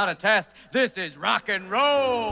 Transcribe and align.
Not 0.00 0.08
a 0.08 0.14
test. 0.14 0.50
This 0.72 0.96
is 0.96 1.16
rock 1.18 1.48
and 1.50 1.70
roll. 1.70 2.30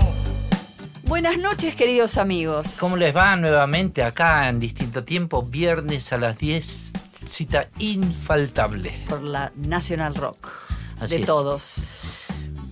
Buenas 1.04 1.36
noches, 1.38 1.74
queridos 1.74 2.16
amigos. 2.16 2.78
¿Cómo 2.80 2.96
les 2.96 3.14
va 3.14 3.36
nuevamente 3.36 4.02
acá 4.02 4.48
en 4.48 4.58
distinto 4.58 5.04
tiempo? 5.04 5.42
Viernes 5.42 6.12
a 6.12 6.16
las 6.18 6.38
10, 6.38 6.92
cita 7.26 7.68
infaltable. 7.78 9.04
Por 9.08 9.22
la 9.22 9.52
National 9.56 10.14
Rock. 10.14 10.48
Así 11.00 11.16
de 11.16 11.20
es. 11.20 11.26
todos. 11.26 11.98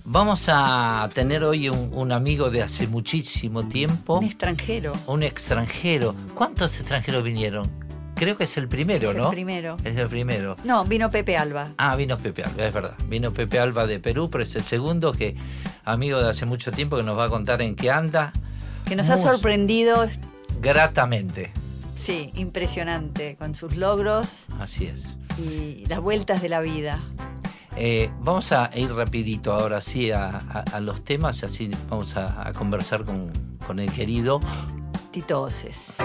Vamos 0.05 0.45
a 0.47 1.07
tener 1.13 1.43
hoy 1.43 1.69
un, 1.69 1.91
un 1.93 2.11
amigo 2.11 2.49
de 2.49 2.63
hace 2.63 2.87
muchísimo 2.87 3.67
tiempo, 3.67 4.15
Un 4.19 4.25
extranjero. 4.25 4.93
un 5.05 5.21
extranjero. 5.21 6.15
¿Cuántos 6.33 6.75
extranjeros 6.79 7.23
vinieron? 7.23 7.69
Creo 8.17 8.35
que 8.35 8.45
es 8.45 8.57
el 8.57 8.67
primero, 8.67 9.09
Es 9.11 9.15
el 9.15 9.21
¿no? 9.21 9.29
primero. 9.29 9.77
Es 9.83 9.95
el 9.95 10.07
primero. 10.07 10.55
No, 10.63 10.83
vino 10.85 11.09
Pepe 11.11 11.37
Alba. 11.37 11.69
Ah, 11.77 11.95
vino 11.95 12.17
Pepe 12.17 12.43
Alba, 12.43 12.65
es 12.65 12.73
verdad. 12.73 12.95
Vino 13.07 13.31
Pepe 13.31 13.59
Alba 13.59 13.85
de 13.85 13.99
Perú, 13.99 14.29
pero 14.31 14.43
es 14.43 14.55
el 14.55 14.63
segundo 14.63 15.11
que, 15.11 15.35
amigo 15.85 16.19
de 16.21 16.29
hace 16.29 16.45
mucho 16.47 16.71
tiempo, 16.71 16.97
que 16.97 17.03
nos 17.03 17.17
va 17.17 17.25
a 17.25 17.29
contar 17.29 17.61
en 17.61 17.75
qué 17.75 17.91
anda. 17.91 18.33
Que 18.85 18.95
nos 18.95 19.09
ha 19.09 19.17
sorprendido, 19.17 20.07
Gratamente. 20.61 21.51
sí, 21.95 22.31
impresionante, 22.35 23.35
con 23.37 23.53
sus 23.53 23.75
logros 23.75 24.45
Así 24.59 24.85
es. 24.87 25.15
y 25.37 25.85
las 25.87 25.99
vueltas 25.99 26.41
de 26.41 26.49
la 26.49 26.61
vida. 26.61 26.99
Eh, 27.75 28.09
vamos 28.21 28.51
a 28.53 28.71
ir 28.73 28.91
rapidito 28.91 29.53
ahora 29.53 29.81
sí 29.81 30.09
a, 30.09 30.29
a- 30.29 30.63
a 30.73 30.79
los 30.79 31.03
temas, 31.03 31.43
así 31.43 31.69
vamos 31.89 32.17
a, 32.17 32.47
a 32.47 32.53
conversar 32.53 33.03
con, 33.05 33.31
con 33.67 33.79
el 33.79 33.91
querido. 33.91 34.39
Titoses. 35.11 35.97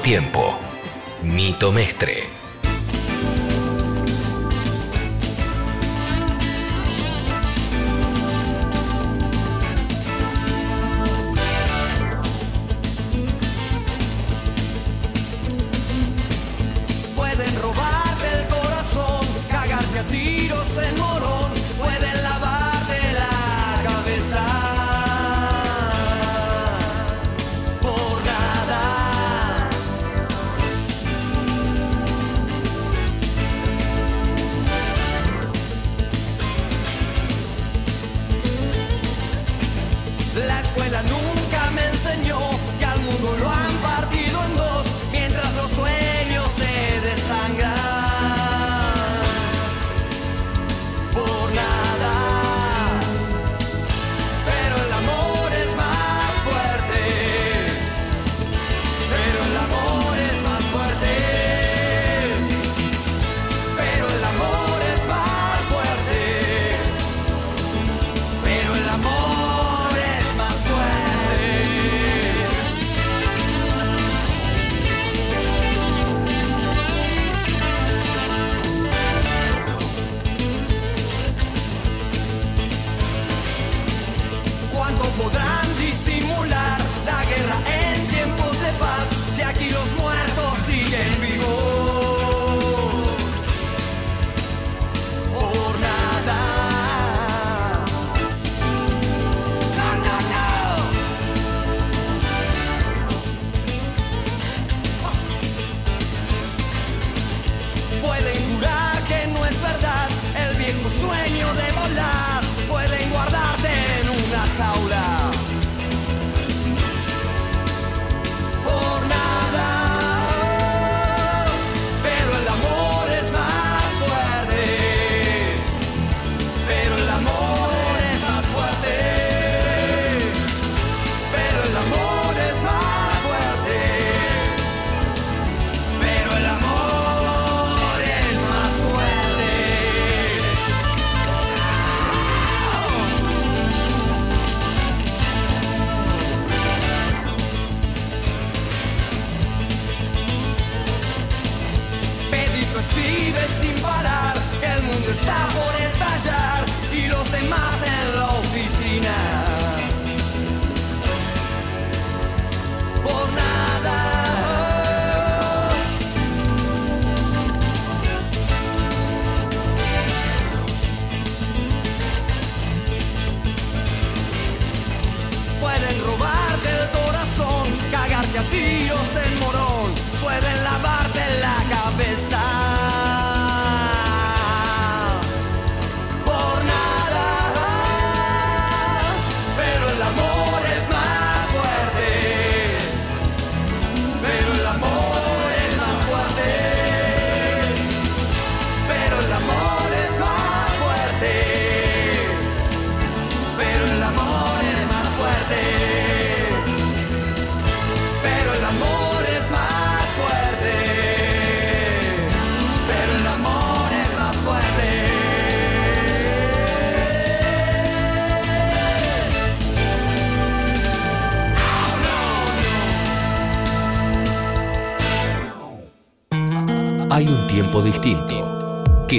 Tiempo. 0.00 0.56
Nito 1.22 1.70
Mestre. 1.70 2.21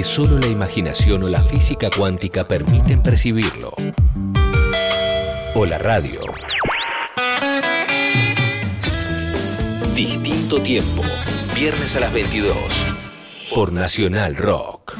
Que 0.04 0.10
solo 0.10 0.38
la 0.38 0.48
imaginación 0.48 1.22
o 1.22 1.28
la 1.28 1.42
física 1.42 1.88
cuántica 1.88 2.46
permiten 2.46 3.02
percibirlo. 3.02 3.72
O 5.54 5.64
la 5.64 5.78
radio. 5.78 6.20
Distinto 9.94 10.60
tiempo. 10.60 11.02
Viernes 11.54 11.96
a 11.96 12.00
las 12.00 12.12
22. 12.12 12.54
Por 13.54 13.72
Nacional 13.72 14.36
Rock. 14.36 14.94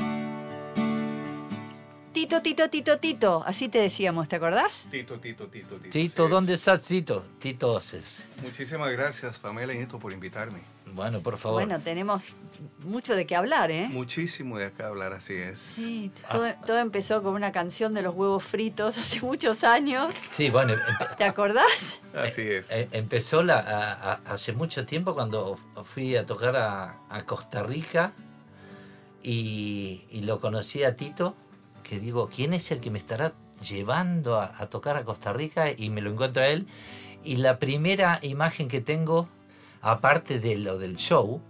Tito, 2.12 2.40
Tito, 2.40 2.70
Tito, 2.70 2.99
Tito. 2.99 3.44
Así 3.46 3.68
te 3.68 3.78
decíamos, 3.78 4.28
¿te 4.28 4.37
acordás? 4.37 4.87
Tito, 4.90 5.18
Tito, 5.18 5.49
Tito, 5.49 5.76
Tito. 5.76 5.90
Tito. 5.90 6.28
¿dónde 6.28 6.54
estás, 6.54 6.80
Tito? 6.80 7.25
Tito 7.38 7.73
Oces. 7.73 8.25
Muchísimas 8.42 8.90
gracias, 8.92 9.38
Pamela 9.38 9.75
y 9.75 9.78
Nito, 9.78 9.99
por 9.99 10.12
invitarme. 10.12 10.61
Bueno, 10.94 11.20
por 11.20 11.36
favor. 11.38 11.64
Bueno, 11.64 11.80
tenemos 11.82 12.36
mucho 12.84 13.16
de 13.16 13.26
qué 13.26 13.34
hablar, 13.34 13.70
¿eh? 13.72 13.88
Muchísimo 13.90 14.58
de 14.58 14.66
acá 14.66 14.86
hablar, 14.86 15.12
así 15.12 15.34
es. 15.34 15.58
Sí, 15.58 16.12
todo, 16.30 16.46
todo 16.64 16.78
empezó 16.78 17.20
con 17.22 17.34
una 17.34 17.50
canción 17.50 17.94
de 17.94 18.02
los 18.02 18.14
huevos 18.14 18.44
fritos 18.44 18.96
hace 18.98 19.20
muchos 19.20 19.64
años. 19.64 20.14
Sí, 20.30 20.50
bueno, 20.50 20.74
empe- 20.74 21.16
¿Te 21.16 21.24
acordás? 21.24 22.00
Así 22.14 22.42
es. 22.42 22.70
eh, 22.70 22.88
empezó 22.92 23.42
la, 23.42 23.58
a- 23.58 24.12
a- 24.12 24.20
hace 24.34 24.52
mucho 24.52 24.86
tiempo 24.86 25.14
cuando 25.14 25.58
fui 25.82 26.14
a 26.16 26.24
tocar 26.26 26.54
a, 26.56 26.98
a 27.10 27.24
Costa 27.24 27.64
Rica 27.64 28.12
y, 29.22 30.04
y 30.10 30.20
lo 30.22 30.38
conocí 30.40 30.84
a 30.84 30.96
Tito, 30.96 31.34
que 31.82 31.98
digo, 31.98 32.28
¿quién 32.34 32.54
es 32.54 32.70
el 32.70 32.80
que 32.80 32.90
me 32.90 32.98
estará 32.98 33.32
llevando 33.66 34.40
a, 34.40 34.54
a 34.58 34.66
tocar 34.68 34.96
a 34.96 35.04
Costa 35.04 35.32
Rica? 35.32 35.70
Y 35.76 35.90
me 35.90 36.00
lo 36.00 36.10
encuentra 36.10 36.46
él. 36.48 36.66
Y 37.24 37.38
la 37.38 37.58
primera 37.58 38.18
imagen 38.22 38.68
que 38.68 38.80
tengo, 38.80 39.28
aparte 39.84 40.40
de 40.40 40.56
lo 40.56 40.78
del 40.78 40.96
show, 40.96 41.40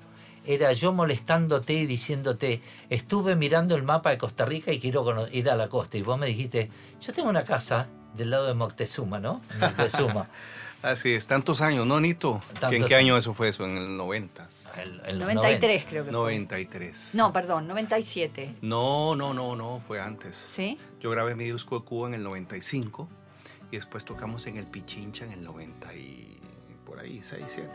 era 0.47 0.73
yo 0.75 0.93
molestándote 0.93 1.73
y 1.73 1.87
diciéndote, 1.87 2.61
estuve 2.91 3.35
mirando 3.37 3.75
el 3.77 3.83
mapa 3.83 4.11
de 4.11 4.19
Costa 4.19 4.45
Rica 4.45 4.73
y 4.73 4.79
quiero 4.81 5.27
ir 5.33 5.49
a 5.49 5.57
la 5.57 5.69
costa. 5.69 5.97
Y 5.97 6.03
vos 6.03 6.19
me 6.19 6.27
dijiste, 6.27 6.71
yo 7.01 7.13
tengo 7.15 7.31
una 7.31 7.45
casa 7.45 7.87
del 8.15 8.31
lado 8.31 8.47
de 8.47 8.55
Moctezuma, 8.55 9.19
¿no? 9.21 9.41
Moctezuma. 9.61 10.29
Así 10.83 11.15
es, 11.15 11.27
tantos 11.27 11.63
años, 11.63 11.87
¿no, 11.87 11.99
Nito? 11.99 12.43
¿Que 12.69 12.77
¿En 12.77 12.85
qué 12.87 12.95
año 12.95 13.17
eso 13.17 13.33
fue 13.33 13.49
eso? 13.49 13.65
¿En 13.65 13.79
el 13.79 13.97
90? 13.97 14.47
En- 14.83 15.01
en 15.07 15.19
los 15.19 15.29
93 15.35 15.87
creo 15.89 16.05
que 16.05 16.11
fue. 16.11 16.21
93. 16.21 17.15
No, 17.15 17.33
perdón, 17.33 17.67
97. 17.67 18.57
No, 18.61 19.17
no, 19.17 19.33
no, 19.33 19.57
no, 19.57 19.81
fue 19.81 19.99
antes. 19.99 20.37
¿Sí? 20.37 20.79
Yo 21.01 21.09
grabé 21.11 21.35
mi 21.37 21.51
disco 21.51 21.79
de 21.79 21.87
Cuba 21.87 22.09
en 22.09 22.15
el 22.15 22.23
95 22.23 23.09
y 23.71 23.77
después 23.77 24.05
tocamos 24.05 24.47
en 24.47 24.59
el 24.59 24.67
Pichincha 24.67 25.25
en 25.25 25.33
el 25.33 25.43
90 25.43 25.95
y 25.95 26.39
por 26.85 27.01
ahí, 27.01 27.21
6, 27.23 27.43
7. 27.47 27.71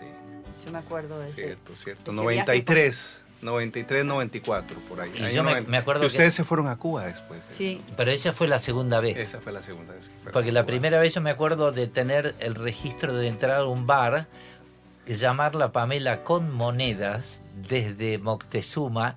Yo 0.66 0.72
me 0.72 0.80
acuerdo 0.80 1.20
de 1.20 1.28
ese. 1.28 1.36
Cierto, 1.44 1.76
cierto. 1.76 2.12
ese 2.12 2.22
93, 2.22 3.22
93, 3.42 4.06
94, 4.06 4.78
por 4.90 5.02
ahí. 5.02 5.12
Y 5.16 5.34
yo 5.34 5.44
me- 5.44 5.52
90. 5.52 5.72
me 5.72 5.78
acuerdo 5.78 6.02
que 6.02 6.08
que- 6.08 6.14
ustedes 6.14 6.34
se 6.34 6.44
fueron 6.44 6.68
a 6.68 6.76
Cuba 6.78 7.06
después. 7.06 7.48
de 7.48 7.54
Sí. 7.56 7.82
Pero 7.96 8.12
esa 8.12 8.34
fue 8.34 8.48
la 8.48 8.60
segunda 8.60 9.00
vez. 9.00 9.18
eso. 9.18 9.30
Esa 9.30 9.42
fue 9.42 9.52
la 9.54 9.62
segunda 9.62 9.94
vez 9.94 10.10
que 10.10 10.30
Porque 10.32 10.52
la 10.52 10.62
Cuba. 10.62 10.68
primera 10.68 11.00
vez 11.00 11.14
yo 11.16 11.22
me 11.22 11.30
acuerdo 11.30 11.72
de 11.72 11.88
tener 11.88 12.36
el 12.40 12.56
registro 12.56 13.14
de 13.14 13.28
entrar 13.28 13.62
a 13.62 13.66
un 13.66 13.88
bar, 13.88 14.28
llamarla 15.08 15.72
Pamela 15.72 16.24
con 16.24 16.54
monedas 16.54 17.42
desde 17.68 18.18
Moctezuma 18.20 19.16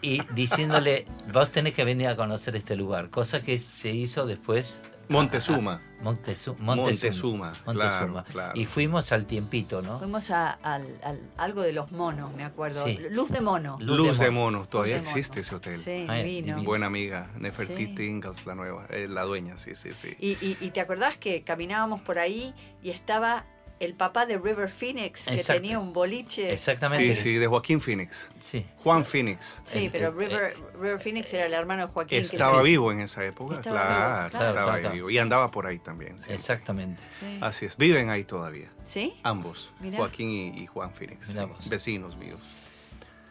y 0.00 0.22
diciéndole, 0.34 1.06
vos 1.32 1.50
tenés 1.50 1.74
que 1.74 1.84
venir 1.84 2.08
a 2.08 2.16
conocer 2.16 2.56
este 2.56 2.74
lugar, 2.76 3.10
cosa 3.10 3.42
que 3.42 3.58
se 3.58 3.90
hizo 3.90 4.26
después. 4.26 4.80
Montezuma. 5.08 5.82
Montezu- 6.02 6.56
Montezuma, 6.58 7.52
Montezuma. 7.64 7.74
claro, 7.74 8.24
claro. 8.30 8.52
Y 8.60 8.66
fuimos 8.66 9.12
al 9.12 9.24
tiempito, 9.26 9.82
¿no? 9.82 9.98
Fuimos 9.98 10.30
a, 10.30 10.50
al- 10.50 10.98
al- 11.04 11.20
algo 11.36 11.62
de 11.62 11.72
los 11.72 11.92
monos, 11.92 12.34
me 12.36 12.44
acuerdo. 12.44 12.84
Sí. 12.84 12.98
Luz 13.10 13.30
de 13.30 13.40
mono. 13.40 13.76
Luz 13.80 13.96
Luz, 13.96 14.18
de 14.18 14.24
de 14.26 14.30
Mono. 14.30 14.66
Todavía 14.66 14.96
Luz 14.98 15.02
de 15.04 15.08
Mono. 15.10 15.18
existe 15.18 15.40
ese 15.40 15.54
hotel. 15.54 15.78
Sí, 15.78 16.06
Ay, 16.08 16.24
divino. 16.24 16.46
divino. 16.56 16.62
Buena 16.64 16.86
amiga, 16.86 17.30
Nefertiti 17.38 17.96
Sí. 17.96 18.04
Ingalls, 18.06 18.46
la 18.46 18.54
nueva, 18.54 18.86
eh, 18.90 19.06
la 19.08 19.22
dueña, 19.22 19.56
sí, 19.56 19.74
sí, 19.74 19.92
sí. 19.92 20.16
Y, 20.18 20.32
y- 20.44 20.56
y 20.60 20.70
te 20.70 20.80
acordás 20.80 21.16
que 21.16 21.42
caminábamos 21.42 22.00
por 22.02 22.18
ahí 22.18 22.54
y 22.82 22.90
estaba 22.90 23.44
el 23.84 23.94
papá 23.94 24.26
de 24.26 24.38
River 24.38 24.68
Phoenix, 24.68 25.24
que 25.26 25.34
Exacto. 25.34 25.60
tenía 25.60 25.78
un 25.78 25.92
boliche. 25.92 26.52
Exactamente. 26.52 27.14
Sí, 27.16 27.22
sí, 27.22 27.34
de 27.36 27.46
Joaquín 27.46 27.80
Phoenix. 27.80 28.30
Sí. 28.38 28.64
Juan 28.82 29.04
Phoenix. 29.04 29.60
Sí, 29.64 29.88
pero 29.90 30.12
River, 30.12 30.56
River 30.74 30.98
Phoenix 31.00 31.32
era 31.34 31.46
el 31.46 31.54
hermano 31.54 31.86
de 31.86 31.92
Joaquín. 31.92 32.18
Estaba 32.20 32.62
vivo 32.62 32.92
en 32.92 33.00
esa 33.00 33.24
época, 33.24 33.56
Estaba 33.56 33.80
claro, 33.80 33.94
vivo, 33.98 34.06
claro. 34.12 34.26
estaba 34.26 34.52
Claro, 34.52 34.72
ahí 34.72 34.80
claro. 34.80 34.94
vivo. 34.94 35.10
Y 35.10 35.18
andaba 35.18 35.50
por 35.50 35.66
ahí 35.66 35.78
también. 35.78 36.20
sí. 36.20 36.32
Exactamente. 36.32 37.02
Sí. 37.20 37.38
Así 37.40 37.66
es, 37.66 37.76
viven 37.76 38.08
ahí 38.10 38.24
todavía, 38.24 38.70
¿Sí? 38.84 39.14
ambos, 39.22 39.72
Mirá. 39.80 39.98
Joaquín 39.98 40.28
y, 40.30 40.62
y 40.62 40.66
Juan 40.66 40.92
Phoenix, 40.94 41.28
Mirá 41.28 41.42
sí, 41.42 41.48
vos. 41.48 41.68
vecinos 41.68 42.16
míos. 42.16 42.38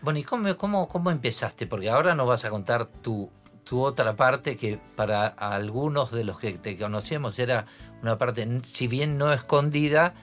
Bueno, 0.02 0.20
¿y 0.20 0.24
cómo, 0.24 0.58
cómo, 0.58 0.88
cómo 0.88 1.12
empezaste? 1.12 1.68
Porque 1.68 1.90
ahora 1.90 2.16
nos 2.16 2.28
vas 2.28 2.44
a 2.44 2.50
contar 2.50 2.86
tu, 2.88 3.32
tu 3.64 3.82
otra 3.84 4.16
parte 4.16 4.58
que 4.58 4.80
para 4.96 5.28
algunos 5.28 6.12
de 6.12 6.24
los 6.24 6.40
que 6.40 6.54
te 6.54 6.76
conocemos 6.78 7.38
era 7.40 7.68
una 8.02 8.18
parte, 8.18 8.48
si 8.64 8.88
bien 8.88 9.18
no 9.20 9.32
escondida, 9.32 10.16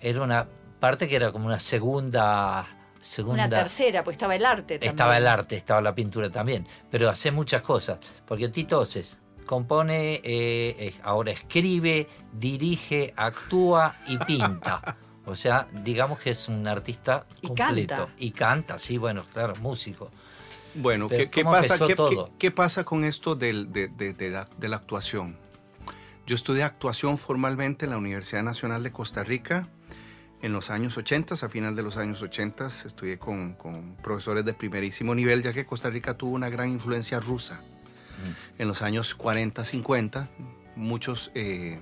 era 0.00 0.22
una 0.22 0.46
parte 0.80 1.08
que 1.08 1.16
era 1.16 1.32
como 1.32 1.46
una 1.46 1.60
segunda... 1.60 2.66
segunda 3.00 3.46
Una 3.46 3.56
tercera, 3.58 4.04
pues 4.04 4.14
estaba 4.16 4.36
el 4.36 4.44
arte 4.44 4.74
también. 4.74 4.90
estaba 4.90 5.16
el 5.16 5.26
arte, 5.26 5.56
estaba 5.56 5.80
la 5.80 5.94
pintura 5.94 6.30
también, 6.30 6.66
pero 6.90 7.08
hace 7.10 7.30
muchas 7.30 7.62
cosas. 7.62 7.98
Porque 8.26 8.48
Tito 8.48 8.80
Oses 8.80 9.18
compone, 9.46 10.14
eh, 10.16 10.20
eh, 10.24 10.94
ahora 11.02 11.32
escribe, 11.32 12.06
dirige, 12.32 13.14
actúa 13.16 13.94
y 14.06 14.18
pinta. 14.18 14.96
O 15.24 15.34
sea, 15.34 15.68
digamos 15.84 16.18
que 16.20 16.30
es 16.30 16.48
un 16.48 16.66
artista 16.68 17.26
Y 17.42 17.48
completo. 17.48 17.94
canta. 17.96 18.12
Y 18.18 18.30
canta, 18.30 18.78
sí, 18.78 18.98
bueno, 18.98 19.24
claro, 19.32 19.54
músico. 19.60 20.10
Bueno, 20.74 21.08
¿qué, 21.08 21.28
qué 21.30 21.42
¿cómo 21.42 21.54
pasa, 21.54 21.86
qué, 21.86 21.94
todo? 21.94 22.26
qué- 22.26 22.32
qué 22.38 22.50
pasa 22.50 22.84
con 22.84 23.04
esto 23.04 23.34
del- 23.34 23.72
de, 23.72 23.88
de- 23.88 24.12
de 24.14 24.30
la, 24.30 24.48
de 24.58 24.68
la 24.68 24.76
actuación? 24.76 25.36
Yo 26.26 26.34
estudié 26.34 26.62
actuación 26.62 27.16
formalmente 27.18 27.86
en 27.86 27.90
la 27.92 27.96
Universidad 27.98 28.42
Nacional 28.42 28.82
de 28.82 28.92
Costa 28.92 29.24
Rica 29.24 29.66
en 30.40 30.52
los 30.52 30.70
años 30.70 30.96
80, 30.96 31.34
a 31.34 31.48
final 31.48 31.74
de 31.74 31.82
los 31.82 31.96
años 31.96 32.22
80, 32.22 32.66
estudié 32.66 33.18
con, 33.18 33.54
con 33.54 33.96
profesores 33.96 34.44
de 34.44 34.54
primerísimo 34.54 35.14
nivel, 35.14 35.42
ya 35.42 35.52
que 35.52 35.66
Costa 35.66 35.90
Rica 35.90 36.14
tuvo 36.14 36.32
una 36.34 36.48
gran 36.48 36.70
influencia 36.70 37.18
rusa. 37.20 37.56
Mm. 37.56 38.60
En 38.62 38.68
los 38.68 38.82
años 38.82 39.14
40, 39.14 39.64
50, 39.64 40.28
muchos, 40.76 41.30
eh, 41.34 41.80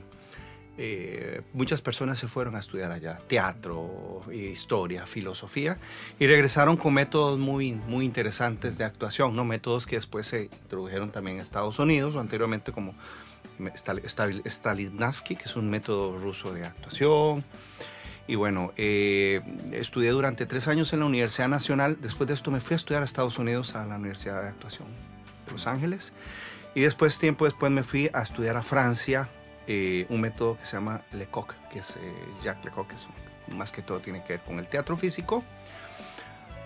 eh, 0.78 1.42
muchas 1.52 1.80
personas 1.82 2.18
se 2.18 2.28
fueron 2.28 2.56
a 2.56 2.60
estudiar 2.60 2.92
allá, 2.92 3.18
teatro, 3.26 4.22
historia, 4.32 5.06
filosofía, 5.06 5.76
y 6.18 6.26
regresaron 6.26 6.76
con 6.76 6.94
métodos 6.94 7.38
muy, 7.38 7.72
muy 7.72 8.04
interesantes 8.04 8.76
de 8.78 8.84
actuación, 8.84 9.34
¿no? 9.36 9.44
métodos 9.44 9.86
que 9.86 9.96
después 9.96 10.26
se 10.26 10.44
introdujeron 10.44 11.10
también 11.12 11.36
en 11.36 11.42
Estados 11.42 11.78
Unidos 11.78 12.14
o 12.16 12.20
anteriormente 12.20 12.72
como 12.72 12.94
Stal- 13.58 14.02
Stal- 14.04 14.42
Stalinski, 14.46 15.36
que 15.36 15.44
es 15.44 15.56
un 15.56 15.68
método 15.70 16.18
ruso 16.18 16.52
de 16.52 16.64
actuación. 16.66 17.44
Y 18.28 18.34
bueno, 18.34 18.72
eh, 18.76 19.40
estudié 19.72 20.10
durante 20.10 20.46
tres 20.46 20.66
años 20.68 20.92
en 20.92 21.00
la 21.00 21.06
Universidad 21.06 21.48
Nacional. 21.48 21.98
Después 22.00 22.26
de 22.26 22.34
esto 22.34 22.50
me 22.50 22.60
fui 22.60 22.74
a 22.74 22.76
estudiar 22.76 23.02
a 23.02 23.04
Estados 23.04 23.38
Unidos 23.38 23.76
a 23.76 23.86
la 23.86 23.96
Universidad 23.96 24.42
de 24.42 24.48
Actuación 24.48 24.88
de 25.46 25.52
Los 25.52 25.66
Ángeles. 25.66 26.12
Y 26.74 26.80
después, 26.82 27.18
tiempo 27.18 27.44
después, 27.44 27.70
me 27.70 27.82
fui 27.82 28.10
a 28.12 28.22
estudiar 28.22 28.56
a 28.56 28.62
Francia 28.62 29.28
eh, 29.66 30.06
un 30.08 30.20
método 30.20 30.58
que 30.58 30.66
se 30.66 30.76
llama 30.76 31.02
Lecoq, 31.12 31.54
que 31.72 31.78
es 31.78 31.96
eh, 31.96 32.00
Jacques 32.42 32.64
Lecoq, 32.66 32.88
que 32.88 32.96
es 32.96 33.08
más 33.48 33.72
que 33.72 33.82
todo 33.82 34.00
tiene 34.00 34.22
que 34.24 34.34
ver 34.34 34.40
con 34.42 34.58
el 34.58 34.68
teatro 34.68 34.96
físico. 34.96 35.44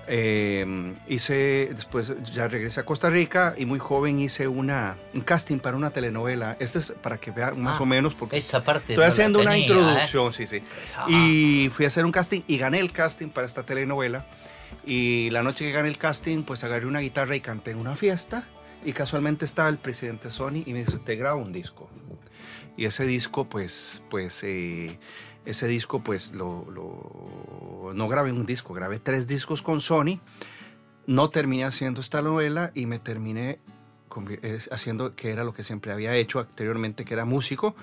Eh, 0.06 0.94
hice, 1.06 1.70
después 1.74 2.12
ya 2.32 2.48
regresé 2.48 2.80
a 2.80 2.84
Costa 2.84 3.10
Rica 3.10 3.54
y 3.56 3.64
muy 3.64 3.78
joven 3.78 4.18
hice 4.18 4.48
una, 4.48 4.96
un 5.14 5.20
casting 5.20 5.58
para 5.58 5.76
una 5.76 5.90
telenovela. 5.90 6.56
Este 6.58 6.78
es 6.80 6.92
para 7.00 7.18
que 7.18 7.30
vean 7.30 7.60
más 7.60 7.78
Ah, 7.78 7.82
o 7.82 7.86
menos, 7.86 8.14
porque 8.14 8.36
Esa 8.36 8.64
parte 8.64 8.92
estoy 8.94 9.04
no 9.04 9.08
haciendo 9.08 9.40
una 9.40 9.52
tenía, 9.52 9.66
¿eh? 9.66 9.68
introducción, 9.68 10.32
sí, 10.32 10.46
sí. 10.46 10.62
Ah. 10.96 11.06
Y 11.08 11.68
fui 11.72 11.84
a 11.84 11.88
hacer 11.88 12.04
un 12.04 12.12
casting 12.12 12.40
y 12.48 12.58
gané 12.58 12.80
el 12.80 12.92
casting 12.92 13.28
para 13.28 13.46
esta 13.46 13.64
telenovela. 13.64 14.26
Y 14.84 15.30
la 15.30 15.42
noche 15.42 15.64
que 15.64 15.72
gané 15.72 15.88
el 15.88 15.98
casting, 15.98 16.42
pues 16.42 16.64
agarré 16.64 16.86
una 16.86 17.00
guitarra 17.00 17.36
y 17.36 17.40
canté 17.40 17.70
en 17.72 17.78
una 17.78 17.94
fiesta. 17.96 18.44
Y 18.84 18.92
casualmente 18.92 19.44
estaba 19.44 19.68
el 19.68 19.78
presidente 19.78 20.30
Sony 20.30 20.62
y 20.66 20.72
me 20.72 20.84
dijo, 20.84 20.98
te 21.00 21.14
grabo 21.16 21.40
un 21.42 21.52
disco. 21.52 21.88
Y 22.76 22.86
ese 22.86 23.04
disco, 23.04 23.44
pues, 23.48 24.02
pues, 24.08 24.42
eh, 24.42 24.98
ese 25.44 25.66
disco, 25.66 26.00
pues, 26.02 26.32
lo, 26.32 26.66
lo- 26.70 27.92
no 27.94 28.08
grabé 28.08 28.32
un 28.32 28.46
disco, 28.46 28.74
grabé 28.74 28.98
tres 29.00 29.26
discos 29.26 29.62
con 29.62 29.80
Sony. 29.80 30.20
No 31.06 31.30
terminé 31.30 31.64
haciendo 31.64 32.00
esta 32.00 32.22
novela 32.22 32.70
y 32.74 32.86
me 32.86 32.98
terminé 32.98 33.58
haciendo 34.70 35.14
que 35.14 35.30
era 35.30 35.44
lo 35.44 35.52
que 35.54 35.64
siempre 35.64 35.92
había 35.92 36.14
hecho 36.14 36.40
anteriormente, 36.40 37.04
que 37.04 37.14
era 37.14 37.24
músico. 37.24 37.74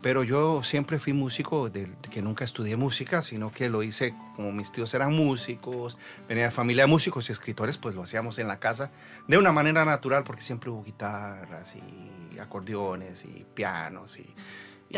Pero 0.00 0.24
yo 0.24 0.64
siempre 0.64 0.98
fui 0.98 1.12
músico, 1.12 1.70
de 1.70 1.88
que 2.10 2.22
nunca 2.22 2.44
estudié 2.44 2.74
música, 2.74 3.22
sino 3.22 3.52
que 3.52 3.68
lo 3.68 3.84
hice 3.84 4.12
como 4.34 4.50
mis 4.50 4.72
tíos 4.72 4.92
eran 4.94 5.12
músicos, 5.12 5.96
venía 6.28 6.46
de 6.46 6.50
familia 6.50 6.84
de 6.84 6.88
músicos 6.88 7.28
y 7.28 7.32
escritores, 7.32 7.78
pues 7.78 7.94
lo 7.94 8.02
hacíamos 8.02 8.36
en 8.40 8.48
la 8.48 8.58
casa 8.58 8.90
de 9.28 9.38
una 9.38 9.52
manera 9.52 9.84
natural, 9.84 10.24
porque 10.24 10.42
siempre 10.42 10.70
hubo 10.70 10.82
guitarras 10.82 11.76
y 11.76 12.36
acordeones 12.40 13.24
y 13.24 13.46
pianos 13.54 14.18
y, 14.18 14.26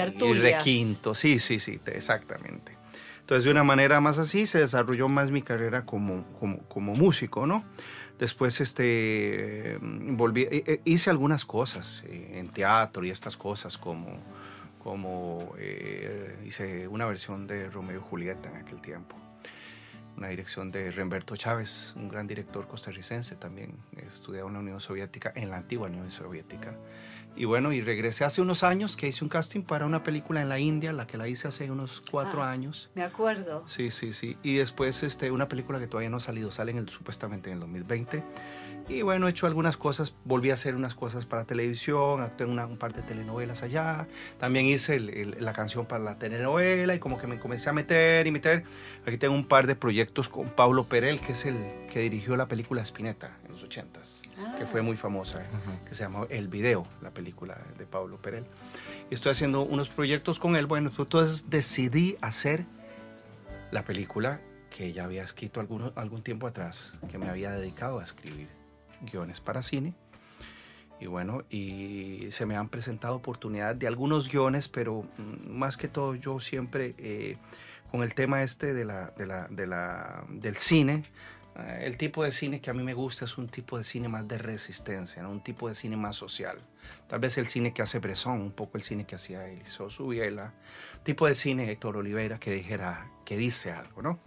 y 0.03 0.11
Tertulias. 0.13 0.59
requintos. 0.59 1.19
Sí, 1.19 1.39
sí, 1.39 1.59
sí, 1.61 1.79
te- 1.79 1.97
exactamente. 1.97 2.77
Entonces, 3.21 3.45
de 3.45 3.51
una 3.51 3.65
manera 3.65 4.01
más 4.01 4.19
así, 4.19 4.47
se 4.47 4.59
desarrolló 4.59 5.09
más 5.09 5.31
mi 5.31 5.41
carrera 5.43 5.87
como, 5.87 6.25
como, 6.39 6.59
como 6.69 6.93
músico, 6.95 7.47
¿no? 7.47 7.65
Después, 8.19 8.61
este, 8.61 9.79
volví, 9.81 10.43
eh, 10.43 10.63
eh, 10.67 10.81
hice 10.85 11.11
algunas 11.11 11.45
cosas 11.45 12.03
eh, 12.07 12.33
en 12.39 12.49
teatro 12.49 13.05
y 13.05 13.11
estas 13.11 13.37
cosas, 13.37 13.77
como, 13.79 14.19
como 14.79 15.55
eh, 15.59 16.39
hice 16.47 16.87
una 16.87 17.07
versión 17.07 17.47
de 17.47 17.69
Romeo 17.71 17.97
y 17.99 18.03
Julieta 18.09 18.51
en 18.51 18.57
aquel 18.57 18.81
tiempo. 18.81 19.17
Una 20.17 20.29
dirección 20.29 20.71
de 20.71 20.93
Remberto 20.93 21.37
Chávez, 21.37 21.93
un 21.97 22.09
gran 22.09 22.29
director 22.29 22.69
costarricense 22.69 23.35
también. 23.35 23.75
Estudiaba 23.97 24.47
en 24.49 24.55
la 24.55 24.61
Unión 24.61 24.81
Soviética, 24.81 25.33
en 25.35 25.51
la 25.51 25.57
antigua 25.57 25.89
Unión 25.89 26.13
Soviética. 26.13 26.77
Y 27.37 27.47
bueno, 27.47 27.73
y 27.73 27.81
regresé 27.81 28.25
hace 28.25 28.41
unos 28.43 28.63
años 28.63 28.97
que 28.97 29.09
hice 29.09 29.25
un 29.25 29.29
casting 29.29 29.63
para 29.63 29.87
una 29.87 30.05
película 30.05 30.41
en 30.41 30.49
la 30.49 30.61
India, 30.61 30.93
la 30.93 31.07
que 31.07 31.17
la 31.19 31.27
hice 31.27 31.49
hace 31.49 31.69
unos 31.71 32.01
cuatro 32.11 32.45
Ah. 32.45 32.51
años. 32.53 32.91
Me 32.95 33.03
acuerdo. 33.03 33.65
Sí, 33.67 33.91
sí, 33.91 34.13
sí. 34.13 34.37
Y 34.45 34.55
después 34.57 35.03
este, 35.03 35.31
una 35.33 35.49
película 35.49 35.81
que 35.81 35.89
todavía 35.89 36.11
no 36.11 36.19
ha 36.19 36.21
salido, 36.21 36.53
sale 36.53 36.71
en 36.71 36.79
el, 36.79 36.89
supuestamente 36.89 37.51
en 37.51 37.55
el 37.55 37.61
2020. 37.61 38.23
Y 38.87 39.01
bueno, 39.01 39.27
he 39.27 39.31
hecho 39.31 39.47
algunas 39.47 39.79
cosas, 39.79 40.15
volví 40.27 40.51
a 40.51 40.55
hacer 40.55 40.77
unas 40.77 40.95
cosas 40.95 41.25
para 41.25 41.47
televisión, 41.47 42.21
actué 42.21 42.45
en 42.45 42.53
una- 42.53 42.67
un 42.67 42.77
par 42.77 42.93
de 42.93 43.01
telenovelas 43.01 43.63
allá. 43.63 44.07
También 44.39 44.67
hice 44.67 44.97
el- 44.97 45.09
el- 45.09 45.37
la 45.41 45.55
canción 45.55 45.87
para 45.87 46.05
la 46.05 46.19
telenovela 46.19 46.95
y 46.95 46.99
como 46.99 47.19
que 47.19 47.27
me 47.27 47.39
comencé 47.39 47.71
a 47.71 47.73
meter 47.73 48.27
y 48.27 48.31
meter. 48.31 48.65
Aquí 49.07 49.17
tengo 49.17 49.35
un 49.35 49.47
par 49.47 49.67
de 49.67 49.75
proyectos 49.75 50.29
con 50.29 50.51
Pablo 50.51 50.85
Perel, 50.85 51.19
que 51.21 51.33
es 51.33 51.47
el 51.47 51.57
que 51.91 52.01
dirigió 52.01 52.37
la 52.37 52.47
película 52.47 52.83
Spinetta 52.83 53.31
en 53.47 53.53
los 53.53 53.63
80s, 53.65 54.25
que 54.59 54.67
fue 54.67 54.83
muy 54.83 54.99
famosa, 54.99 55.41
¿eh? 55.41 55.47
que 55.89 55.95
se 55.95 56.05
llamó 56.05 56.27
El 56.29 56.49
Video, 56.49 56.83
la 57.01 57.11
película 57.11 57.57
de 57.79 57.87
Pablo 57.87 58.21
Perel. 58.21 58.45
Y 59.11 59.15
estoy 59.15 59.33
haciendo 59.33 59.63
unos 59.63 59.89
proyectos 59.89 60.39
con 60.39 60.57
él. 60.57 60.67
Bueno, 60.67 60.91
entonces 60.95 61.49
decidí 61.49 62.19
hacer 62.21 62.67
la 63.71 63.83
película 63.83 64.41
que 64.69 64.93
ya 64.93 65.05
había 65.05 65.23
escrito 65.23 65.61
alguno- 65.61 65.93
algún 65.97 66.23
tiempo 66.23 66.47
atrás, 66.47 66.93
que 67.11 67.17
me 67.17 67.31
había 67.31 67.51
dedicado 67.53 68.01
a 68.01 68.05
escribir 68.05 68.49
guiones 69.03 69.41
para 69.41 69.63
cine. 69.63 69.95
Y 71.01 71.07
bueno, 71.07 71.43
y 71.51 72.29
se 72.31 72.47
me 72.47 72.57
han 72.57 72.69
presentado 72.69 73.17
oportunidades 73.17 73.79
de 73.79 73.87
algunos 73.87 74.31
guiones, 74.31 74.69
pero 74.69 75.03
mm, 75.19 75.51
más 75.51 75.77
que 75.77 75.89
todo 75.89 76.15
yo 76.15 76.41
siempre 76.41 76.95
eh, 76.99 77.37
con 77.91 78.03
el 78.03 78.15
tema 78.15 78.43
este 78.43 78.73
de 78.75 78.85
la, 78.85 79.11
de 79.11 79.27
la- 79.27 79.49
de 79.49 79.67
la- 79.67 80.25
del 80.31 80.57
cine, 80.57 81.03
eh, 81.57 81.81
el 81.83 81.97
tipo 81.97 82.25
de 82.25 82.33
cine 82.33 82.61
que 82.61 82.71
a 82.71 82.75
mí 82.75 82.83
me 82.83 82.95
gusta 82.95 83.25
es 83.27 83.37
un 83.39 83.49
tipo 83.49 83.77
de 83.77 83.85
cine 83.85 84.09
más 84.09 84.27
de 84.29 84.39
resistencia, 84.39 85.23
¿no? 85.23 85.31
un 85.31 85.43
tipo 85.43 85.69
de 85.69 85.75
cine 85.75 85.97
más 85.97 86.17
social. 86.17 86.59
Tal 87.09 87.19
vez 87.21 87.37
el 87.39 87.49
cine 87.49 87.75
que 87.75 87.83
hace 87.83 87.99
Bresson, 87.99 88.41
un 88.41 88.53
poco 88.53 88.79
el 88.79 88.85
cine 88.85 89.05
que 89.05 89.17
hacía 89.17 89.47
Eliseo 89.49 89.91
Subiela, 89.91 90.55
tipo 91.03 91.27
de 91.27 91.35
cine 91.35 91.71
Héctor 91.71 91.97
Oliveira 91.99 92.39
que 92.39 92.53
dijera, 92.53 93.09
que 93.25 93.37
dice 93.37 93.73
algo, 93.73 94.01
¿no? 94.01 94.19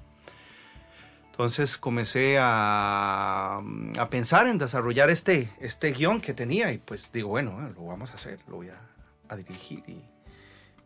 Entonces 1.38 1.77
comencé 1.77 2.39
a, 2.39 3.62
a 4.00 4.10
pensar 4.10 4.48
en 4.48 4.58
desarrollar 4.58 5.12
este, 5.12 5.48
este 5.60 5.91
guion 5.91 6.20
que 6.20 6.34
tenía 6.34 6.72
y 6.72 6.79
pues 6.79 7.12
digo, 7.13 7.29
bueno, 7.29 7.51
eh, 7.63 7.72
lo 7.75 7.86
vamos 7.86 8.10
a 8.10 8.15
hacer, 8.15 8.39
lo 8.48 8.56
voy 8.56 8.70
a, 8.70 8.82
a 9.29 9.36
dirigir 9.36 9.84
y, 9.88 10.03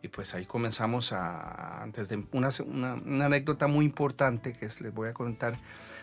y 0.03 0.09
pues 0.09 0.33
ahí 0.33 0.45
comenzamos 0.45 1.13
a, 1.13 1.81
antes 1.81 2.09
de 2.09 2.25
una, 2.33 2.49
una, 2.65 2.95
una 2.95 3.25
anécdota 3.27 3.67
muy 3.67 3.85
importante 3.85 4.51
que 4.51 4.65
es- 4.65 4.81
les 4.81 4.93
voy 4.93 5.07
a 5.07 5.13
contar, 5.13 5.55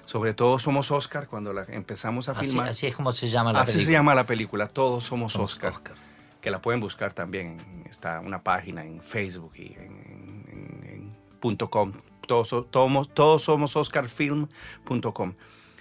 sobre 0.07 0.33
todo 0.33 0.59
Somos 0.59 0.90
Oscar, 0.93 1.26
cuando 1.28 1.52
la 1.52 1.64
empezamos 1.69 2.31
a 2.31 2.33
Así, 2.33 2.47
filmar. 2.47 2.69
así 2.71 2.87
es 2.87 2.97
como 2.97 3.12
se 3.12 3.28
llama 3.28 3.52
la 3.52 3.61
Así 3.61 3.73
película. 3.73 3.87
se 3.87 3.93
llama 3.93 4.14
la 4.14 4.25
película, 4.25 4.69
Todos 4.69 5.05
Somos, 5.05 5.35
Somos 5.35 5.52
Oscar, 5.52 5.73
Oscar. 5.73 5.97
que 6.40 6.50
la 6.50 6.62
pueden 6.62 6.81
buscar 6.81 7.12
también, 7.12 7.59
está 7.90 8.20
una 8.20 8.42
página 8.42 8.83
en 8.83 9.03
Facebook 9.03 9.53
y 9.57 9.75
en, 9.75 9.83
en- 9.83 10.44
en- 10.49 10.88
en 10.90 11.16
punto 11.38 11.68
.com, 11.68 11.92
todos, 12.29 12.71
todos, 12.71 13.14
todos 13.14 13.43
somos 13.43 13.75
oscarfilm.com. 13.75 15.35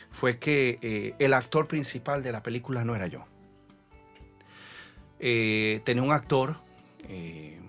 Fue 0.09 0.39
que 0.39 0.79
eh, 0.81 1.13
el 1.19 1.35
actor 1.35 1.67
principal 1.67 2.23
de 2.23 2.31
la 2.31 2.41
película 2.41 2.83
no 2.83 2.95
era 2.95 3.05
yo. 3.05 3.25
Eh, 5.19 5.81
tenía 5.83 6.01
un 6.01 6.11
actor, 6.11 6.57
eh, 7.03 7.59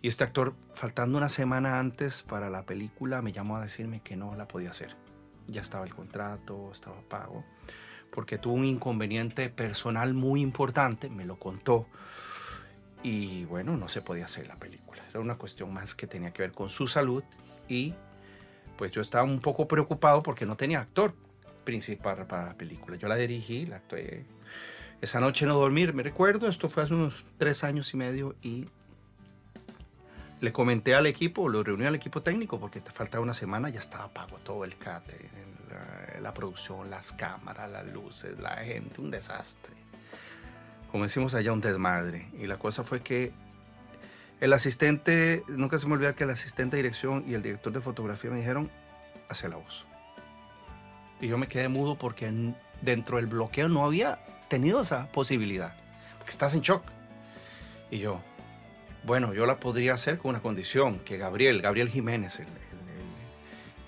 y 0.00 0.08
este 0.08 0.24
actor, 0.24 0.54
faltando 0.74 1.18
una 1.18 1.28
semana 1.28 1.78
antes 1.78 2.22
para 2.22 2.48
la 2.48 2.64
película, 2.64 3.20
me 3.20 3.32
llamó 3.32 3.58
a 3.58 3.62
decirme 3.62 4.00
que 4.00 4.16
no 4.16 4.34
la 4.36 4.48
podía 4.48 4.70
hacer. 4.70 4.96
Ya 5.48 5.60
estaba 5.60 5.84
el 5.84 5.94
contrato, 5.94 6.70
estaba 6.72 7.00
pago 7.02 7.44
porque 8.10 8.38
tuvo 8.38 8.54
un 8.54 8.64
inconveniente 8.64 9.48
personal 9.50 10.14
muy 10.14 10.40
importante, 10.40 11.10
me 11.10 11.24
lo 11.24 11.38
contó. 11.38 11.86
Y 13.02 13.44
bueno, 13.44 13.76
no 13.76 13.88
se 13.88 14.02
podía 14.02 14.24
hacer 14.24 14.46
la 14.46 14.56
película. 14.56 15.02
Era 15.10 15.20
una 15.20 15.36
cuestión 15.36 15.72
más 15.72 15.94
que 15.94 16.06
tenía 16.06 16.32
que 16.32 16.42
ver 16.42 16.52
con 16.52 16.68
su 16.68 16.86
salud 16.86 17.22
y 17.68 17.94
pues 18.76 18.92
yo 18.92 19.02
estaba 19.02 19.24
un 19.24 19.40
poco 19.40 19.66
preocupado 19.68 20.22
porque 20.22 20.46
no 20.46 20.56
tenía 20.56 20.80
actor 20.80 21.14
principal 21.64 22.26
para 22.26 22.46
la 22.46 22.54
película. 22.54 22.96
Yo 22.96 23.08
la 23.08 23.16
dirigí, 23.16 23.66
la 23.66 23.76
actué. 23.76 24.24
Esa 25.00 25.20
noche 25.20 25.46
no 25.46 25.54
dormir, 25.54 25.94
me 25.94 26.02
recuerdo, 26.02 26.48
esto 26.48 26.68
fue 26.68 26.82
hace 26.82 26.94
unos 26.94 27.24
tres 27.38 27.62
años 27.62 27.92
y 27.94 27.96
medio 27.96 28.34
y 28.42 28.66
le 30.40 30.52
comenté 30.52 30.94
al 30.94 31.06
equipo, 31.06 31.48
lo 31.48 31.62
reuní 31.62 31.84
al 31.86 31.94
equipo 31.94 32.22
técnico 32.22 32.58
porque 32.58 32.80
te 32.80 32.90
faltaba 32.90 33.22
una 33.22 33.34
semana, 33.34 33.68
ya 33.68 33.80
estaba 33.80 34.08
pago 34.08 34.38
todo 34.38 34.64
el 34.64 34.76
cate, 34.76 35.28
la, 35.70 36.20
la 36.20 36.34
producción, 36.34 36.90
las 36.90 37.12
cámaras, 37.12 37.70
las 37.70 37.86
luces, 37.86 38.38
la 38.38 38.56
gente, 38.56 39.00
un 39.00 39.10
desastre. 39.10 39.74
Como 40.90 41.04
decimos 41.04 41.34
allá, 41.34 41.52
un 41.52 41.60
desmadre. 41.60 42.28
Y 42.38 42.46
la 42.46 42.56
cosa 42.56 42.82
fue 42.82 43.00
que 43.00 43.32
el 44.40 44.52
asistente, 44.52 45.42
nunca 45.48 45.78
se 45.78 45.86
me 45.86 45.94
olvida 45.94 46.14
que 46.14 46.24
el 46.24 46.30
asistente 46.30 46.76
de 46.76 46.82
dirección 46.82 47.24
y 47.26 47.34
el 47.34 47.42
director 47.42 47.72
de 47.72 47.80
fotografía 47.80 48.30
me 48.30 48.38
dijeron, 48.38 48.70
hace 49.28 49.48
la 49.48 49.56
voz. 49.56 49.86
Y 51.20 51.28
yo 51.28 51.38
me 51.38 51.48
quedé 51.48 51.68
mudo 51.68 51.96
porque 51.98 52.32
dentro 52.80 53.16
del 53.16 53.26
bloqueo 53.26 53.68
no 53.68 53.84
había 53.84 54.20
tenido 54.48 54.80
esa 54.82 55.08
posibilidad, 55.08 55.74
porque 56.18 56.30
estás 56.30 56.54
en 56.54 56.60
shock. 56.60 56.84
Y 57.90 57.98
yo, 57.98 58.20
bueno, 59.04 59.34
yo 59.34 59.44
la 59.46 59.58
podría 59.58 59.94
hacer 59.94 60.18
con 60.18 60.30
una 60.30 60.40
condición, 60.40 61.00
que 61.00 61.18
Gabriel, 61.18 61.60
Gabriel 61.60 61.88
Jiménez, 61.88 62.38
el, 62.40 62.46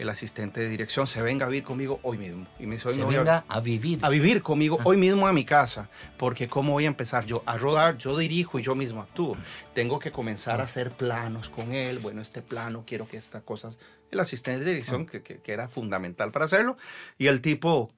el- 0.00 0.08
asistente 0.08 0.60
de 0.60 0.68
dirección, 0.68 1.06
se 1.06 1.22
venga 1.22 1.46
a 1.46 1.48
vivir 1.48 1.64
conmigo 1.64 2.00
hoy 2.02 2.18
mismo. 2.18 2.46
Y 2.58 2.66
me 2.66 2.74
dice, 2.76 2.88
"Hoy 2.88 2.94
Se 2.94 3.02
a- 3.02 3.06
venga 3.06 3.44
a 3.48 3.60
vivir. 3.60 3.98
a 4.02 4.08
vivir 4.08 4.42
conmigo 4.42 4.76
Ah. 4.80 4.82
hoy 4.84 4.96
mismo 4.96 5.26
a 5.28 5.32
mi 5.32 5.44
casa, 5.44 5.88
porque 6.16 6.48
cómo 6.48 6.72
voy 6.72 6.84
a 6.84 6.88
empezar 6.88 7.24
yo 7.26 7.42
a 7.46 7.56
rodar, 7.58 7.96
yo 7.98 8.16
dirijo 8.18 8.58
y 8.58 8.62
yo 8.62 8.74
mismo 8.74 9.00
actúo. 9.02 9.36
Tengo 9.74 9.98
que 9.98 10.10
comenzar 10.12 10.60
a 10.60 10.64
hacer 10.64 10.90
planos 10.90 11.48
con 11.50 11.72
él, 11.72 11.98
bueno, 12.00 12.22
este 12.22 12.42
plano, 12.42 12.84
quiero 12.86 13.06
que 13.08 13.16
estas 13.16 13.42
cosas, 13.42 13.78
el 14.10 14.18
asistente 14.20 14.64
de 14.64 14.70
dirección, 14.72 15.06
que, 15.06 15.22
que- 15.22 15.38
que 15.38 15.52
era 15.52 15.68
fundamental 15.68 16.30
para 16.32 16.44
hacerlo, 16.46 16.76
y 17.16 17.28
el 17.28 17.40
tipo 17.40 17.92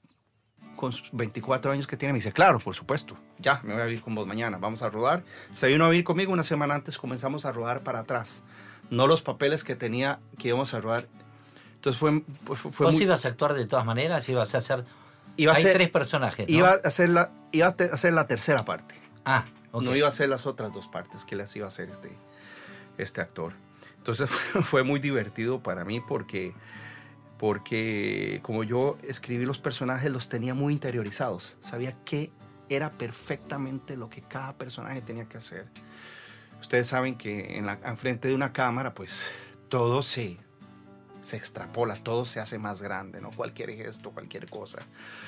con 0.77 0.91
sus 0.93 1.11
24 1.13 1.71
años 1.71 1.87
que 1.87 1.97
tiene 1.97 2.13
me 2.15 2.19
dice, 2.19 2.33
claro, 2.33 2.59
por 2.59 2.75
supuesto, 2.75 3.17
ya, 3.39 3.61
me 3.63 3.73
voy 3.75 3.83
a 3.83 3.87
vivir 3.87 4.03
con 4.03 4.15
vos 4.15 4.27
mañana, 4.27 4.59
vamos 4.59 4.83
a 4.83 4.89
rodar. 4.91 5.23
Se 5.51 5.67
vino 5.69 5.85
a 5.85 5.91
vivir 5.91 6.05
conmigo 6.05 6.33
una 6.33 6.43
semana 6.43 6.75
antes, 6.75 6.97
comenzamos 6.99 7.45
a 7.45 7.53
rodar 7.53 7.83
para 7.83 8.01
atrás, 8.01 8.43
no 8.91 9.07
los 9.07 9.23
papeles 9.23 9.65
que 9.65 9.77
tenía 9.77 10.19
que 10.39 10.49
íbamos 10.49 10.73
a 10.75 10.81
rodar. 10.81 11.07
Entonces 11.83 11.99
fue, 11.99 12.23
fue, 12.45 12.71
fue 12.71 12.87
¿Vos 12.87 12.95
muy... 12.95 13.03
ibas 13.03 13.25
a 13.25 13.29
actuar 13.29 13.55
de 13.55 13.67
todas 13.67 13.85
maneras? 13.85 14.29
¿Ibas 14.29 14.55
a 14.55 14.59
hacer...? 14.59 14.85
iba 15.37 15.53
a 15.53 15.57
Hay 15.57 15.63
ser- 15.65 15.73
tres 15.73 15.91
personajes, 15.91 16.49
¿no? 16.49 16.55
iba 16.55 16.71
a 16.71 16.75
hacer 16.75 17.09
la, 17.09 17.33
iba 17.51 17.67
a 17.67 17.71
hacer 17.93 18.13
la 18.13 18.29
tercera 18.29 18.65
parte. 18.65 18.95
Ah, 19.25 19.45
ok. 19.73 19.83
No 19.83 19.97
iba 19.97 20.07
a 20.07 20.11
hacer 20.11 20.29
las 20.29 20.47
otras 20.47 20.73
dos 20.73 20.87
partes 20.87 21.25
que 21.25 21.35
las 21.35 21.57
iba 21.57 21.65
a 21.65 21.69
hacer 21.69 21.89
este, 21.91 22.17
este 22.99 23.21
actor. 23.21 23.55
Entonces 23.97 24.31
fue, 24.53 24.63
fue 24.63 24.83
muy 24.85 25.01
divertido 25.01 25.61
para 25.61 25.85
mí 25.85 26.01
porque, 26.01 26.55
porque 27.37 28.39
como 28.45 28.63
yo 28.63 28.97
escribí 29.03 29.45
los 29.45 29.59
personajes, 29.59 30.09
los 30.09 30.29
tenía 30.29 30.55
muy 30.55 30.73
interiorizados. 30.73 31.57
Sabía 31.63 31.97
qué 32.05 32.31
era 32.69 32.91
perfectamente 32.91 33.97
lo 33.97 34.09
que 34.09 34.23
cada 34.23 34.53
personaje 34.57 35.01
tenía 35.03 35.25
que 35.25 35.39
hacer. 35.39 35.67
Ustedes 36.61 36.87
saben 36.87 37.17
que 37.19 37.59
en 37.59 37.67
la, 37.67 37.81
enfrente 37.85 38.29
de 38.29 38.37
una 38.37 38.53
cámara, 38.53 38.95
pues 38.95 39.33
todo 39.69 40.05
se, 40.05 40.39
se 41.23 41.37
extrapola, 41.39 41.95
todo 41.95 42.27
se 42.27 42.41
hace 42.41 42.59
más 42.59 42.83
grande, 42.83 43.21
¿no? 43.21 43.31
Cualquier 43.31 43.71
gesto, 43.71 44.11
cualquier 44.11 44.51
cosa. 44.51 44.79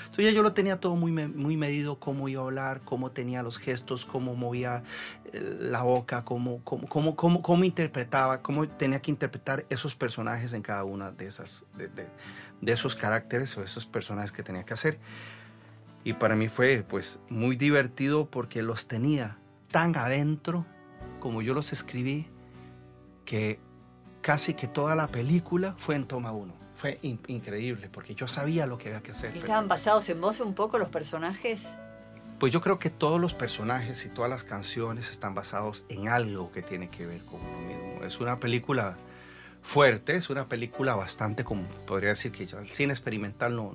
Entonces 0.03 0.27
ya 0.27 0.31
yo 0.33 0.43
lo 0.43 0.53
tenía 0.53 0.79
todo 0.81 0.97
muy, 0.97 1.11
muy 1.13 1.57
medido, 1.57 1.99
cómo 1.99 2.29
iba 2.29 2.43
a 2.43 2.45
hablar, 2.45 2.83
cómo 2.85 3.13
tenía 3.13 3.43
los 3.43 3.59
gestos, 3.59 4.05
cómo 4.05 4.35
movía 4.35 4.83
eh, 5.33 5.57
la 5.61 5.83
boca, 5.83 6.25
cómo, 6.25 6.61
cómo, 6.65 6.87
cómo, 6.89 7.17
cómo, 7.17 7.41
cómo 7.43 7.65
interpretaba, 7.65 8.43
cómo 8.43 8.69
tenía 8.69 9.01
que 9.01 9.11
interpretar 9.13 9.65
esos 9.71 9.95
personajes 9.95 10.53
en 10.53 10.63
cada 10.63 10.85
una 10.85 11.11
de, 11.13 11.27
esas, 11.27 11.65
de, 11.79 11.89
de- 11.89 12.09
de 12.61 12.73
esos 12.73 12.95
caracteres 12.97 13.57
o 13.57 13.63
esos 13.63 13.87
personajes 13.87 14.33
que 14.33 14.43
tenía 14.43 14.65
que 14.65 14.75
hacer. 14.75 14.99
Y 16.03 16.15
para 16.15 16.37
mí 16.37 16.49
fue 16.49 16.85
pues 16.87 17.19
muy 17.31 17.57
divertido 17.57 18.29
porque 18.29 18.63
los 18.63 18.89
tenía 18.89 19.39
tan 19.71 19.97
adentro 19.97 20.67
como 21.21 21.41
yo 21.41 21.55
los 21.55 21.73
escribí 21.73 22.29
que 23.25 23.59
casi 24.25 24.55
que 24.55 24.67
toda 24.67 24.95
la 24.95 25.07
película 25.09 25.75
fue 25.77 25.97
en 25.97 26.07
toma 26.07 26.33
uno. 26.33 26.55
Fue 26.77 26.99
in- 27.03 27.21
increíble 27.29 27.91
porque 27.93 28.15
yo 28.15 28.27
sabía 28.27 28.67
lo 28.67 28.79
que 28.79 28.89
había 28.89 29.03
que 29.03 29.11
hacer. 29.11 29.31
¿Y 29.31 29.33
pero- 29.35 29.45
¿Estaban 29.45 29.69
basados 29.69 30.09
en 30.09 30.19
vos 30.21 30.41
un 30.41 30.55
poco 30.55 30.79
los 30.79 30.89
personajes? 30.89 31.69
pues 32.39 32.53
yo 32.53 32.61
creo 32.61 32.79
que 32.81 32.91
todos 32.91 33.21
los 33.21 33.33
personajes 33.33 34.05
y 34.05 34.09
todas 34.09 34.29
las 34.29 34.43
canciones 34.45 35.11
están 35.11 35.35
basados 35.35 35.85
en 35.89 36.09
algo 36.09 36.51
que 36.53 36.63
tiene 36.63 36.89
que 36.91 37.07
ver 37.07 37.23
con 37.25 37.41
uno 37.41 37.59
mismo. 37.61 38.05
Es 38.05 38.19
una 38.21 38.37
película 38.39 38.97
fuerte, 39.63 40.17
es 40.17 40.29
una 40.31 40.47
película 40.47 40.95
bastante, 40.97 41.45
como 41.45 41.63
podría 41.87 42.11
decir 42.11 42.33
que 42.33 42.43
el 42.43 42.69
cine 42.69 42.93
experimental 42.93 43.55
no, 43.55 43.73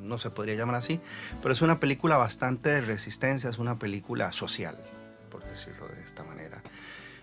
no 0.00 0.18
se 0.18 0.30
podría 0.30 0.54
llamar 0.54 0.76
así, 0.76 1.00
pero 1.42 1.52
es 1.52 1.60
una 1.62 1.78
película 1.80 2.16
bastante 2.16 2.70
de 2.70 2.80
resistencia, 2.80 3.50
es 3.50 3.58
una 3.58 3.78
película 3.78 4.32
social, 4.32 4.76
por 5.30 5.44
decirlo 5.44 5.86
de 5.88 6.02
esta 6.02 6.24
manera. 6.24 6.62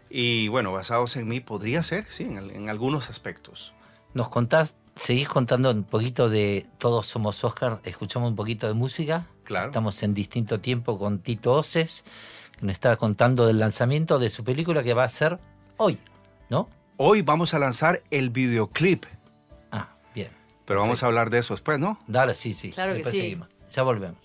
Y 0.10 0.48
bueno, 0.50 0.72
basados 0.72 1.16
en 1.16 1.28
mí 1.28 1.40
podría 1.40 1.84
ser, 1.84 2.06
sí, 2.10 2.24
en, 2.24 2.38
en 2.52 2.70
algunos 2.70 3.10
aspectos. 3.10 3.74
¿Nos 4.14 4.30
contás, 4.30 4.76
seguís 4.96 5.28
contando 5.28 5.72
un 5.72 5.84
poquito 5.84 6.30
de 6.30 6.66
Todos 6.78 7.08
Somos 7.08 7.44
Oscar? 7.44 7.80
¿Escuchamos 7.84 8.30
un 8.30 8.36
poquito 8.36 8.68
de 8.68 8.74
música? 8.74 9.26
Claro. 9.44 9.68
Estamos 9.68 10.02
en 10.04 10.14
distinto 10.14 10.60
tiempo 10.60 10.98
con 10.98 11.20
Tito 11.20 11.54
Oces, 11.54 12.06
que 12.58 12.66
nos 12.66 12.74
está 12.74 12.96
contando 12.98 13.46
del 13.48 13.60
lanzamiento 13.60 14.18
de 14.20 14.30
su 14.30 14.44
película 14.44 14.84
que 14.84 14.94
va 14.94 15.04
a 15.04 15.10
ser 15.10 15.40
hoy, 15.78 16.00
¿no? 16.50 16.70
Hoy 16.98 17.22
vamos 17.22 17.54
a 17.54 17.60
lanzar 17.60 18.02
el 18.10 18.30
videoclip, 18.30 19.06
Ah, 19.72 19.90
bien. 20.14 20.30
pero 20.66 20.80
vamos 20.80 21.04
a 21.04 21.08
hablar 21.08 21.30
de 21.30 21.40
eso 21.40 21.54
después, 21.54 21.78
¿no? 21.78 22.00
Dale, 22.08 22.36
sí, 22.36 22.54
sí. 22.54 22.72
Claro 22.72 22.92
que 22.94 23.00
Después 23.00 23.16
sí. 23.16 23.22
seguimos. 23.22 23.50
Ya 23.74 23.84
volvemos. 23.84 24.18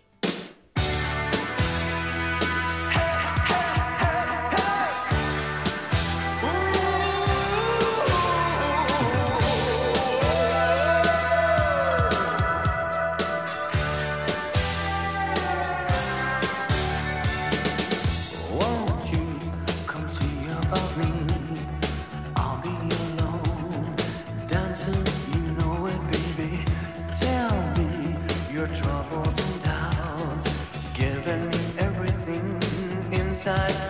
inside. 33.40 33.89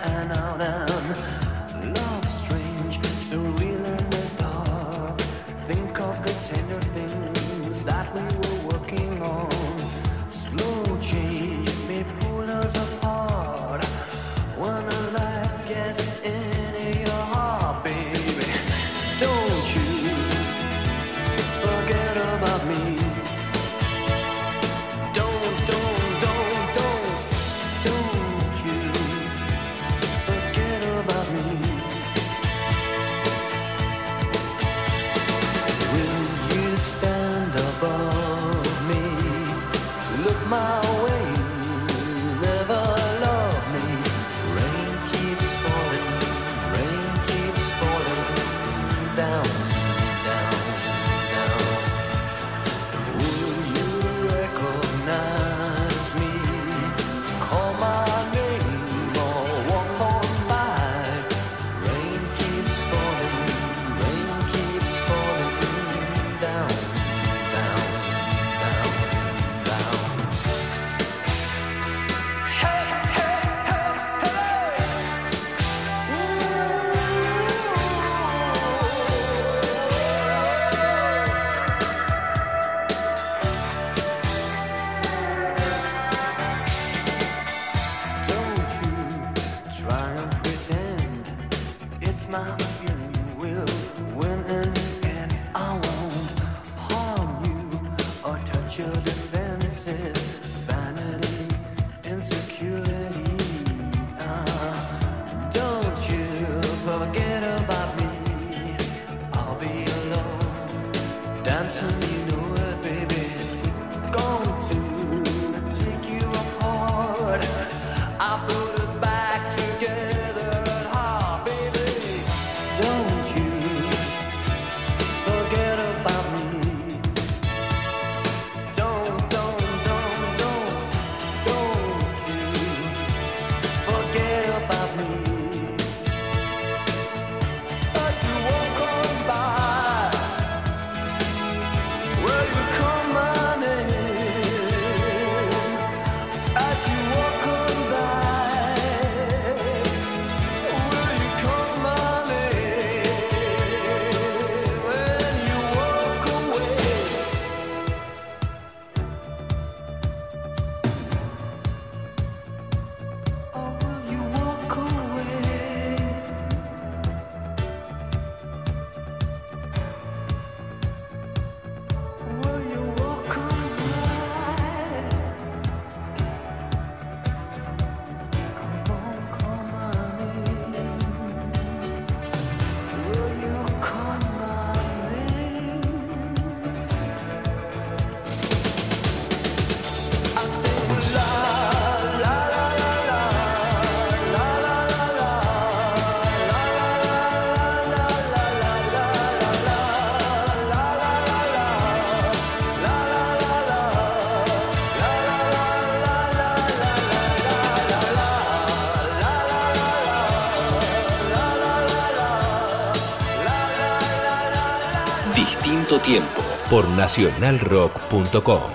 tiempo 215.99 216.41
por 216.69 216.87
nacionalrock.com. 216.89 218.71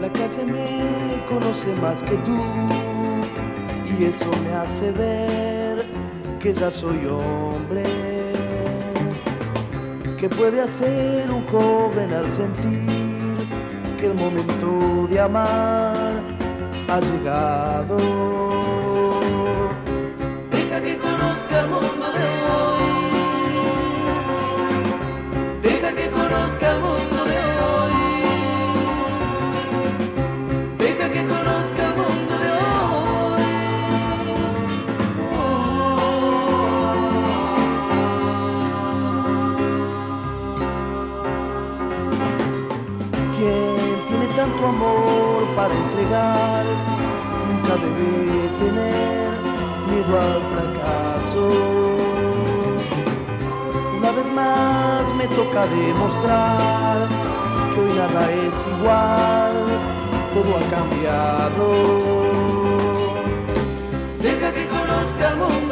La 0.00 0.12
calle 0.12 0.44
me 0.44 1.24
conoce 1.26 1.74
más 1.80 2.02
que 2.02 2.16
tú 2.18 2.36
y 3.98 4.04
eso 4.04 4.30
me 4.44 4.54
hace 4.54 4.90
ver 4.92 5.86
que 6.38 6.52
ya 6.52 6.70
soy 6.70 7.06
hombre. 7.06 7.84
¿Qué 10.18 10.28
puede 10.28 10.60
hacer 10.60 11.30
un 11.30 11.46
joven 11.46 12.12
al 12.12 12.30
sentir 12.32 13.48
que 13.98 14.06
el 14.06 14.14
momento 14.14 15.06
de 15.08 15.20
amar 15.20 16.22
ha 16.88 17.00
llegado? 17.00 18.49
tu 44.60 44.66
amor 44.66 45.46
para 45.56 45.74
entregar. 45.74 46.64
Nunca 47.48 47.74
debe 47.84 48.48
tener 48.62 49.30
miedo 49.88 50.12
al 50.26 50.42
fracaso. 50.52 51.44
Una 53.98 54.10
vez 54.12 54.28
más 54.32 55.14
me 55.14 55.26
toca 55.38 55.66
demostrar 55.66 57.08
que 57.72 57.80
hoy 57.80 57.92
nada 58.00 58.22
es 58.46 58.56
igual, 58.74 59.54
todo 60.34 60.50
ha 60.58 60.64
cambiado. 60.76 61.66
Deja 64.20 64.52
que 64.52 64.64
conozca 64.68 65.24
el 65.30 65.36
mundo 65.36 65.69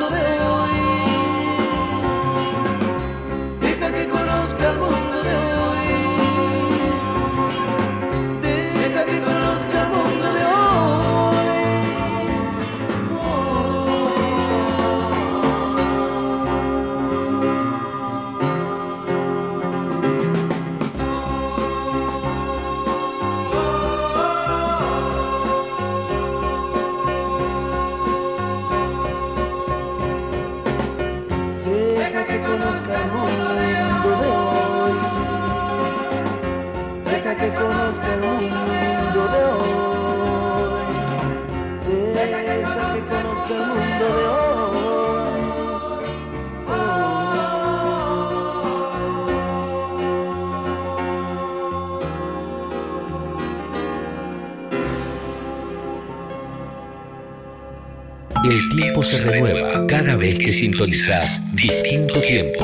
se 59.08 59.22
renueva 59.22 59.86
cada 59.86 60.16
vez 60.16 60.38
que 60.38 60.52
sintonizás 60.52 61.40
Distinto 61.54 62.20
Tiempo. 62.20 62.62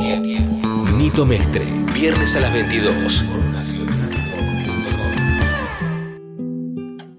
Nito 0.95 1.25
Mestre, 1.25 1.65
viernes 1.95 2.37
a 2.37 2.41
las 2.41 2.53
22. 2.53 3.25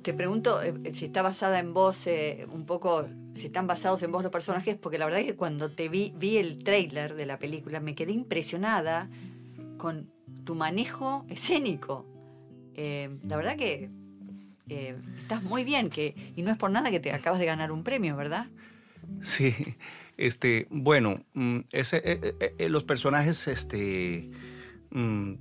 Te 0.03 0.13
pregunto 0.13 0.61
eh, 0.61 0.75
si 0.93 1.05
está 1.05 1.23
basada 1.23 1.57
en 1.57 1.73
vos, 1.73 2.05
eh, 2.05 2.45
un 2.53 2.67
poco, 2.67 3.07
si 3.33 3.47
están 3.47 3.65
basados 3.65 4.03
en 4.03 4.11
vos 4.11 4.21
los 4.21 4.31
personajes, 4.31 4.75
porque 4.75 4.99
la 4.99 5.05
verdad 5.05 5.21
es 5.21 5.25
que 5.25 5.35
cuando 5.35 5.71
te 5.71 5.89
vi, 5.89 6.13
vi 6.15 6.37
el 6.37 6.59
tráiler 6.59 7.15
de 7.15 7.25
la 7.25 7.39
película 7.39 7.79
me 7.79 7.95
quedé 7.95 8.11
impresionada 8.11 9.09
con 9.77 10.07
tu 10.43 10.53
manejo 10.53 11.25
escénico. 11.29 12.05
Eh, 12.75 13.09
la 13.23 13.37
verdad 13.37 13.57
que 13.57 13.89
eh, 14.67 14.95
estás 15.19 15.43
muy 15.43 15.63
bien, 15.63 15.89
que, 15.89 16.15
y 16.35 16.41
no 16.41 16.51
es 16.51 16.57
por 16.57 16.71
nada 16.71 16.89
que 16.89 16.99
te 16.99 17.11
acabas 17.11 17.39
de 17.39 17.45
ganar 17.45 17.71
un 17.71 17.83
premio, 17.83 18.15
¿verdad? 18.15 18.47
Sí, 19.21 19.53
este, 20.17 20.67
bueno, 20.69 21.23
mm, 21.33 21.59
ese, 21.71 21.97
eh, 21.97 22.35
eh, 22.39 22.55
eh, 22.57 22.69
los 22.69 22.83
personajes, 22.83 23.47
este, 23.47 24.29
mm, 24.91 25.33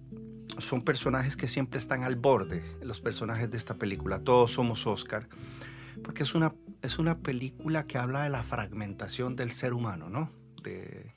son 0.58 0.82
personajes 0.82 1.36
que 1.36 1.48
siempre 1.48 1.78
están 1.78 2.02
al 2.04 2.16
borde, 2.16 2.62
los 2.82 3.00
personajes 3.00 3.50
de 3.50 3.56
esta 3.56 3.74
película. 3.74 4.20
Todos 4.20 4.52
somos 4.52 4.86
Oscar, 4.86 5.28
porque 6.02 6.22
es 6.22 6.34
una, 6.34 6.54
es 6.82 6.98
una 6.98 7.18
película 7.18 7.86
que 7.86 7.98
habla 7.98 8.24
de 8.24 8.30
la 8.30 8.42
fragmentación 8.42 9.36
del 9.36 9.52
ser 9.52 9.74
humano, 9.74 10.08
¿no? 10.08 10.30
De, 10.62 11.14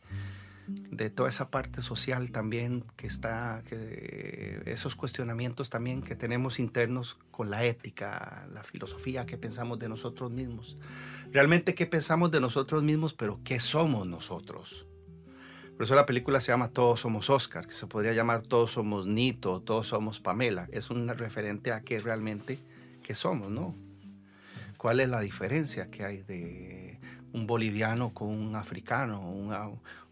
de 0.68 1.10
toda 1.10 1.30
esa 1.30 1.50
parte 1.50 1.82
social 1.82 2.32
también 2.32 2.84
que 2.96 3.08
está, 3.08 3.64
que, 3.66 4.62
esos 4.66 4.96
cuestionamientos 4.96 5.70
también 5.70 6.02
que 6.02 6.16
tenemos 6.16 6.60
internos 6.60 7.18
con 7.32 7.50
la 7.50 7.64
ética, 7.64 8.48
la 8.54 8.64
filosofía 8.64 9.26
que 9.26 9.38
pensamos 9.38 9.80
de 9.80 9.88
nosotros 9.90 10.32
mismos. 10.32 10.78
Realmente 11.32 11.76
qué 11.76 11.86
pensamos 11.86 12.32
de 12.32 12.40
nosotros 12.40 12.84
mismos, 12.84 13.14
pero 13.14 13.40
qué 13.44 13.60
somos 13.60 14.08
nosotros. 14.08 14.88
Por 15.76 15.84
eso 15.84 15.94
la 15.94 16.08
película 16.08 16.42
se 16.42 16.52
llama 16.52 16.70
Todos 16.70 17.02
somos 17.02 17.30
Oscar, 17.30 17.68
que 17.68 17.74
se 17.74 17.86
podría 17.86 18.14
llamar 18.14 18.42
Todos 18.42 18.72
somos 18.72 19.06
Nito, 19.06 19.62
Todos 19.62 19.88
somos 19.88 20.20
Pamela. 20.20 20.68
Es 20.72 20.90
un 20.90 21.08
referente 21.08 21.72
a 21.72 21.82
qué 21.82 22.00
realmente 22.00 22.58
qué 23.04 23.14
somos, 23.14 23.52
¿no? 23.52 23.76
¿Cuál 24.78 25.02
es 25.02 25.10
la 25.10 25.22
diferencia 25.22 25.92
que 25.92 26.04
hay 26.04 26.24
de 26.24 27.00
un 27.34 27.46
boliviano 27.46 28.14
con 28.14 28.30
un 28.30 28.56
africano, 28.56 29.22
un, 29.30 29.54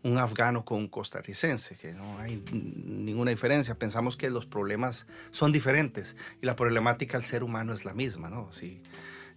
un 0.04 0.18
afgano 0.18 0.66
con 0.66 0.80
un 0.80 0.88
costarricense? 0.88 1.76
Que 1.78 1.94
no 1.94 2.20
hay 2.20 2.44
ninguna 2.52 3.32
diferencia. 3.32 3.74
Pensamos 3.74 4.18
que 4.18 4.30
los 4.30 4.46
problemas 4.46 5.08
son 5.32 5.52
diferentes 5.52 6.16
y 6.42 6.46
la 6.46 6.56
problemática 6.56 7.18
del 7.18 7.26
ser 7.26 7.44
humano 7.44 7.74
es 7.74 7.86
la 7.86 7.94
misma, 7.94 8.30
¿no? 8.30 8.52
Si, 8.54 8.82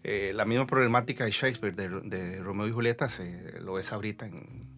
eh, 0.05 0.33
la 0.35 0.45
misma 0.45 0.67
problemática 0.67 1.25
de 1.25 1.31
Shakespeare, 1.31 1.75
de, 1.75 2.41
Romeo 2.41 2.69
y 2.69 2.73
Julieta, 2.73 3.09
se, 3.09 3.61
lo 3.61 3.75
ves 3.75 3.93
ahorita 3.93 4.27
en, 4.27 4.69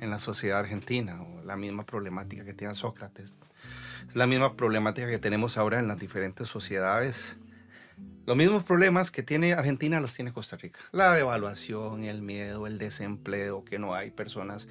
en 0.00 0.10
la 0.10 0.18
sociedad 0.18 0.58
argentina, 0.58 1.18
la 1.44 1.56
misma 1.56 1.84
problemática 1.84 2.44
que 2.44 2.54
tiene 2.54 2.74
Sócrates. 2.74 3.36
Es 4.08 4.16
la 4.16 4.26
misma 4.26 4.56
problemática 4.56 5.08
que 5.08 5.18
tenemos 5.18 5.56
ahora 5.56 5.78
en 5.78 5.88
las 5.88 5.98
diferentes 5.98 6.48
sociedades. 6.48 7.36
Los 8.26 8.36
mismos 8.36 8.64
problemas 8.64 9.10
que 9.10 9.22
tiene 9.22 9.52
Argentina 9.52 10.00
los 10.00 10.14
tiene 10.14 10.32
Costa 10.32 10.56
Rica. 10.56 10.78
La 10.92 11.12
devaluación, 11.12 12.04
el 12.04 12.22
miedo, 12.22 12.66
el 12.66 12.78
desempleo, 12.78 13.64
que 13.64 13.78
no 13.78 13.94
hay 13.94 14.10
personas 14.10 14.68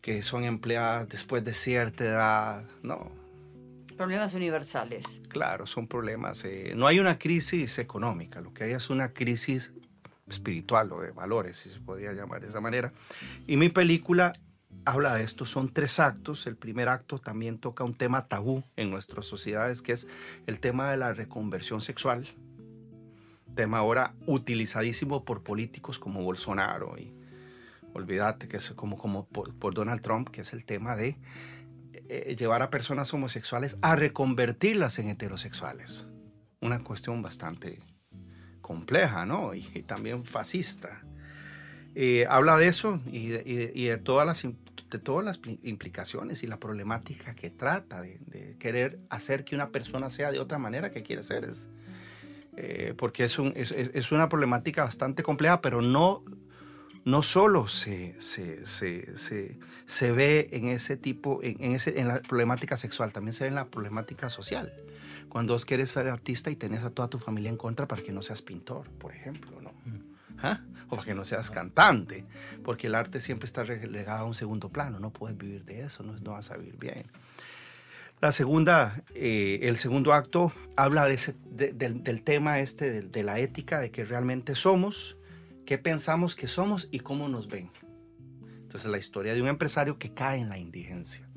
que 0.00 0.22
son 0.22 0.44
empleadas 0.44 1.08
después 1.08 1.44
de 1.44 1.54
cierta 1.54 2.04
edad. 2.04 2.64
No, 2.82 3.10
Problemas 3.96 4.34
universales. 4.34 5.04
Claro, 5.28 5.66
son 5.66 5.86
problemas. 5.86 6.44
eh, 6.44 6.72
no 6.76 6.86
hay 6.86 6.98
una 6.98 7.18
crisis 7.18 7.78
económica, 7.78 8.40
lo 8.40 8.52
que 8.52 8.64
hay 8.64 8.72
es 8.72 8.90
una 8.90 9.12
crisis 9.12 9.72
espiritual 10.28 10.92
o 10.92 11.00
de 11.00 11.10
valores, 11.10 11.58
si 11.58 11.70
se 11.70 11.80
podría 11.80 12.12
llamar 12.12 12.40
de 12.40 12.48
esa 12.48 12.60
manera. 12.60 12.92
Y 13.46 13.56
mi 13.56 13.68
película 13.68 14.32
habla 14.84 15.14
de 15.14 15.22
esto, 15.22 15.46
son 15.46 15.72
tres 15.72 16.00
actos. 16.00 16.46
El 16.46 16.56
primer 16.56 16.88
acto 16.88 17.18
también 17.18 17.58
toca 17.58 17.84
un 17.84 17.94
tema 17.94 18.26
tabú 18.26 18.64
en 18.76 18.90
nuestras 18.90 19.26
sociedades, 19.26 19.82
que 19.82 19.92
es 19.92 20.08
el 20.46 20.60
tema 20.60 20.90
de 20.90 20.96
la 20.96 21.12
reconversión 21.12 21.80
sexual. 21.80 22.26
Tema 23.54 23.78
ahora 23.78 24.14
utilizadísimo 24.26 25.24
por 25.24 25.42
políticos 25.42 25.98
como 25.98 26.22
Bolsonaro 26.22 26.96
y 26.98 27.12
olvídate 27.92 28.48
que 28.48 28.56
es 28.56 28.70
como, 28.70 28.98
como 28.98 29.26
por, 29.26 29.54
por 29.54 29.74
Donald 29.74 30.02
Trump, 30.02 30.28
que 30.30 30.40
es 30.40 30.52
el 30.52 30.64
tema 30.64 30.96
de 30.96 31.16
eh, 32.08 32.36
llevar 32.38 32.62
a 32.62 32.70
personas 32.70 33.12
homosexuales 33.14 33.76
a 33.82 33.96
reconvertirlas 33.96 34.98
en 34.98 35.08
heterosexuales. 35.08 36.06
Una 36.60 36.82
cuestión 36.82 37.22
bastante 37.22 37.80
compleja, 38.60 39.26
¿no? 39.26 39.54
Y, 39.54 39.66
y 39.74 39.82
también 39.82 40.24
fascista. 40.24 41.02
Eh, 41.94 42.26
habla 42.28 42.56
de 42.56 42.68
eso 42.68 43.00
y 43.06 43.28
de, 43.28 43.42
y 43.46 43.54
de- 43.56 43.72
y 43.74 43.84
de 43.84 43.98
todas 43.98 44.26
las, 44.26 44.42
de 44.42 44.98
todas 44.98 45.24
las 45.24 45.40
pli- 45.40 45.60
implicaciones 45.62 46.42
y 46.42 46.46
la 46.46 46.58
problemática 46.58 47.34
que 47.34 47.50
trata 47.50 48.00
de, 48.00 48.18
de 48.26 48.56
querer 48.58 48.98
hacer 49.10 49.44
que 49.44 49.54
una 49.54 49.70
persona 49.70 50.10
sea 50.10 50.32
de 50.32 50.40
otra 50.40 50.58
manera 50.58 50.90
que 50.90 51.02
quiere 51.02 51.22
ser. 51.22 51.44
Es, 51.44 51.68
eh, 52.56 52.94
porque 52.96 53.24
es, 53.24 53.38
un- 53.38 53.52
es- 53.56 53.70
es 53.72 54.12
una 54.12 54.28
problemática 54.28 54.84
bastante 54.84 55.22
compleja, 55.22 55.60
pero 55.60 55.82
no, 55.82 56.24
no 57.04 57.22
solo 57.22 57.68
se, 57.68 58.20
se, 58.20 58.64
se, 58.66 59.16
se, 59.18 59.58
se 59.86 60.12
ve 60.12 60.48
en 60.52 60.68
ese 60.68 60.96
tipo, 60.96 61.40
en, 61.42 61.62
en 61.62 61.74
ese, 61.74 62.00
en 62.00 62.08
la 62.08 62.20
problemática 62.20 62.76
sexual, 62.76 63.12
también 63.12 63.32
se 63.34 63.44
ve 63.44 63.48
en 63.48 63.54
la 63.54 63.66
problemática 63.66 64.30
social. 64.30 64.72
Cuando 65.28 65.52
vos 65.54 65.64
quieres 65.64 65.90
ser 65.90 66.08
artista 66.08 66.50
y 66.50 66.56
tenés 66.56 66.84
a 66.84 66.90
toda 66.90 67.08
tu 67.08 67.18
familia 67.18 67.50
en 67.50 67.56
contra 67.56 67.86
para 67.88 68.02
que 68.02 68.12
no 68.12 68.22
seas 68.22 68.40
pintor, 68.42 68.88
por 68.98 69.12
ejemplo, 69.14 69.60
¿no? 69.60 69.72
¿Ah? 70.38 70.60
O 70.88 70.96
para 70.96 71.04
que 71.04 71.14
no 71.14 71.24
seas 71.24 71.50
cantante, 71.50 72.24
porque 72.62 72.86
el 72.88 72.94
arte 72.94 73.20
siempre 73.20 73.46
está 73.46 73.62
relegado 73.64 74.24
a 74.24 74.28
un 74.28 74.34
segundo 74.34 74.68
plano, 74.68 75.00
no 75.00 75.10
puedes 75.10 75.36
vivir 75.36 75.64
de 75.64 75.82
eso, 75.82 76.02
no, 76.02 76.12
no 76.18 76.32
vas 76.32 76.50
a 76.50 76.56
vivir 76.56 76.76
bien. 76.76 77.06
La 78.20 78.32
segunda, 78.32 79.02
eh, 79.14 79.60
el 79.62 79.76
segundo 79.76 80.12
acto 80.14 80.52
habla 80.76 81.06
de 81.06 81.14
ese- 81.14 81.34
de- 81.50 81.72
del, 81.72 82.02
del 82.02 82.22
tema 82.22 82.60
este, 82.60 82.90
de, 82.90 83.02
de 83.02 83.22
la 83.22 83.38
ética, 83.38 83.80
de 83.80 83.90
que 83.90 84.04
realmente 84.04 84.54
somos, 84.54 85.16
qué 85.66 85.78
pensamos 85.78 86.34
que 86.36 86.46
somos 86.46 86.88
y 86.90 87.00
cómo 87.00 87.28
nos 87.28 87.48
ven. 87.48 87.70
Entonces 88.74 88.90
la 88.90 88.98
historia 88.98 89.34
de 89.34 89.40
un 89.40 89.46
empresario 89.46 90.00
que 90.00 90.14
cae 90.14 90.40
en 90.40 90.48
la 90.48 90.58
indigencia. 90.58 91.28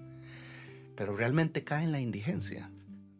Pero 0.95 1.15
realmente 1.15 1.63
cae 1.63 1.84
en 1.84 1.91
la 1.91 2.00
indigencia. 2.00 2.71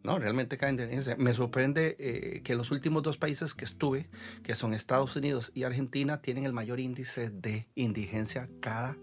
No, 0.02 0.18
realmente 0.18 0.58
cae 0.58 0.70
en 0.70 0.76
la 0.76 0.82
indigencia. 0.82 1.14
Me 1.16 1.32
sorprende 1.34 1.94
eh, 2.00 2.42
que 2.42 2.56
los 2.56 2.72
últimos 2.72 3.04
dos 3.04 3.16
países 3.16 3.54
que 3.54 3.64
estuve, 3.64 4.10
que 4.42 4.56
son 4.56 4.74
Estados 4.74 5.14
Unidos 5.14 5.52
y 5.54 5.62
Argentina, 5.62 6.20
tienen 6.20 6.46
el 6.46 6.52
mayor 6.52 6.80
índice 6.80 7.30
de 7.30 7.68
indigencia 7.76 8.48
cada, 8.58 8.96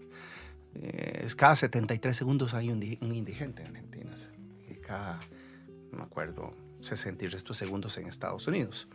eh, 0.74 1.26
cada 1.34 1.56
73 1.56 2.14
segundos 2.14 2.52
hay 2.52 2.68
un, 2.68 2.82
un 3.00 3.14
indigente 3.14 3.62
en 3.62 3.68
Argentina. 3.68 4.14
Cada, 4.82 5.18
no 5.92 5.96
me 5.96 6.04
acuerdo, 6.04 6.54
60 6.80 7.24
y 7.24 7.28
restos 7.28 7.56
segundos 7.56 7.96
en 7.98 8.06
Estados 8.06 8.46
Unidos. 8.46 8.88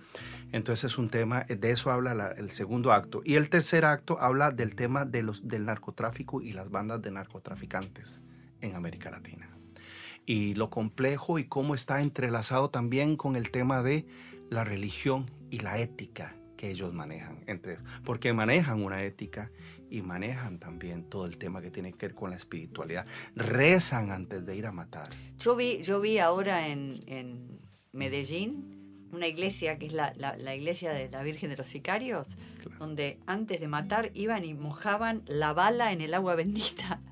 Entonces 0.51 0.91
es 0.91 0.97
un 0.97 1.09
tema, 1.09 1.43
de 1.43 1.71
eso 1.71 1.91
habla 1.91 2.13
la- 2.13 2.31
el 2.31 2.51
segundo 2.51 2.91
acto. 2.91 3.21
Y 3.25 3.35
el 3.35 3.49
tercer 3.49 3.85
acto 3.85 4.19
habla 4.21 4.51
del 4.51 4.75
tema 4.75 5.05
de 5.05 5.23
los, 5.23 5.47
del 5.47 5.65
narcotráfico 5.65 6.41
y 6.41 6.51
las 6.51 6.69
bandas 6.69 7.01
de 7.01 7.11
narcotraficantes 7.11 8.21
en 8.61 8.75
América 8.75 9.09
Latina. 9.11 9.49
Y 10.25 10.53
lo 10.55 10.69
complejo 10.69 11.39
y 11.39 11.45
cómo 11.45 11.73
está 11.75 12.01
entrelazado 12.01 12.69
también 12.69 13.17
con 13.17 13.35
el 13.35 13.49
tema 13.51 13.81
de 13.83 14.05
la 14.49 14.63
religión 14.63 15.31
y 15.49 15.59
la 15.59 15.79
ética 15.79 16.35
que 16.57 16.69
ellos 16.69 16.93
manejan. 16.93 17.39
Entre, 17.47 17.77
porque 18.05 18.31
manejan 18.33 18.83
una 18.83 19.01
ética 19.03 19.49
y 19.89 20.03
manejan 20.03 20.59
también 20.59 21.03
todo 21.09 21.25
el 21.25 21.37
tema 21.37 21.61
que 21.61 21.71
tiene 21.71 21.91
que 21.93 22.07
ver 22.07 22.15
con 22.15 22.29
la 22.29 22.35
espiritualidad. 22.35 23.05
Rezan 23.35 24.11
antes 24.11 24.45
de 24.45 24.55
ir 24.55 24.67
a 24.67 24.71
matar. 24.71 25.09
Yo 25.39 25.55
vi, 25.55 25.81
yo 25.81 25.99
vi 25.99 26.19
ahora 26.19 26.67
en, 26.67 26.95
en 27.07 27.59
Medellín 27.93 28.77
una 29.11 29.27
iglesia 29.27 29.77
que 29.77 29.87
es 29.87 29.93
la, 29.93 30.13
la- 30.15 30.37
la 30.37 30.55
iglesia 30.55 30.93
de 30.93 31.09
la 31.09 31.21
Virgen 31.21 31.49
de 31.49 31.57
los 31.57 31.67
Sicarios, 31.67 32.37
Claro. 32.61 32.77
donde 32.79 33.19
antes 33.25 33.59
de 33.59 33.67
matar 33.67 34.09
iban 34.13 34.45
y 34.45 34.53
mojaban 34.53 35.23
la 35.27 35.51
bala 35.51 35.91
en 35.91 36.01
el 36.01 36.13
agua 36.13 36.35
bendita. 36.35 36.99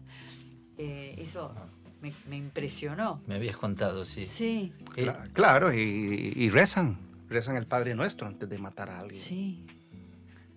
Eh, 0.81 1.15
eso 1.21 1.53
me, 2.01 2.13
me 2.29 2.37
impresionó. 2.37 3.21
Me 3.27 3.35
habías 3.35 3.57
contado, 3.57 4.05
sí. 4.05 4.25
Sí, 4.25 4.71
Eh, 4.95 5.07
Cla- 5.07 5.29
Claro, 5.33 5.73
y, 5.73 6.31
y 6.37 6.49
rezan. 6.49 6.97
Rezan 7.27 7.57
el 7.57 7.67
Padre 7.67 7.95
Nuestro 7.95 8.25
antes 8.27 8.47
de 8.47 8.57
matar 8.59 8.89
a 8.89 8.99
alguien. 9.01 9.21
sí. 9.21 9.65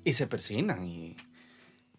Y 0.04 0.12
se 0.12 0.28
persignan 0.28 0.84
y, 0.84 1.16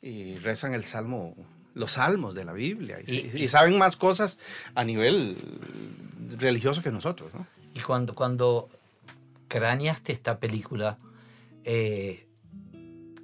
y 0.02 0.36
rezan 0.38 0.74
el 0.74 0.86
salmo, 0.86 1.36
los 1.74 1.92
salmos 1.92 2.34
de 2.34 2.46
la 2.46 2.54
Biblia. 2.54 3.00
Y, 3.06 3.44
y 3.44 3.48
saben 3.50 3.78
más 3.78 3.98
cosas 3.98 4.40
a 4.74 4.86
nivel 4.86 5.36
religioso 6.38 6.82
que 6.82 6.92
nosotros, 6.92 7.34
¿no? 7.34 7.46
Y 7.74 7.80
cuando, 7.80 8.16
cuando 8.16 8.70
craneaste 9.48 10.14
esta 10.14 10.40
película, 10.40 10.98
eh, 11.64 12.28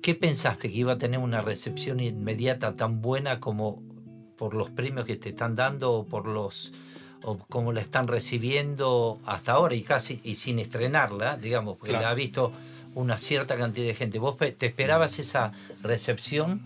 ¿qué 0.02 0.16
pensaste? 0.16 0.70
¿Que 0.72 0.78
iba 0.78 0.94
a 0.94 0.98
tener 0.98 1.20
una 1.20 1.42
recepción 1.42 2.00
inmediata 2.00 2.76
tan 2.76 3.02
buena 3.02 3.40
como 3.40 3.82
por 4.38 4.54
los 4.54 4.70
premios 4.70 5.06
que 5.06 5.18
te 5.18 5.30
están 5.30 5.56
dando 5.56 5.92
o 5.94 6.06
por 6.06 6.26
los 6.28 6.72
o 7.24 7.38
como 7.50 7.74
la 7.74 7.82
están 7.82 8.08
recibiendo 8.08 9.20
hasta 9.26 9.52
ahora 9.52 9.76
y 9.76 9.82
casi 9.82 10.22
y 10.24 10.36
sin 10.36 10.58
estrenarla, 10.58 11.36
digamos, 11.36 11.76
porque 11.78 11.90
Claro. 11.90 12.06
la 12.06 12.12
ha 12.12 12.14
visto 12.14 12.54
una 12.96 13.18
cierta 13.18 13.58
cantidad 13.58 13.88
de 13.88 13.94
gente. 13.94 14.20
¿Vos 14.20 14.38
te 14.38 14.66
esperabas 14.66 15.20
esa 15.20 15.52
recepción 15.84 16.62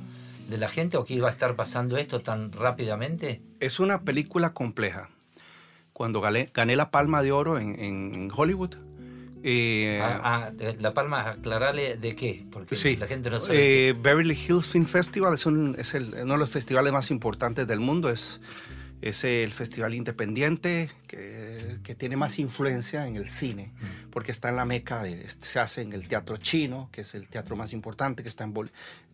de 0.49 0.57
la 0.59 0.67
gente 0.67 0.97
o 0.97 1.05
que 1.05 1.15
iba 1.15 1.27
a 1.27 1.31
estar 1.31 1.55
pasando 1.55 1.97
esto 1.97 2.21
tan 2.21 2.51
rápidamente? 2.51 3.41
Es 3.59 3.79
una 3.79 4.01
película 4.01 4.53
compleja. 4.53 5.09
Cuando 5.93 6.21
gané, 6.21 6.49
gané 6.53 6.75
la 6.75 6.89
Palma 6.91 7.21
de 7.21 7.31
Oro 7.31 7.59
en, 7.59 7.79
en 7.79 8.31
Hollywood, 8.35 8.75
eh, 9.43 9.99
Ah, 10.01 10.21
ah, 10.23 10.51
la 10.79 10.93
Palma, 10.93 11.29
aclarale 11.29 11.97
de 11.97 12.15
qué, 12.15 12.45
porque 12.51 12.75
Sí, 12.75 12.95
la 12.95 13.07
gente 13.07 13.29
no 13.29 13.39
sabe. 13.41 13.89
Eh, 13.89 13.93
Beverly 13.93 14.33
Hills 14.47 14.67
Film 14.67 14.85
Festival 14.85 15.33
es, 15.33 15.45
un- 15.45 15.75
es 15.77 15.93
el- 15.93 16.13
uno 16.23 16.33
de 16.33 16.39
los 16.39 16.49
festivales 16.49 16.93
más 16.93 17.11
importantes 17.11 17.67
del 17.67 17.79
mundo. 17.81 18.09
Es, 18.09 18.39
es 19.01 19.25
el 19.25 19.51
festival 19.51 19.93
independiente 19.95 20.89
que, 21.07 21.77
que 21.83 21.93
tiene 21.93 22.15
más 22.15 22.39
influencia 22.39 23.05
en 23.05 23.17
el 23.17 23.29
cine, 23.29 23.73
porque 24.11 24.31
está 24.31 24.47
en 24.47 24.55
la 24.55 24.63
meca, 24.63 25.03
de, 25.03 25.27
se 25.29 25.59
hace 25.59 25.81
en 25.81 25.91
el 25.91 26.07
teatro 26.07 26.37
chino, 26.37 26.87
que 26.93 27.01
es 27.01 27.13
el 27.13 27.27
teatro 27.27 27.57
más 27.57 27.73
importante, 27.73 28.23
que 28.23 28.29
está 28.29 28.45
en, 28.45 28.53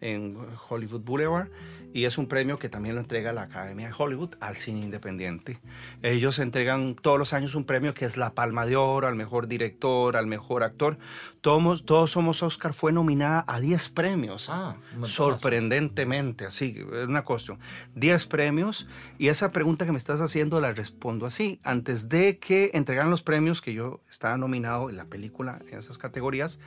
en 0.02 0.38
Hollywood 0.70 1.02
Boulevard, 1.02 1.50
y 1.92 2.06
es 2.06 2.18
un 2.18 2.28
premio 2.28 2.60
que 2.60 2.70
también 2.70 2.96
lo 2.96 3.02
entrega 3.02 3.34
la 3.34 3.44
Academia 3.44 3.88
de 3.88 3.94
Hollywood 3.98 4.36
al 4.40 4.58
cine 4.58 4.82
independiente. 4.82 5.60
Ellos 6.04 6.38
entregan 6.38 6.96
todos 6.96 7.18
los 7.18 7.34
años 7.34 7.56
un 7.56 7.64
premio 7.64 7.94
que 7.94 8.06
es 8.06 8.16
la 8.16 8.36
Palma 8.36 8.66
de 8.66 8.76
Oro 8.76 9.08
al 9.08 9.16
mejor 9.16 9.48
director, 9.48 10.16
al 10.16 10.28
mejor 10.28 10.64
actor. 10.64 11.00
Todos, 11.42 11.86
todos 11.86 12.12
Somos 12.12 12.44
Oscar 12.44 12.74
fue 12.74 12.92
nominada 12.92 13.44
a 13.48 13.60
10 13.60 13.90
premios. 13.90 14.50
Ah. 14.50 14.76
Sorprendentemente, 15.04 16.46
así, 16.46 16.78
es 16.78 17.08
una 17.08 17.24
cuestión. 17.24 17.60
10 17.96 18.26
premios 18.26 18.88
y 19.18 19.30
esa 19.30 19.52
pregunta 19.52 19.86
que 19.86 19.92
me 19.92 19.98
estás 19.98 20.22
haciendo 20.22 20.62
la 20.62 20.74
respondo 20.74 21.26
así. 21.26 21.60
Antes 21.64 22.08
de 22.08 22.38
que 22.38 22.70
entregaran 22.74 23.10
los 23.10 23.24
premios, 23.24 23.62
que 23.62 23.74
yo 23.74 24.02
estaba 24.12 24.38
nominado 24.38 24.90
en 24.90 24.98
la 24.98 25.06
película 25.06 25.60
en 25.72 25.80
esas 25.80 25.98
categorías, 25.98 26.60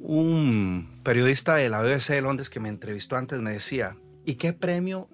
un 0.00 0.98
periodista 1.02 1.56
de 1.56 1.68
la 1.68 1.80
BBC 1.82 2.08
de 2.14 2.20
Londres 2.22 2.50
que 2.50 2.60
me 2.60 2.68
entrevistó 2.68 3.16
antes 3.16 3.40
me 3.40 3.52
decía, 3.52 3.96
¿y 4.24 4.34
qué 4.34 4.52
premio 4.52 5.08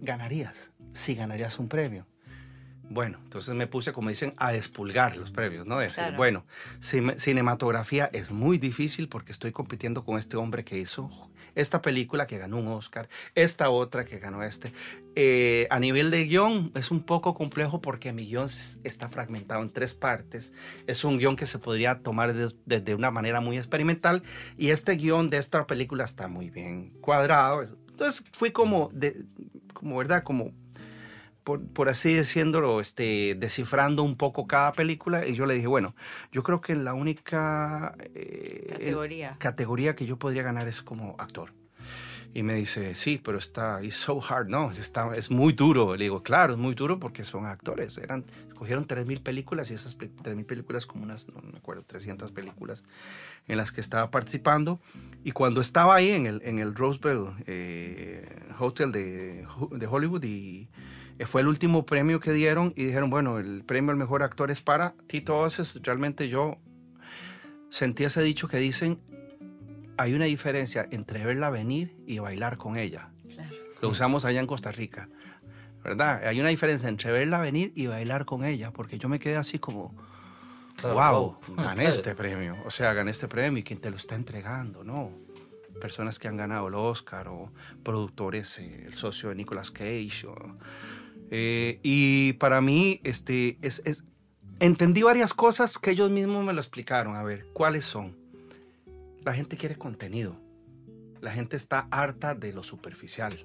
ganarías 0.00 0.72
si 0.92 1.14
ganarías 1.14 1.58
un 1.58 1.68
premio? 1.68 2.06
Bueno, 2.92 3.18
entonces 3.22 3.54
me 3.54 3.68
puse, 3.68 3.92
como 3.92 4.08
dicen, 4.08 4.34
a 4.36 4.50
despulgar 4.50 5.16
los 5.16 5.30
premios, 5.30 5.64
¿no? 5.64 5.78
Decir, 5.78 5.94
Claro. 6.02 6.16
bueno, 6.16 6.44
cine- 6.80 7.18
cinematografía 7.20 8.10
es 8.12 8.32
muy 8.32 8.58
difícil 8.58 9.08
porque 9.08 9.30
estoy 9.30 9.52
compitiendo 9.52 10.04
con 10.04 10.18
este 10.18 10.36
hombre 10.36 10.64
que 10.64 10.76
hizo 10.78 11.08
esta 11.54 11.82
película 11.82 12.26
que 12.26 12.38
ganó 12.38 12.58
un 12.58 12.68
Oscar, 12.68 13.08
esta 13.34 13.70
otra 13.70 14.04
que 14.04 14.18
ganó 14.18 14.42
este. 14.42 14.72
Eh, 15.16 15.66
a 15.70 15.80
nivel 15.80 16.10
de 16.10 16.24
guion 16.24 16.70
es 16.74 16.90
un 16.90 17.02
poco 17.02 17.34
complejo 17.34 17.80
porque 17.80 18.12
mi 18.12 18.26
guion 18.26 18.46
está 18.84 19.08
fragmentado 19.08 19.62
en 19.62 19.70
tres 19.70 19.94
partes. 19.94 20.52
Es 20.86 21.04
un 21.04 21.18
guion 21.18 21.36
que 21.36 21.46
se 21.46 21.58
podría 21.58 22.00
tomar 22.00 22.32
de- 22.32 22.54
desde 22.66 22.94
una 22.94 23.10
manera 23.10 23.40
muy 23.40 23.58
experimental 23.58 24.22
y 24.56 24.68
este 24.68 24.92
guion 24.96 25.28
de 25.30 25.38
esta 25.38 25.66
película 25.66 26.04
está 26.04 26.28
muy 26.28 26.50
bien 26.50 26.90
cuadrado. 27.00 27.62
Entonces 27.88 28.24
fui 28.32 28.50
como, 28.52 28.90
de, 28.92 29.24
como 29.74 29.96
¿verdad? 29.96 30.22
Como 30.22 30.52
por, 31.44 31.60
por 31.66 31.88
así 31.88 32.14
diciéndolo, 32.14 32.80
este, 32.80 33.34
descifrando 33.38 34.02
un 34.02 34.16
poco 34.16 34.46
cada 34.46 34.72
película 34.72 35.26
y 35.26 35.34
yo 35.34 35.46
le 35.46 35.54
dije, 35.54 35.66
bueno, 35.66 35.94
yo 36.32 36.42
creo 36.42 36.60
que 36.60 36.74
la 36.76 36.94
única 36.94 37.94
eh, 38.14 38.66
Categoría. 38.70 39.36
categoría 39.38 39.96
que 39.96 40.06
yo 40.06 40.18
podría 40.18 40.42
ganar 40.42 40.68
es 40.68 40.82
como 40.82 41.14
actor. 41.18 41.52
Y 42.32 42.44
me 42.44 42.54
dice, 42.54 42.94
sí, 42.94 43.20
pero 43.22 43.38
está, 43.38 43.82
it's 43.82 43.96
so 43.96 44.20
hard, 44.22 44.46
no, 44.46 44.70
está, 44.70 45.16
es 45.16 45.32
muy 45.32 45.52
duro. 45.52 45.96
Le 45.96 46.04
digo, 46.04 46.22
claro, 46.22 46.52
es 46.52 46.60
muy 46.60 46.76
duro 46.76 47.00
porque 47.00 47.24
son 47.24 47.44
actores. 47.44 47.98
Eran, 47.98 48.24
escogieron 48.46 48.86
3.000 48.86 49.20
películas 49.20 49.68
y 49.72 49.74
esas 49.74 49.96
pe- 49.96 50.10
3.000 50.22 50.44
películas, 50.46 50.86
como 50.86 51.02
unas, 51.02 51.26
no 51.26 51.40
me 51.42 51.58
acuerdo, 51.58 51.82
300 51.82 52.30
películas 52.30 52.84
en 53.48 53.56
las 53.56 53.72
que 53.72 53.80
estaba 53.80 54.12
participando. 54.12 54.80
Y 55.24 55.32
cuando 55.32 55.60
estaba 55.60 55.96
ahí 55.96 56.10
en 56.10 56.26
el, 56.26 56.40
en 56.44 56.60
el 56.60 56.76
Roosevelt 56.76 57.30
eh, 57.48 58.24
Hotel 58.60 58.92
de, 58.92 59.44
de 59.72 59.86
Hollywood 59.88 60.22
y 60.22 60.68
fue 61.26 61.40
el 61.42 61.48
último 61.48 61.84
premio 61.86 62.20
que 62.20 62.32
dieron 62.32 62.72
y 62.76 62.84
dijeron, 62.84 63.10
bueno, 63.10 63.38
el 63.38 63.62
premio 63.64 63.90
al 63.90 63.96
mejor 63.96 64.22
actor 64.22 64.50
es 64.50 64.60
para 64.60 64.94
Tito 65.06 65.38
Oces. 65.38 65.80
Realmente 65.82 66.28
yo 66.28 66.58
sentí 67.68 68.04
ese 68.04 68.22
dicho 68.22 68.48
que 68.48 68.58
dicen, 68.58 69.00
hay 69.96 70.14
una 70.14 70.24
diferencia 70.24 70.86
entre 70.90 71.24
verla 71.24 71.50
venir 71.50 71.94
y 72.06 72.18
bailar 72.18 72.56
con 72.56 72.76
ella. 72.76 73.10
Claro. 73.34 73.54
Lo 73.82 73.88
usamos 73.90 74.24
allá 74.24 74.40
en 74.40 74.46
Costa 74.46 74.72
Rica, 74.72 75.08
¿verdad? 75.84 76.26
Hay 76.26 76.40
una 76.40 76.48
diferencia 76.48 76.88
entre 76.88 77.12
verla 77.12 77.40
venir 77.40 77.72
y 77.74 77.86
bailar 77.86 78.24
con 78.24 78.44
ella, 78.44 78.70
porque 78.72 78.98
yo 78.98 79.08
me 79.08 79.18
quedé 79.18 79.36
así 79.36 79.58
como, 79.58 79.94
Claro, 80.76 80.94
wow, 80.94 81.12
wow. 81.48 81.56
gané 81.56 81.74
Claro. 81.82 81.90
este 81.90 82.14
premio. 82.14 82.56
O 82.64 82.70
sea, 82.70 82.92
gané 82.94 83.10
este 83.10 83.28
premio 83.28 83.58
y 83.58 83.62
quién 83.62 83.80
te 83.80 83.90
lo 83.90 83.96
está 83.98 84.14
entregando, 84.14 84.82
¿no? 84.84 85.10
Personas 85.80 86.18
que 86.18 86.28
han 86.28 86.36
ganado 86.36 86.68
el 86.68 86.74
Oscar 86.74 87.28
o 87.28 87.50
productores, 87.82 88.58
eh, 88.58 88.84
el 88.86 88.94
socio 88.94 89.28
de 89.30 89.34
Nicolas 89.34 89.70
Cage. 89.70 90.26
o- 90.26 90.56
eh, 91.30 91.78
y 91.82 92.34
para 92.34 92.60
mí, 92.60 93.00
este, 93.04 93.56
es, 93.62 93.82
es- 93.84 94.04
entendí 94.58 95.02
varias 95.02 95.32
cosas 95.34 95.78
que 95.78 95.92
ellos 95.92 96.10
mismos 96.10 96.44
me 96.44 96.52
lo 96.52 96.60
explicaron. 96.60 97.16
A 97.16 97.22
ver, 97.22 97.46
¿cuáles 97.52 97.84
son? 97.84 98.16
La 99.24 99.32
gente 99.34 99.56
quiere 99.56 99.76
contenido. 99.76 100.36
La 101.20 101.32
gente 101.32 101.56
está 101.56 101.86
harta 101.90 102.34
de 102.34 102.52
lo 102.52 102.62
superficial. 102.62 103.36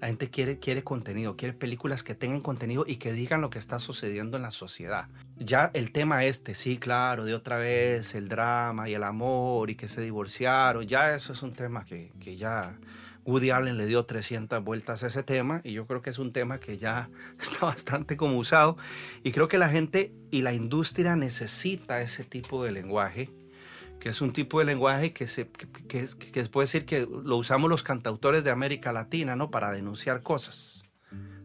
La 0.00 0.06
gente 0.08 0.30
quiere, 0.30 0.58
quiere 0.58 0.82
contenido, 0.82 1.36
quiere 1.36 1.52
películas 1.52 2.02
que 2.02 2.14
tengan 2.14 2.40
contenido 2.40 2.84
y 2.86 2.96
que 2.96 3.12
digan 3.12 3.42
lo 3.42 3.50
que 3.50 3.58
está 3.58 3.78
sucediendo 3.78 4.38
en 4.38 4.42
la 4.42 4.50
sociedad. 4.50 5.08
Ya 5.36 5.70
el 5.74 5.92
tema 5.92 6.24
este, 6.24 6.54
sí, 6.54 6.78
claro, 6.78 7.24
de 7.24 7.34
otra 7.34 7.58
vez, 7.58 8.14
el 8.14 8.28
drama 8.28 8.88
y 8.88 8.94
el 8.94 9.02
amor 9.04 9.68
y 9.68 9.74
que 9.76 9.88
se 9.88 10.00
divorciaron, 10.00 10.86
ya 10.86 11.14
eso 11.14 11.34
es 11.34 11.42
un 11.42 11.52
tema 11.52 11.84
que, 11.84 12.12
que 12.18 12.36
ya 12.36 12.78
Woody 13.24 13.50
Allen 13.50 13.76
le 13.76 13.86
dio 13.86 14.04
300 14.04 14.62
vueltas 14.64 15.02
a 15.02 15.08
ese 15.08 15.22
tema 15.22 15.60
y 15.64 15.72
yo 15.72 15.86
creo 15.86 16.02
que 16.02 16.10
es 16.10 16.18
un 16.18 16.32
tema 16.32 16.60
que 16.60 16.78
ya 16.78 17.10
está 17.40 17.66
bastante 17.66 18.16
como 18.16 18.36
usado 18.36 18.76
y 19.22 19.32
creo 19.32 19.48
que 19.48 19.58
la 19.58 19.68
gente 19.68 20.12
y 20.30 20.42
la 20.42 20.52
industria 20.52 21.16
necesita 21.16 22.00
ese 22.00 22.24
tipo 22.24 22.64
de 22.64 22.72
lenguaje 22.72 23.30
que 24.00 24.08
es 24.08 24.20
un 24.22 24.32
tipo 24.32 24.58
de 24.58 24.64
lenguaje 24.64 25.12
que 25.12 25.26
se 25.26 25.48
que, 25.48 25.68
que, 25.86 26.06
que 26.32 26.44
puede 26.46 26.64
decir 26.64 26.86
que 26.86 27.06
lo 27.06 27.36
usamos 27.36 27.68
los 27.70 27.82
cantautores 27.82 28.42
de 28.42 28.50
América 28.50 28.92
Latina, 28.92 29.36
¿no? 29.36 29.50
Para 29.50 29.70
denunciar 29.70 30.22
cosas. 30.22 30.84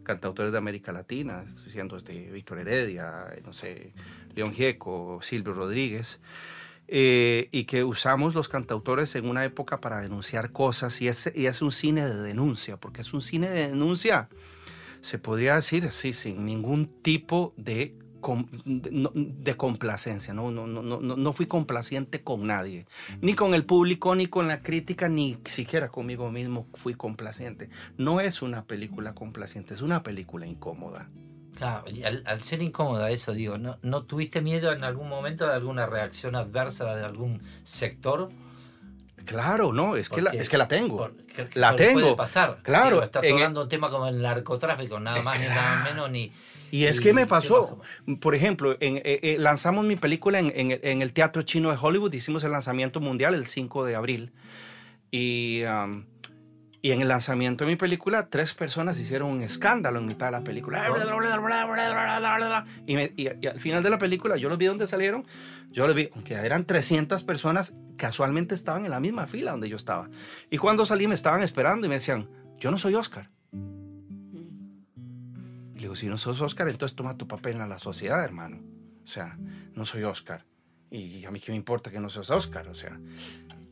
Cantautores 0.04 0.52
de 0.52 0.58
América 0.60 0.92
Latina, 0.92 1.44
estoy 1.46 1.66
diciendo 1.66 1.98
este, 1.98 2.32
Víctor 2.32 2.60
Heredia, 2.60 3.26
no 3.44 3.54
sé, 3.54 3.92
León 4.36 4.54
Gieco, 4.54 5.20
Silvio 5.22 5.54
Rodríguez, 5.54 6.22
eh, 6.88 7.50
y 7.52 7.66
que 7.66 7.84
usamos 7.84 8.36
los 8.36 8.50
cantautores 8.50 9.16
en 9.16 9.28
una 9.28 9.44
época 9.46 9.82
para 9.82 10.00
denunciar 10.00 10.52
cosas, 10.52 11.02
y 11.02 11.08
es, 11.08 11.32
y 11.36 11.48
es 11.48 11.62
un 11.62 11.72
cine 11.72 12.06
de 12.08 12.22
denuncia, 12.22 12.78
porque 12.78 13.02
es 13.02 13.14
un 13.14 13.22
cine 13.22 13.50
de 13.50 13.70
denuncia, 13.70 14.30
se 15.02 15.20
podría 15.20 15.56
decir 15.56 15.86
así, 15.86 16.14
sin 16.14 16.46
ningún 16.46 16.86
tipo 16.86 17.54
de 17.58 17.96
de, 18.66 19.56
complacencia, 19.56 20.34
no, 20.34 20.50
no, 20.50 20.66
no 20.66 20.82
no 21.00 21.34
fui 21.34 21.46
complaciente 21.46 22.24
con 22.24 22.48
nadie, 22.48 22.86
ni 23.22 23.36
con 23.36 23.54
el 23.54 23.66
público, 23.66 24.16
ni 24.16 24.28
con 24.28 24.48
la 24.48 24.62
crítica, 24.62 25.10
ni 25.10 25.38
siquiera 25.46 25.90
conmigo 25.90 26.32
mismo 26.32 26.68
fui 26.74 26.96
complaciente. 26.96 27.70
No 27.98 28.22
es 28.22 28.42
una 28.42 28.66
película 28.66 29.14
complaciente, 29.14 29.74
es 29.74 29.82
una 29.82 30.02
película 30.02 30.48
incómoda. 30.48 31.10
Claro, 31.56 31.86
y 31.90 32.04
al, 32.04 32.22
al 32.26 32.42
ser 32.44 32.62
incómoda 32.62 33.10
eso, 33.12 33.34
digo, 33.34 33.58
¿no, 33.58 33.78
¿no 33.82 34.04
tuviste 34.04 34.42
miedo 34.42 34.74
en 34.74 34.84
algún 34.84 35.08
momento 35.10 35.48
de 35.48 35.54
alguna 35.54 35.86
reacción 35.86 36.36
adversa 36.36 36.94
de 36.96 37.06
algún 37.06 37.42
sector? 37.64 38.30
Claro, 39.26 39.74
no, 39.74 39.96
es 39.96 40.10
que 40.10 40.22
la, 40.22 40.32
es 40.32 40.50
que 40.50 40.58
la 40.58 40.68
tengo. 40.68 40.98
Porque- 40.98 41.48
la 41.58 41.70
porque 41.72 41.86
tengo. 41.88 42.02
Puede 42.02 42.16
pasar. 42.16 42.60
Claro, 42.62 43.02
está 43.02 43.22
tocando 43.22 43.64
un 43.64 43.70
tema 43.70 43.90
como 43.90 44.08
el 44.08 44.22
narcotráfico, 44.22 45.00
nada 45.00 45.22
más 45.22 45.40
ni 45.40 45.48
nada 45.48 45.84
menos, 45.84 46.12
ni... 46.12 46.32
Y 46.72 46.86
es 46.86 47.00
y 47.00 47.04
que 47.04 47.14
me 47.14 47.26
pasó, 47.26 47.80
por 48.20 48.36
ejemplo, 48.36 48.76
en- 48.82 48.98
eh, 48.98 49.20
eh, 49.24 49.38
lanzamos 49.40 49.86
mi 49.86 49.96
película 49.96 50.40
en, 50.40 50.52
en- 50.56 50.80
en 50.84 51.02
el 51.02 51.14
Teatro 51.14 51.42
Chino 51.44 51.72
de 51.72 51.78
Hollywood, 51.82 52.12
hicimos 52.14 52.44
el 52.44 52.52
lanzamiento 52.52 53.00
mundial 53.00 53.34
el 53.34 53.46
5 53.46 53.86
de 53.86 53.96
abril. 53.96 54.34
Y, 55.10 55.64
um, 55.64 56.04
y 56.86 56.92
en 56.92 57.02
el 57.02 57.08
lanzamiento 57.08 57.66
de 57.66 57.72
mi 57.72 57.76
película, 57.78 58.28
tres 58.28 58.54
personas 58.54 59.00
hicieron 59.00 59.32
un 59.32 59.42
escándalo 59.42 59.98
en 59.98 60.06
mitad 60.06 60.28
de 60.28 60.32
la 60.34 60.44
película. 60.44 60.86
Y, 62.86 62.96
me- 62.96 63.12
y- 63.18 63.28
y 63.42 63.48
al 63.48 63.60
final 63.60 63.82
de 63.82 63.90
la 63.90 63.98
película, 63.98 64.38
yo 64.38 64.50
los 64.50 64.58
vi 64.60 64.66
donde 64.68 64.86
salieron, 64.86 65.26
yo 65.72 65.88
los 65.88 65.96
vi, 65.96 66.10
aunque 66.14 66.36
eran 66.36 66.64
300 66.66 67.24
personas, 67.24 67.76
casualmente 67.98 68.54
estaban 68.54 68.86
en 68.86 68.92
la 68.92 69.00
misma 69.00 69.26
fila 69.26 69.50
donde 69.52 69.68
yo 69.68 69.78
estaba. 69.78 70.10
Y 70.52 70.58
cuando 70.58 70.86
salí 70.86 71.08
me 71.08 71.16
estaban 71.16 71.42
esperando 71.42 71.88
y 71.88 71.90
me 71.90 71.96
decían, 71.96 72.30
yo 72.60 72.70
no 72.70 72.78
soy 72.78 72.94
Oscar. 72.94 73.32
Y 75.74 75.76
le 75.78 75.82
digo, 75.82 75.96
si 75.96 76.08
no 76.08 76.18
sos 76.20 76.40
Oscar, 76.42 76.70
entonces 76.70 76.96
toma 76.96 77.18
tu 77.18 77.28
papel 77.28 77.60
en 77.60 77.68
la 77.70 77.80
sociedad, 77.80 78.24
hermano. 78.24 78.60
O 79.04 79.08
sea, 79.08 79.38
no 79.74 79.86
soy 79.86 80.04
Oscar. 80.04 80.46
Y 80.92 81.26
a 81.26 81.32
mí 81.32 81.40
qué 81.40 81.52
me 81.52 81.58
importa 81.58 81.90
que 81.90 82.00
no 82.00 82.10
seas 82.12 82.30
Oscar. 82.30 82.68
O 82.68 82.76
sea, 82.76 82.98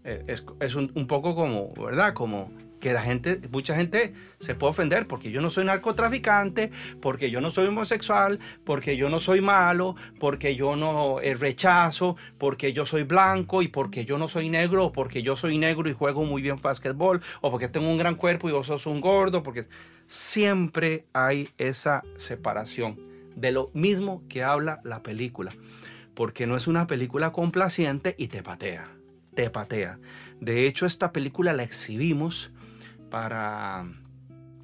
eh, 0.03 0.23
es, 0.27 0.43
es 0.59 0.75
un, 0.75 0.91
un 0.95 1.07
poco 1.07 1.35
como, 1.35 1.71
¿verdad? 1.75 2.13
Como 2.13 2.51
que 2.83 2.91
la 2.91 3.01
gente, 3.01 3.39
mucha 3.49 3.77
gente 3.77 4.13
se 4.41 4.55
puede 4.55 4.71
ofender 4.71 5.07
porque 5.07 5.31
yo 5.31 5.39
no 5.39 5.49
soy 5.49 5.63
narcotraficante, 5.63 6.69
porque 7.01 7.31
yo 7.31 7.39
no 7.39 7.49
soy 7.49 7.67
homosexual, 7.67 8.41
porque 8.65 8.97
yo 8.97 9.07
no 9.07 9.21
soy 9.21 9.39
malo, 9.39 9.95
porque 10.19 10.57
yo 10.57 10.75
no 10.75 11.21
eh, 11.21 11.33
rechazo, 11.35 12.17
porque 12.37 12.73
yo 12.73 12.85
soy 12.85 13.03
blanco 13.03 13.61
y 13.61 13.69
porque 13.69 14.03
yo 14.03 14.17
no 14.17 14.27
soy 14.27 14.49
negro, 14.49 14.91
porque 14.91 15.23
yo 15.23 15.37
soy 15.37 15.57
negro 15.57 15.89
y 15.89 15.93
juego 15.93 16.25
muy 16.25 16.41
bien 16.41 16.57
básquetbol, 16.61 17.21
o 17.39 17.51
porque 17.51 17.69
tengo 17.69 17.89
un 17.89 17.97
gran 17.97 18.15
cuerpo 18.15 18.49
y 18.49 18.51
vos 18.51 18.67
sos 18.67 18.85
un 18.85 18.99
gordo, 18.99 19.43
porque 19.43 19.65
siempre 20.05 21.05
hay 21.13 21.47
esa 21.57 22.01
separación 22.17 22.99
de 23.33 23.53
lo 23.53 23.71
mismo 23.73 24.23
que 24.27 24.43
habla 24.43 24.81
la 24.83 25.03
película, 25.03 25.53
porque 26.15 26.47
no 26.47 26.57
es 26.57 26.67
una 26.67 26.85
película 26.85 27.31
complaciente 27.31 28.13
y 28.17 28.27
te 28.27 28.43
patea, 28.43 28.89
te 29.35 29.49
patea. 29.49 29.99
De 30.41 30.67
hecho, 30.67 30.85
esta 30.85 31.13
película 31.13 31.53
la 31.53 31.63
exhibimos 31.63 32.51
para 33.13 33.85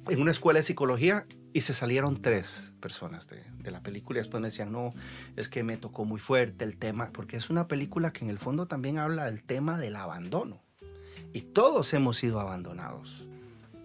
en 0.08 0.20
una 0.20 0.32
escuela 0.32 0.58
de 0.58 0.64
psicología 0.64 1.24
y 1.52 1.60
se 1.60 1.72
salieron 1.72 2.20
tres 2.20 2.72
personas 2.80 3.28
de, 3.28 3.44
de, 3.60 3.70
la 3.70 3.80
película 3.80 4.18
y 4.18 4.22
después 4.22 4.40
me 4.40 4.48
decían, 4.48 4.72
no, 4.72 4.92
es 5.36 5.48
que 5.48 5.62
me 5.62 5.76
tocó 5.76 6.04
muy 6.04 6.18
fuerte 6.18 6.64
el 6.64 6.76
tema, 6.76 7.10
porque 7.12 7.36
es 7.36 7.48
una 7.48 7.68
película 7.68 8.12
que 8.12 8.24
en 8.24 8.30
el 8.30 8.40
fondo 8.40 8.66
también 8.66 8.98
habla 8.98 9.26
del 9.26 9.44
tema 9.44 9.78
del 9.78 9.94
abandono. 9.94 10.64
Y 11.32 11.42
todos 11.42 11.94
hemos 11.94 12.16
sido 12.16 12.40
abandonados. 12.40 13.28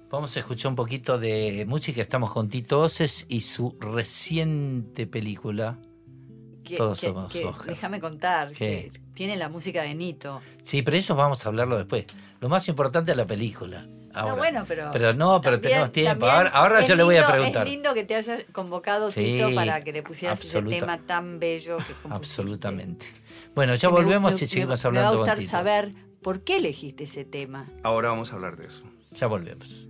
Vamos 0.10 0.36
a 0.36 0.40
escuchar 0.40 0.70
un 0.70 0.76
poquito 0.76 1.20
de 1.20 1.64
música. 1.68 2.02
Estamos 2.02 2.32
con 2.32 2.50
Tito 2.50 2.82
Oces 2.82 3.28
y 3.30 3.42
su 3.42 3.78
reciente 3.80 5.06
película. 5.06 5.78
Que- 6.64 6.76
Todos 6.78 7.02
que- 7.02 7.08
somos 7.10 7.32
que-. 7.32 7.52
Déjame 7.68 8.00
contar 8.00 8.52
¿Qué? 8.54 8.90
que 8.92 9.02
tiene 9.14 9.36
la 9.36 9.48
música 9.48 9.84
de 9.84 9.94
Nito. 9.94 10.42
Sí, 10.64 10.82
pero 10.82 10.98
eso 10.98 11.16
vamos 11.16 11.46
a 11.46 11.50
hablarlo 11.50 11.78
después. 11.78 12.08
Lo 12.42 12.50
más 12.50 12.68
importante 12.68 13.12
es 13.12 13.18
la 13.18 13.28
película. 13.28 13.88
Ahora. 14.16 14.32
No, 14.32 14.38
bueno, 14.38 14.66
pero. 14.68 14.90
Pero 14.92 15.14
no, 15.14 15.42
pero 15.42 15.56
también- 15.58 15.72
tenemos 15.92 15.92
tiempo. 15.92 16.26
Ahora, 16.28 16.82
yo 16.82 16.96
le 16.96 17.04
voy 17.04 17.18
a 17.18 17.28
preguntar. 17.28 17.66
Es 17.68 17.72
lindo 17.74 17.94
que 17.94 18.04
te 18.04 18.16
haya 18.16 18.38
convocado 18.52 19.12
Sí, 19.12 19.22
Tito 19.38 19.54
para 19.54 19.84
que 19.84 19.92
le 19.92 20.02
pusieras 20.04 20.40
absoluta- 20.40 20.76
ese 20.76 20.80
tema 20.86 20.98
tan 21.06 21.40
bello 21.40 21.78
que 21.78 21.94
compusiste. 22.02 22.42
Absolutamente. 22.42 23.06
Bueno, 23.54 23.76
ya 23.76 23.88
Que 23.90 23.94
volvemos 23.94 24.32
me- 24.34 24.44
y 24.44 24.48
seguimos 24.48 24.84
me- 24.84 24.88
hablando 24.88 25.00
Me 25.00 25.02
va 25.04 25.08
a 25.08 25.12
con 25.12 25.20
gustar 25.20 25.38
Tito. 25.38 25.52
saber 25.52 25.94
por 26.22 26.42
qué 26.44 26.58
elegiste 26.58 27.04
ese 27.04 27.26
tema. 27.26 27.68
Ahora 27.84 28.10
vamos 28.10 28.32
a 28.32 28.36
hablar 28.36 28.58
de 28.58 28.68
eso. 28.68 28.84
Ya 29.12 29.28
volvemos. 29.28 29.86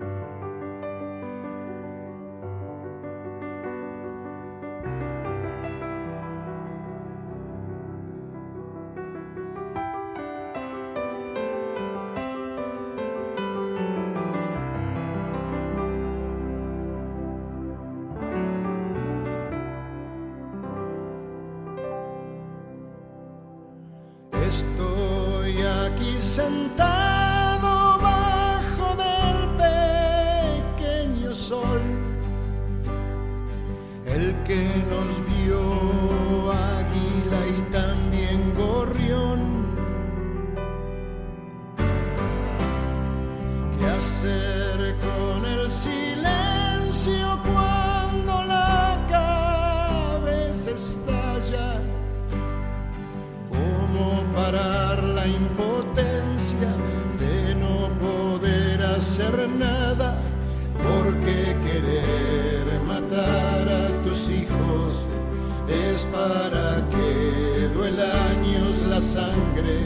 Para 66.16 66.68
que 66.92 67.70
duela 67.74 68.10
años 68.32 68.74
la 68.88 69.02
sangre. 69.02 69.78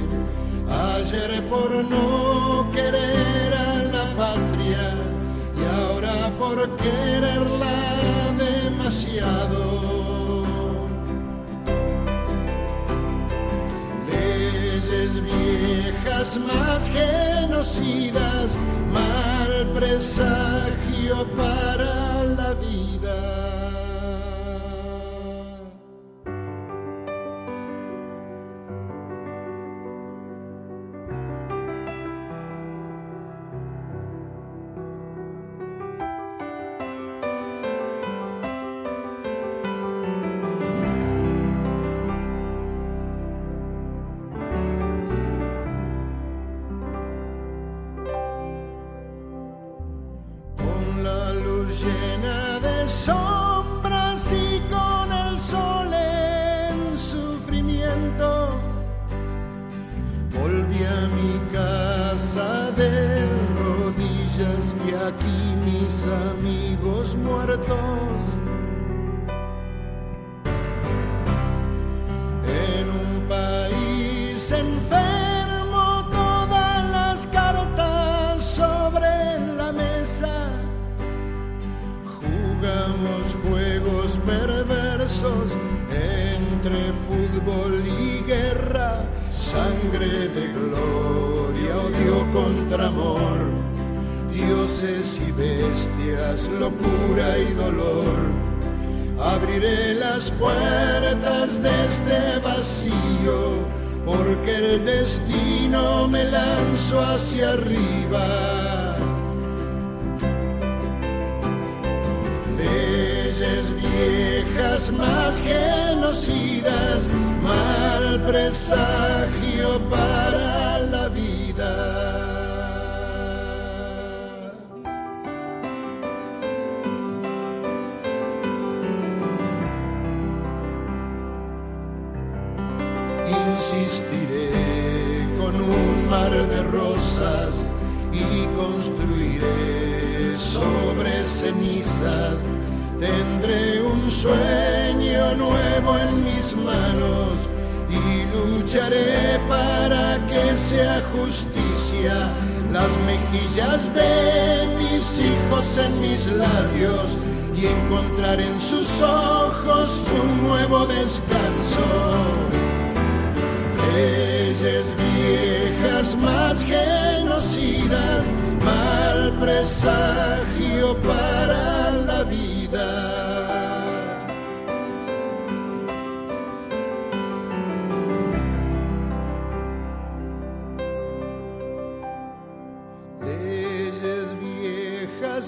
Ayer 0.96 1.32
por 1.50 1.72
no 1.94 2.70
querer 2.72 3.54
a 3.54 3.74
la 3.96 4.06
patria 4.22 4.86
y 5.60 5.62
ahora 5.80 6.16
por 6.38 6.58
quererla 6.78 7.78
demasiado. 8.38 9.64
leyes 14.12 15.14
viejas 15.24 16.38
más 16.38 16.90
genocidas, 16.90 18.58
mal 18.94 19.52
presagio 19.74 21.16
para 21.38 21.89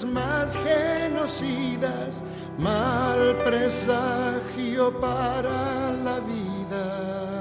más 0.04 0.58
genocidas, 0.58 2.22
mal 2.58 3.36
presagio 3.44 4.98
para 5.00 5.92
la 5.92 6.20
vida. 6.20 7.32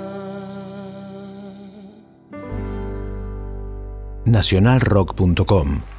nacionalrock.com. 4.25 5.90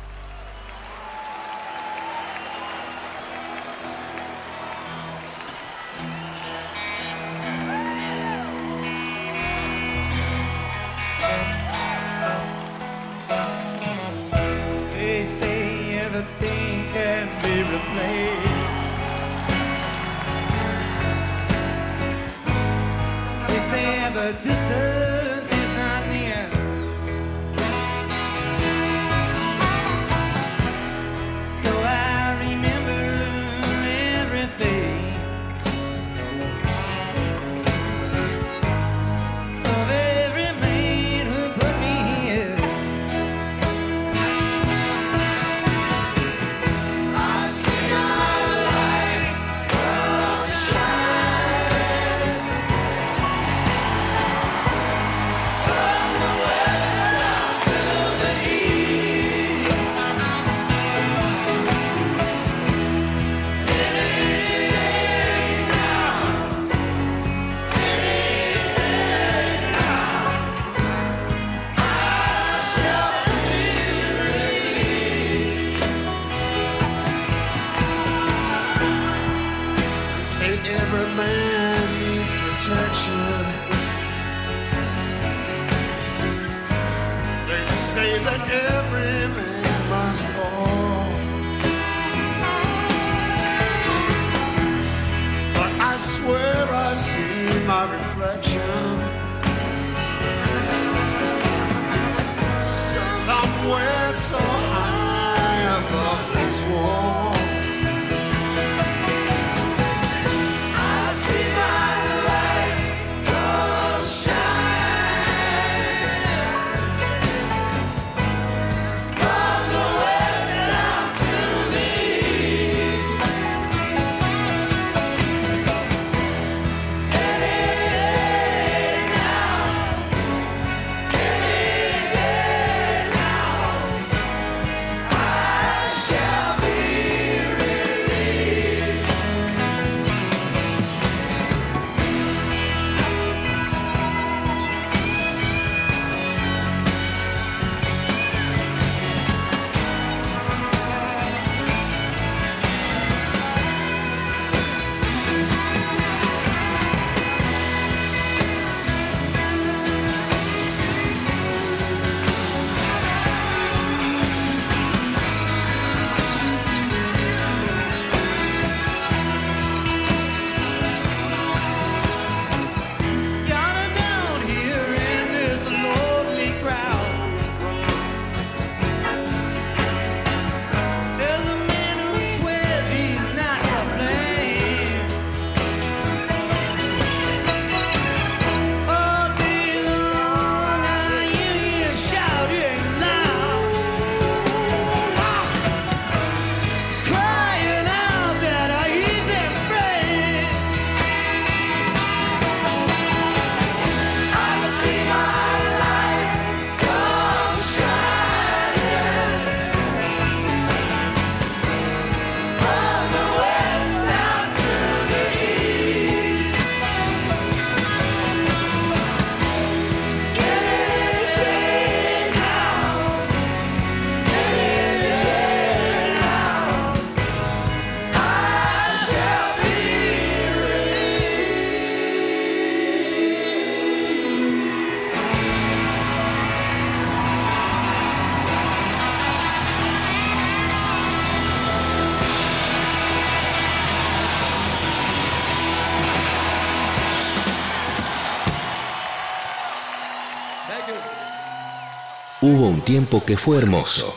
Hubo 252.53 252.69
un 252.69 252.83
tiempo 252.83 253.25
que 253.25 253.39
fue 253.39 253.57
hermoso. 253.57 254.15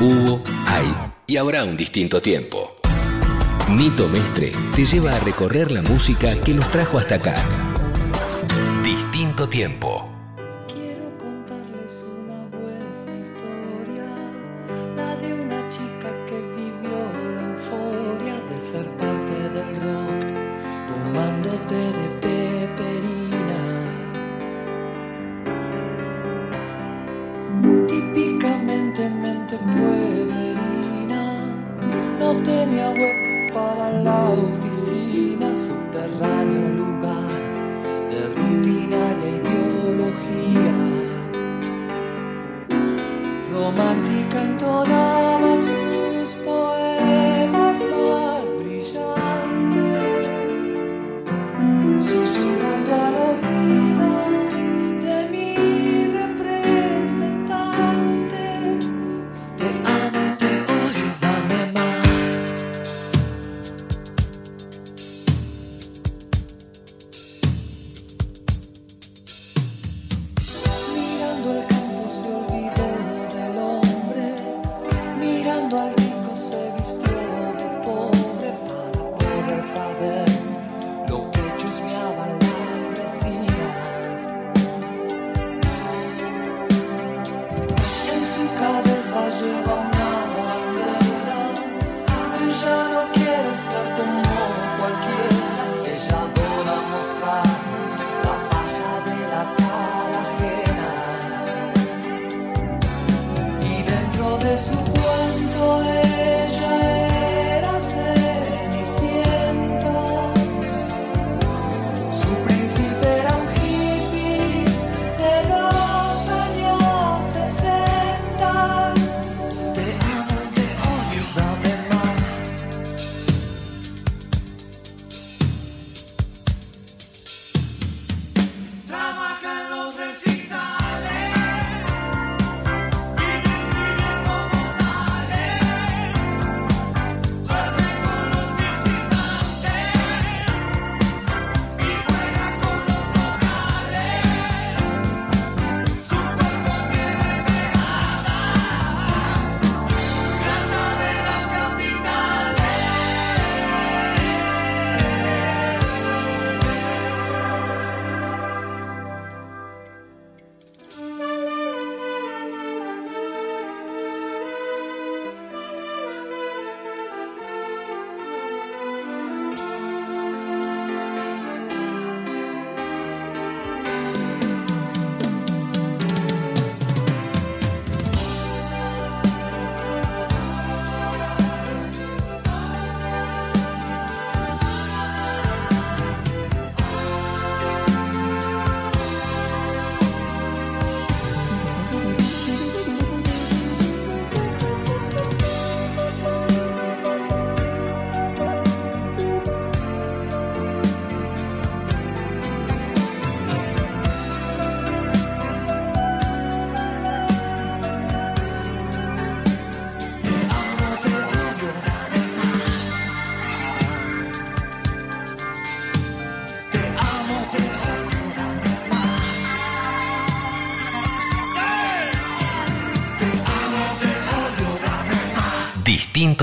Hubo, 0.00 0.40
hay 0.66 0.90
y 1.26 1.36
habrá 1.36 1.62
un 1.62 1.76
distinto 1.76 2.22
tiempo. 2.22 2.76
Nito 3.68 4.08
Mestre 4.08 4.50
te 4.74 4.86
lleva 4.86 5.14
a 5.14 5.20
recorrer 5.20 5.70
la 5.70 5.82
música 5.82 6.40
que 6.40 6.54
nos 6.54 6.66
trajo 6.70 6.96
hasta 6.96 7.16
acá. 7.16 7.34
Distinto 8.82 9.46
tiempo. 9.46 9.93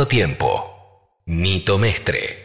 tiempo. 0.08 1.20
Nito 1.26 1.78
Mestre. 1.78 2.41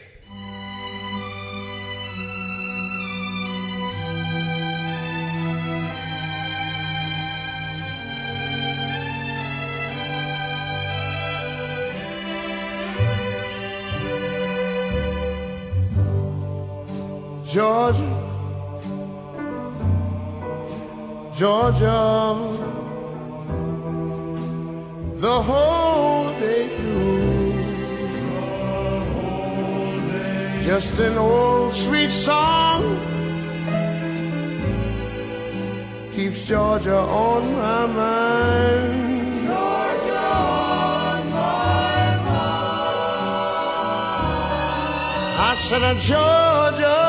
Atlanta, 45.86 46.00
Georgia, 46.00 47.04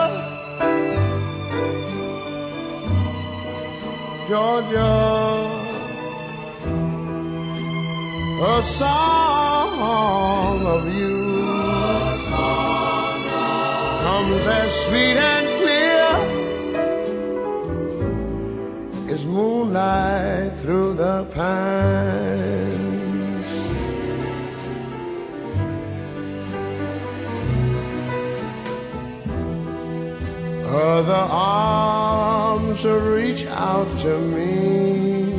Georgia. 4.28 5.47
A 8.39 8.61
song 8.63 10.63
of 10.65 10.93
you, 10.93 11.34
song 12.30 13.07
of 13.07 13.25
you. 13.25 13.32
comes 14.03 14.45
as 14.45 14.71
sweet 14.86 15.17
and 15.17 15.47
reach 33.38 33.48
out 33.50 33.88
to 34.00 34.20
me. 34.20 35.34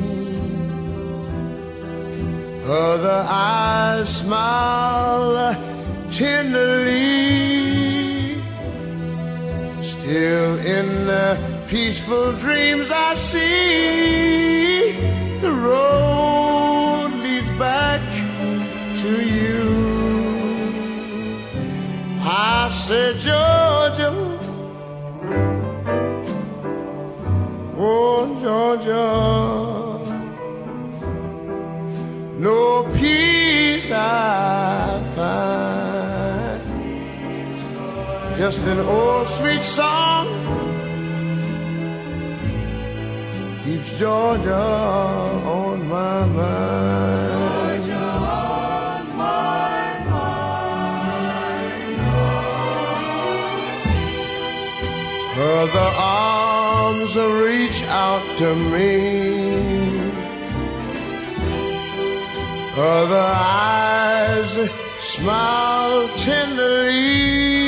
Other 2.64 3.24
eyes 3.28 4.18
smile 4.18 5.54
tenderly. 6.10 6.92
Still 9.82 10.58
in 10.58 11.06
the 11.06 11.38
peaceful 11.68 12.32
dreams 12.32 12.90
I 12.90 13.14
see 13.14 14.27
just 38.50 38.66
an 38.66 38.80
old 38.80 39.28
sweet 39.28 39.60
song 39.60 40.26
keeps 43.62 43.90
Georgia 43.98 44.54
on 44.54 45.86
my 45.86 46.24
mind. 46.24 47.82
Other 55.36 55.90
arms 55.98 57.16
reach 57.44 57.82
out 58.06 58.24
to 58.38 58.48
me. 58.72 58.94
Other 62.78 63.26
eyes 63.26 64.70
smile 65.00 66.08
tenderly. 66.16 67.67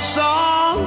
song 0.00 0.78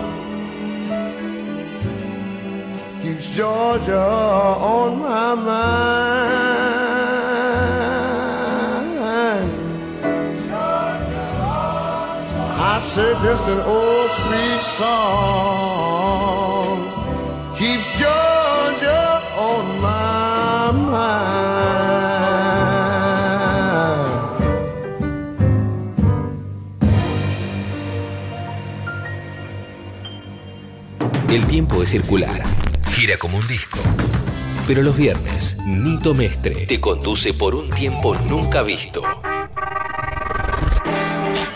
keeps 3.02 3.30
Georgia 3.36 4.00
on 4.00 5.00
my 5.00 5.36
mind. 5.36 5.84
I 12.56 12.80
said 12.80 13.16
just 13.22 13.44
an 13.48 13.60
old 13.60 14.10
sweet 14.10 14.62
song 14.62 15.73
El 31.34 31.48
tiempo 31.48 31.82
es 31.82 31.90
circular. 31.90 32.44
Gira 32.92 33.18
como 33.18 33.40
un 33.40 33.48
disco. 33.48 33.80
Pero 34.68 34.84
los 34.84 34.96
viernes, 34.96 35.58
Nito 35.66 36.14
Mestre 36.14 36.68
te 36.68 36.80
conduce 36.80 37.34
por 37.34 37.56
un 37.56 37.68
tiempo 37.72 38.14
nunca 38.30 38.62
visto. 38.62 39.02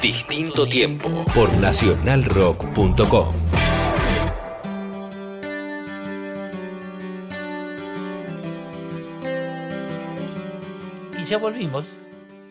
Distinto 0.01 0.65
tiempo 0.65 1.23
por 1.35 1.53
nacionalrock.com. 1.53 3.33
Y 11.19 11.25
ya 11.25 11.37
volvimos. 11.37 11.85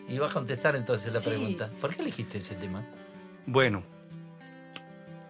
Y 0.07 0.17
vas 0.19 0.31
a 0.31 0.33
contestar 0.35 0.75
entonces 0.75 1.13
la 1.13 1.19
Sí. 1.19 1.29
pregunta. 1.29 1.69
¿Por 1.81 1.93
qué 1.93 2.01
elegiste 2.01 2.37
ese 2.37 2.55
tema? 2.55 2.85
Bueno, 3.45 3.83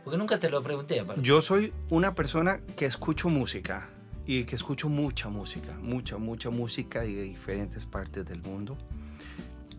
Porque 0.07 0.17
nunca 0.19 0.39
te 0.39 0.49
lo 0.49 0.63
pregunté. 0.63 1.01
aparte. 1.01 1.21
yo 1.21 1.41
soy 1.41 1.73
una 1.89 2.15
persona 2.15 2.61
que 2.77 2.85
escucho 2.85 3.27
música 3.27 3.89
y 4.25 4.45
que 4.45 4.55
escucho 4.55 4.87
mucha 4.87 5.27
música, 5.27 5.73
mucha, 5.81 6.17
mucha 6.17 6.49
música 6.49 7.01
de 7.01 7.23
diferentes 7.23 7.85
partes 7.85 8.25
del 8.25 8.41
mundo. 8.41 8.77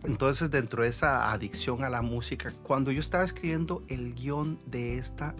Entonces, 0.03 0.51
dentro 0.51 0.83
de 0.83 0.89
esa 0.89 1.31
adicción 1.31 1.83
a 1.83 1.89
la 1.89 2.03
música, 2.03 2.53
cuando 2.61 2.91
yo 2.91 2.99
estaba 2.99 3.23
escribiendo 3.23 3.83
el 3.87 4.13
guion 4.13 4.59
de 4.67 4.99
esta 4.99 5.33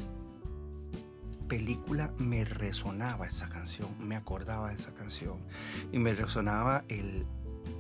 película, 1.48 2.12
me 2.18 2.44
resonaba 2.44 3.28
esa 3.28 3.48
canción, 3.48 3.90
me 4.00 4.16
acordaba 4.16 4.70
de 4.70 4.76
esa 4.76 4.92
canción 4.96 5.38
y 5.92 6.00
me 6.00 6.16
resonaba 6.16 6.84
el, 6.88 7.28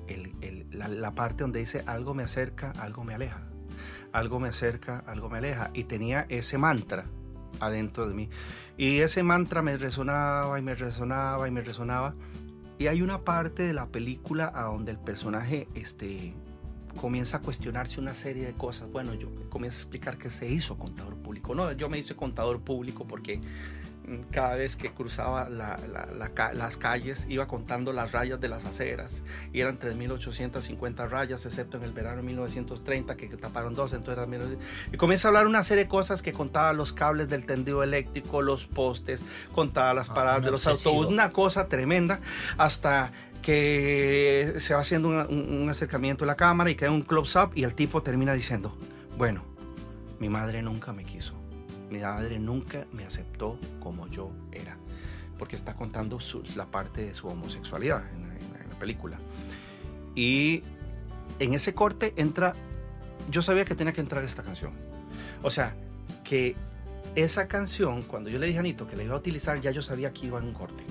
el- 0.07 0.31
el- 0.41 0.67
la, 0.71 0.87
la 0.87 1.15
parte 1.15 1.41
donde 1.41 1.57
dice 1.59 1.83
algo 1.87 2.13
me 2.13 2.21
acerca, 2.21 2.69
algo 2.77 3.03
me 3.03 3.15
aleja, 3.15 3.48
algo 4.11 4.39
me 4.39 4.49
acerca, 4.49 4.99
algo 4.99 5.29
me 5.29 5.39
aleja 5.39 5.71
y 5.73 5.85
tenía 5.85 6.25
ese 6.29 6.57
mantra 6.57 7.05
adentro 7.59 8.07
de 8.07 8.13
mí 8.15 8.29
y 8.77 8.99
ese 8.99 9.23
mantra 9.23 9.61
me 9.61 9.77
resonaba 9.77 10.57
y 10.59 10.61
me 10.61 10.75
resonaba 10.75 11.47
y 11.47 11.51
me 11.51 11.61
resonaba 11.61 12.15
y 12.79 12.87
hay 12.87 13.01
una 13.01 13.25
parte 13.25 13.63
de 13.63 13.73
la 13.73 13.87
película 13.87 14.51
a 14.55 14.63
donde 14.63 14.91
el 14.91 14.97
personaje 14.97 15.67
este, 15.75 16.33
comienza 16.99 17.37
a 17.37 17.39
cuestionarse 17.41 17.99
una 17.99 18.15
serie 18.15 18.45
de 18.45 18.53
cosas. 18.53 18.89
Bueno, 18.89 19.13
yo 19.13 19.27
comienzo 19.49 19.79
a 19.79 19.81
explicar 19.81 20.17
que 20.17 20.29
se 20.29 20.47
hizo 20.47 20.77
contador 20.77 21.17
público. 21.17 21.53
No, 21.53 21.71
yo 21.73 21.89
me 21.89 21.97
hice 21.97 22.15
contador 22.15 22.61
público 22.61 23.05
porque 23.05 23.41
cada 24.31 24.55
vez 24.55 24.75
que 24.75 24.91
cruzaba 24.91 25.49
la- 25.49 25.79
la- 25.91 26.05
la 26.07 26.29
ca- 26.29 26.53
las 26.53 26.77
calles 26.77 27.25
iba 27.29 27.47
contando 27.47 27.93
las 27.93 28.11
rayas 28.11 28.39
de 28.39 28.47
las 28.49 28.65
aceras 28.65 29.23
y 29.53 29.61
eran 29.61 29.77
3.850 29.79 31.07
rayas, 31.07 31.45
excepto 31.45 31.77
en 31.77 31.83
el 31.83 31.91
verano 31.93 32.17
de 32.17 32.23
1930 32.23 33.15
que 33.15 33.27
taparon 33.29 33.73
dos, 33.75 33.93
entonces 33.93 34.17
eran 34.17 34.29
1900. 34.29 34.67
Y 34.93 34.97
comienza 34.97 35.27
a 35.27 35.29
hablar 35.29 35.47
una 35.47 35.63
serie 35.63 35.83
de 35.85 35.89
cosas 35.89 36.21
que 36.21 36.33
contaba 36.33 36.73
los 36.73 36.93
cables 36.93 37.29
del 37.29 37.45
tendido 37.45 37.83
eléctrico, 37.83 38.41
los 38.41 38.65
postes, 38.65 39.23
contaba 39.53 39.93
las 39.93 40.09
Ah, 40.09 40.13
paradas 40.13 40.43
de 40.43 40.51
los 40.51 40.65
obsesivo. 40.67 40.89
autobuses, 40.91 41.13
una 41.13 41.31
cosa 41.31 41.67
tremenda 41.67 42.19
hasta 42.57 43.11
que 43.41 44.55
se 44.57 44.73
va 44.73 44.81
haciendo 44.81 45.07
un 45.09 45.67
acercamiento 45.69 46.23
a 46.23 46.27
la 46.27 46.35
cámara 46.35 46.69
y 46.69 46.75
queda 46.75 46.91
un 46.91 47.01
close-up 47.03 47.51
y 47.55 47.63
el 47.63 47.73
tipo 47.73 48.03
termina 48.03 48.33
diciendo, 48.33 48.75
bueno, 49.17 49.43
mi 50.19 50.27
madre 50.29 50.61
nunca 50.61 50.91
me 50.91 51.05
quiso, 51.05 51.33
mi 51.89 51.99
madre 51.99 52.39
nunca 52.39 52.85
me 52.93 53.05
aceptó 53.05 53.57
como 53.79 54.07
yo 54.07 54.31
era, 54.51 54.77
porque 55.37 55.55
está 55.55 55.73
contando 55.75 56.19
su- 56.19 56.43
la 56.55 56.65
parte 56.65 57.01
de 57.05 57.13
su 57.13 57.27
homosexualidad 57.27 58.03
en 58.13 58.29
en 58.61 58.69
la 58.69 58.75
película. 58.79 59.17
Y 60.15 60.63
en 61.39 61.53
ese 61.53 61.73
corte 61.73 62.13
entra, 62.17 62.53
yo 63.29 63.41
sabía 63.41 63.65
que 63.65 63.75
tenía 63.75 63.93
que 63.93 64.01
entrar 64.01 64.23
esta 64.23 64.43
canción. 64.43 64.71
O 65.43 65.51
sea, 65.51 65.75
que 66.23 66.55
esa 67.15 67.47
canción, 67.47 68.01
cuando 68.03 68.29
yo 68.29 68.39
le 68.39 68.45
dije 68.47 68.57
a 68.57 68.61
Anito 68.61 68.87
que 68.87 68.95
la 68.95 69.03
iba 69.03 69.15
a 69.15 69.17
utilizar, 69.17 69.59
ya 69.61 69.71
yo 69.71 69.81
sabía 69.81 70.11
que 70.13 70.27
iba 70.27 70.37
en 70.39 70.45
un 70.45 70.53
corte. 70.53 70.83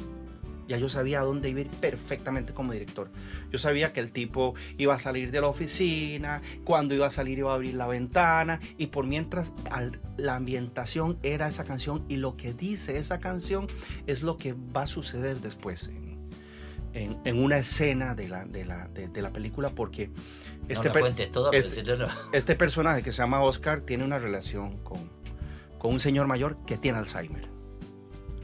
Ya 0.68 0.76
yo 0.78 0.88
sabía 0.88 1.20
a 1.20 1.24
dónde 1.24 1.48
iba 1.48 1.58
a 1.60 1.62
ir 1.62 1.70
perfectamente 1.70 2.52
como 2.52 2.72
director. 2.72 3.10
Yo 3.50 3.58
sabía 3.58 3.92
que 3.92 4.00
el 4.00 4.12
tipo 4.12 4.54
iba 4.76 4.94
a 4.94 4.98
salir 4.98 5.30
de 5.30 5.40
la 5.40 5.48
oficina, 5.48 6.42
cuando 6.64 6.94
iba 6.94 7.06
a 7.06 7.10
salir 7.10 7.38
iba 7.38 7.50
a 7.50 7.54
abrir 7.54 7.74
la 7.74 7.86
ventana 7.86 8.60
y 8.76 8.88
por 8.88 9.06
mientras 9.06 9.54
al- 9.70 9.98
la 10.18 10.36
ambientación 10.36 11.18
era 11.22 11.48
esa 11.48 11.64
canción 11.64 12.04
y 12.08 12.16
lo 12.18 12.36
que 12.36 12.52
dice 12.52 12.98
esa 12.98 13.18
canción 13.18 13.66
es 14.06 14.22
lo 14.22 14.36
que 14.36 14.52
va 14.52 14.82
a 14.82 14.86
suceder 14.86 15.40
después 15.40 15.88
en, 15.88 16.18
en- 16.92 17.18
en 17.24 17.42
una 17.42 17.56
escena 17.58 18.14
de 18.14 18.28
la, 18.28 18.44
de 18.44 18.64
la, 18.66 18.88
de- 18.88 19.08
de 19.08 19.22
la 19.22 19.32
película 19.32 19.70
porque 19.70 20.10
este, 20.68 20.88
la 20.88 20.92
per- 20.92 21.00
cuentes 21.02 21.30
todo, 21.32 21.50
pero 21.50 21.64
es- 21.64 21.70
si 21.74 21.82
no, 21.82 21.96
no. 21.96 22.06
este 22.32 22.54
personaje 22.56 23.02
que 23.02 23.10
se 23.12 23.18
llama 23.22 23.40
Oscar 23.42 23.80
tiene 23.80 24.04
una 24.04 24.18
relación 24.18 24.76
con, 24.84 25.10
con 25.78 25.94
un 25.94 26.00
señor 26.00 26.26
mayor 26.26 26.58
que 26.66 26.76
tiene 26.76 26.98
Alzheimer. 26.98 27.48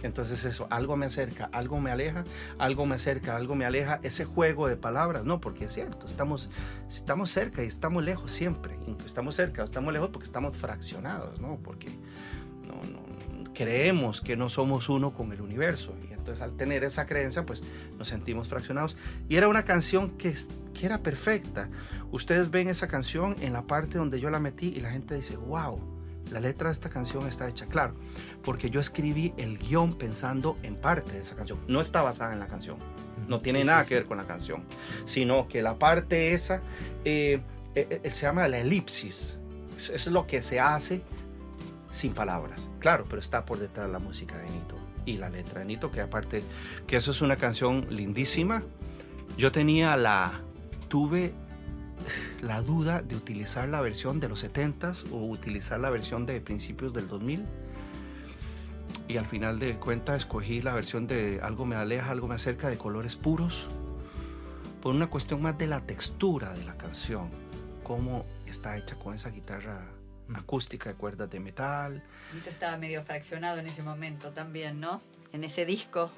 Entonces 0.05 0.45
eso, 0.45 0.67
algo 0.69 0.99
me 0.99 1.07
acerca, 1.07 1.47
algo 1.51 1.81
me 1.81 1.91
aleja, 1.91 2.25
algo 2.59 2.85
me 2.85 2.97
acerca, 2.97 3.37
algo 3.37 3.55
me 3.55 3.65
aleja. 3.65 4.01
Ese 4.03 4.27
juego 4.27 4.69
de 4.69 4.77
palabras, 4.77 5.25
no, 5.25 5.41
porque 5.41 5.65
es 5.65 5.73
cierto, 5.73 6.07
estamos, 6.07 6.51
estamos 6.91 7.31
cerca 7.31 7.65
y 7.65 7.69
estamos 7.69 8.05
lejos 8.05 8.31
siempre. 8.31 8.77
Estamos 9.07 9.35
cerca, 9.35 9.65
estamos 9.65 9.95
lejos 9.95 10.11
porque 10.11 10.27
estamos 10.27 10.59
fraccionados, 10.59 11.41
¿no? 11.41 11.57
Porque 11.57 11.89
no, 12.67 12.75
no, 12.93 13.55
creemos 13.55 14.21
que 14.21 14.37
no 14.37 14.51
somos 14.51 14.91
uno 14.91 15.15
con 15.15 15.33
el 15.33 15.41
universo. 15.41 15.95
Y 16.07 16.13
entonces 16.13 16.43
al 16.43 16.55
tener 16.55 16.85
esa 16.85 17.07
creencia, 17.07 17.47
pues 17.47 17.63
nos 17.97 18.09
sentimos 18.09 18.49
fraccionados. 18.49 18.99
Y 19.31 19.37
era 19.37 19.49
una 19.49 19.65
canción 19.65 20.11
que, 20.19 20.35
que 20.75 20.85
era 20.85 20.99
perfecta. 21.03 21.71
Ustedes 22.13 22.51
ven 22.51 22.69
esa 22.69 22.89
canción 22.89 23.37
en 23.41 23.55
la 23.55 23.63
parte 23.63 23.97
donde 23.97 24.21
yo 24.21 24.29
la 24.29 24.39
metí 24.39 24.67
y 24.67 24.81
la 24.81 24.91
gente 24.91 25.15
dice, 25.15 25.39
wow, 25.39 25.81
la 26.31 26.41
letra 26.41 26.69
de 26.69 26.73
esta 26.73 26.89
canción 26.89 27.27
está 27.27 27.49
hecha, 27.49 27.67
claro, 27.67 27.95
porque 28.45 28.71
yo 28.71 28.81
escribí 28.81 29.33
el 29.37 29.59
guion 29.59 29.97
pensando 29.97 30.59
en 30.63 30.77
parte 30.77 31.13
de 31.13 31.21
esa 31.21 31.35
canción. 31.35 31.59
No 31.67 31.81
está 31.81 32.03
basada 32.03 32.33
en 32.33 32.41
la 32.41 32.47
canción, 32.47 32.77
no 33.29 33.41
tiene 33.41 33.61
Sí, 33.61 33.67
nada 33.67 33.83
sí, 33.83 33.89
que 33.89 33.95
ver 33.97 34.07
con 34.07 34.19
la 34.19 34.27
canción, 34.27 34.65
sino 35.05 35.49
que 35.49 35.63
la 35.63 35.79
parte 35.79 36.35
esa 36.35 36.61
eh, 37.05 37.41
eh, 37.75 38.01
eh, 38.03 38.11
se 38.11 38.27
llama 38.27 38.47
la 38.49 38.59
elipsis. 38.59 39.39
Es, 39.77 39.91
es 39.91 40.07
lo 40.07 40.27
que 40.27 40.43
se 40.43 40.61
hace 40.61 41.03
sin 41.91 42.13
palabras. 42.13 42.71
Claro, 42.81 43.07
pero 43.09 43.21
está 43.21 43.45
por 43.45 43.59
detrás 43.59 43.91
la 43.91 43.99
música 43.99 44.37
de 44.37 44.45
Nito 44.45 44.77
y 45.07 45.17
la 45.17 45.31
letra 45.31 45.61
de 45.61 45.67
Nito, 45.67 45.91
que 45.91 46.01
aparte 46.01 46.43
que 46.87 46.97
eso 46.97 47.11
es 47.11 47.23
una 47.23 47.37
canción 47.37 47.87
lindísima. 47.91 48.63
Yo 49.37 49.53
tenía 49.53 49.97
la 49.97 50.41
tuve 50.89 51.33
la 52.43 52.61
duda 52.61 53.03
de 53.03 53.17
utilizar 53.17 53.69
la 53.69 53.81
versión 53.81 54.21
de 54.21 54.29
los 54.29 54.45
70s 54.45 55.11
o 55.13 55.17
utilizar 55.17 55.81
la 55.81 55.91
versión 55.91 56.27
de 56.27 56.41
principios 56.41 56.93
del 56.93 57.09
2000. 57.09 57.45
Y 59.07 59.17
al 59.19 59.27
final 59.27 59.59
de 59.59 59.77
cuentas 59.77 60.19
escogí 60.19 60.63
la 60.63 60.73
versión 60.73 61.07
de 61.07 61.41
Algo 61.43 61.67
me 61.67 61.77
aleja, 61.77 62.11
algo 62.11 62.27
me 62.27 62.35
acerca 62.37 62.69
de 62.71 62.79
colores 62.79 63.17
puros, 63.17 63.67
por 64.83 64.95
una 64.95 65.09
cuestión 65.09 65.43
más 65.43 65.57
de 65.59 65.67
la 65.67 65.81
textura 65.83 66.53
de 66.55 66.65
la 66.65 66.77
canción, 66.77 67.29
cómo 67.83 68.25
está 68.47 68.77
hecha 68.77 68.97
con 68.97 69.15
esa 69.15 69.31
guitarra 69.31 69.83
acústica 70.35 70.89
de 70.91 70.95
cuerdas 70.97 71.29
de 71.31 71.39
metal. 71.41 72.03
Nito 72.35 72.49
estaba 72.49 72.77
medio 72.79 73.03
fraccionado 73.03 73.59
en 73.59 73.67
ese 73.67 73.83
momento 73.83 74.31
también, 74.31 74.81
¿no? 74.81 75.03
En 75.33 75.45
ese 75.45 75.67
disco. 75.67 76.11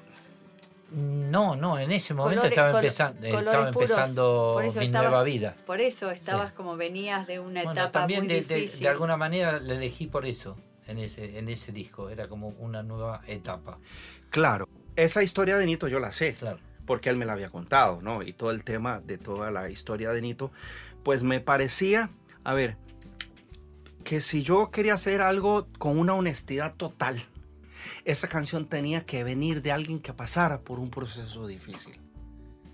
No, 0.91 1.57
no, 1.57 1.77
en 1.77 1.91
ese 1.91 2.13
momento 2.13 2.43
Colores- 2.43 2.51
estaba, 2.51 2.79
empezando 2.79 3.27
estaba 3.27 3.71
puros. 3.71 3.89
empezando 3.91 4.61
mi 4.79 4.85
estaba- 4.85 5.07
nueva 5.09 5.23
vida. 5.23 5.55
Por 5.65 5.81
eso 5.81 6.09
estabas 6.11 6.53
como 6.53 6.77
venías 6.77 7.27
de 7.27 7.41
una 7.41 7.63
Bueno, 7.63 7.81
etapa 7.81 7.91
también 7.91 8.21
muy 8.21 8.29
de, 8.29 8.41
de- 8.43 8.55
difícil. 8.55 8.79
de 8.83 8.87
alguna 8.89 9.17
manera 9.17 9.59
la 9.59 9.73
elegí 9.73 10.07
por 10.07 10.25
eso, 10.25 10.55
en 10.87 10.99
ese, 10.99 11.37
en 11.37 11.49
ese 11.49 11.71
disco. 11.71 12.09
Era 12.09 12.27
como 12.27 12.49
una 12.49 12.83
nueva 12.83 13.21
etapa. 13.27 13.79
Claro, 14.29 14.67
esa 14.95 15.23
historia 15.23 15.57
de 15.57 15.65
Nito 15.65 15.87
yo 15.87 15.99
la 15.99 16.11
sé. 16.11 16.33
Claro. 16.33 16.59
porque 16.85 17.09
él 17.09 17.17
me 17.17 17.25
la 17.25 17.33
había 17.33 17.49
contado, 17.49 18.01
¿no? 18.01 18.23
Y 18.23 18.31
todo 18.31 18.51
el 18.51 18.63
tema 18.63 19.01
de 19.01 19.17
toda 19.17 19.51
la 19.51 19.69
historia 19.69 20.11
de 20.11 20.21
Nito, 20.21 20.51
pues 21.03 21.21
me 21.21 21.41
parecía, 21.41 22.09
a 22.45 22.53
ver, 22.53 22.77
que 24.05 24.21
si 24.21 24.41
yo 24.41 24.71
quería 24.71 24.93
hacer 24.93 25.19
algo 25.19 25.67
con 25.79 25.99
una 25.99 26.13
honestidad 26.13 26.75
total, 26.75 27.21
esa 28.05 28.29
canción 28.29 28.65
tenía 28.65 29.05
que 29.05 29.25
venir 29.25 29.61
de 29.61 29.73
alguien 29.73 29.99
que 29.99 30.13
pasara 30.13 30.61
por 30.61 30.79
un 30.79 30.89
proceso 30.89 31.45
difícil, 31.45 31.99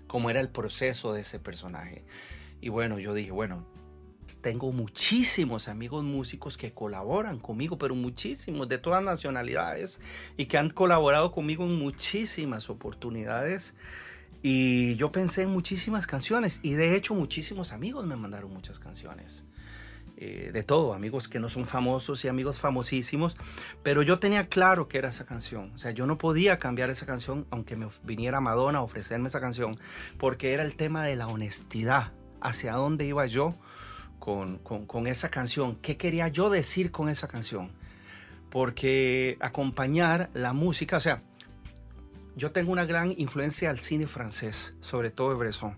como 0.06 0.30
era 0.30 0.40
el 0.40 0.48
proceso 0.48 1.12
de 1.12 1.22
ese 1.22 1.40
personaje. 1.40 2.04
Y 2.60 2.68
bueno, 2.68 3.00
yo 3.00 3.14
dije, 3.14 3.32
bueno, 3.32 3.66
tengo 4.44 4.72
muchísimos 4.72 5.68
amigos 5.68 6.04
músicos 6.04 6.58
que 6.58 6.74
colaboran 6.74 7.38
conmigo, 7.38 7.78
pero 7.78 7.94
muchísimos, 7.94 8.68
de 8.68 8.76
todas 8.76 9.02
nacionalidades, 9.02 10.00
y 10.36 10.44
que 10.44 10.58
han 10.58 10.68
colaborado 10.68 11.32
conmigo 11.32 11.64
en 11.64 11.78
muchísimas 11.78 12.68
oportunidades. 12.68 13.72
Y 14.42 14.96
yo 14.96 15.10
pensé 15.12 15.44
en 15.44 15.48
muchísimas 15.48 16.06
canciones, 16.06 16.60
y 16.62 16.74
de 16.74 16.94
hecho 16.94 17.14
muchísimos 17.14 17.72
amigos 17.72 18.04
me 18.04 18.16
mandaron 18.16 18.52
muchas 18.52 18.78
canciones. 18.78 19.46
Eh, 20.18 20.50
de 20.52 20.62
todo, 20.62 20.92
amigos 20.92 21.26
que 21.26 21.40
no 21.40 21.48
son 21.48 21.64
famosos 21.64 22.22
y 22.26 22.28
amigos 22.28 22.58
famosísimos, 22.58 23.38
pero 23.82 24.02
yo 24.02 24.18
tenía 24.18 24.48
claro 24.48 24.88
que 24.88 24.98
era 24.98 25.08
esa 25.08 25.24
canción. 25.24 25.72
O 25.74 25.78
sea, 25.78 25.92
yo 25.92 26.06
no 26.06 26.18
podía 26.18 26.58
cambiar 26.58 26.90
esa 26.90 27.06
canción 27.06 27.46
aunque 27.50 27.76
me 27.76 27.88
viniera 28.02 28.42
Madonna 28.42 28.80
a 28.80 28.82
ofrecerme 28.82 29.28
esa 29.28 29.40
canción, 29.40 29.78
porque 30.18 30.52
era 30.52 30.64
el 30.64 30.76
tema 30.76 31.02
de 31.02 31.16
la 31.16 31.28
honestidad. 31.28 32.12
¿Hacia 32.42 32.74
dónde 32.74 33.06
iba 33.06 33.24
yo 33.24 33.56
con, 34.24 34.56
con, 34.86 35.06
esa 35.06 35.28
canción? 35.28 35.76
¿Qué 35.82 35.98
quería 35.98 36.28
yo 36.28 36.48
decir 36.48 36.90
con 36.90 37.10
esa 37.10 37.28
canción? 37.28 37.72
Porque 38.48 39.36
acompañar 39.38 40.30
la 40.32 40.54
música, 40.54 40.96
o 40.96 41.00
sea, 41.00 41.22
yo 42.34 42.50
tengo 42.50 42.72
una 42.72 42.86
gran 42.86 43.12
influencia 43.18 43.68
al 43.68 43.80
cine 43.80 44.06
francés, 44.06 44.74
sobre 44.80 45.10
todo 45.10 45.28
de 45.28 45.34
Bresson. 45.36 45.76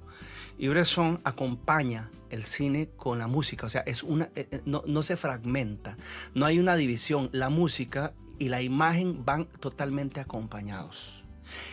Y 0.58 0.68
Bresson 0.68 1.20
acompaña 1.24 2.08
el 2.30 2.44
cine 2.44 2.88
con 2.96 3.18
la 3.18 3.26
música, 3.26 3.66
o 3.66 3.68
sea, 3.68 3.80
es 3.80 4.04
una, 4.04 4.30
eh, 4.36 4.46
eh, 4.52 4.60
no, 4.64 4.84
no 4.86 5.02
se 5.02 5.16
fragmenta, 5.16 5.96
no 6.34 6.46
hay 6.46 6.60
una 6.60 6.76
división, 6.76 7.28
la 7.32 7.48
música 7.48 8.12
y 8.38 8.48
la 8.48 8.62
imagen 8.62 9.24
van 9.24 9.46
totalmente 9.46 10.20
acompañados. 10.20 11.24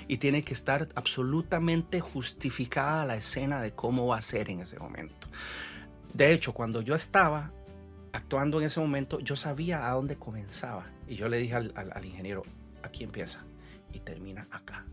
Y 0.08 0.18
tiene 0.18 0.44
que 0.44 0.56
estar 0.56 0.90
absolutamente 0.96 2.00
justificada 2.00 3.06
la 3.06 3.16
escena 3.16 3.62
de 3.62 3.74
cómo 3.74 4.08
va 4.08 4.18
a 4.18 4.22
ser 4.22 4.50
en 4.50 4.62
ese 4.62 4.80
momento. 4.80 5.28
De 6.14 6.32
hecho, 6.34 6.54
cuando 6.54 6.82
yo 6.82 6.96
estaba 6.96 7.52
actuando 8.12 8.60
en 8.60 8.68
ese 8.68 8.80
momento, 8.80 9.20
yo 9.20 9.36
sabía 9.36 9.88
a 9.88 9.92
dónde 9.94 10.16
comenzaba. 10.16 10.86
Y 11.08 11.16
yo 11.16 11.28
le 11.30 11.38
dije 11.38 11.56
al, 11.56 11.74
al- 11.76 12.06
ingeniero, 12.06 12.44
aquí 12.84 13.04
empieza 13.04 13.44
y 13.92 14.00
termina 14.00 14.48
acá. 14.52 14.86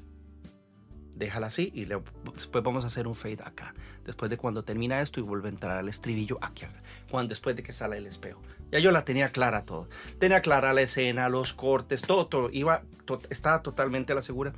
Déjala 1.15 1.49
así 1.49 1.71
y 1.75 1.85
le- 1.85 2.01
después 2.35 2.65
vamos 2.65 2.85
a 2.85 2.87
hacer 2.87 3.07
un 3.07 3.15
fade 3.15 3.39
acá. 3.45 3.75
Después 4.07 4.31
de 4.31 4.39
cuando 4.39 4.65
termina 4.65 5.03
esto 5.03 5.21
y 5.21 5.23
vuelve 5.23 5.49
a 5.49 5.53
entrar 5.53 5.77
al 5.77 5.89
estribillo 5.89 6.39
aquí. 6.41 6.65
Cuando, 7.11 7.29
después 7.31 7.55
de 7.57 7.63
que 7.63 7.75
sale 7.75 7.99
el 7.99 8.07
espejo. 8.07 8.41
Ya 8.73 8.79
yo 8.79 8.91
la 8.91 9.05
tenía 9.05 9.29
clara 9.29 9.67
todo. 9.67 9.89
Tenía 10.19 10.41
clara 10.41 10.73
la 10.73 10.81
escena, 10.81 11.29
los 11.29 11.53
cortes, 11.53 12.01
todo, 12.03 12.29
todo. 12.29 12.49
Iba, 12.51 12.83
estaba 13.29 13.63
totalmente 13.63 14.13
a 14.13 14.15
la 14.17 14.23
segura. 14.23 14.53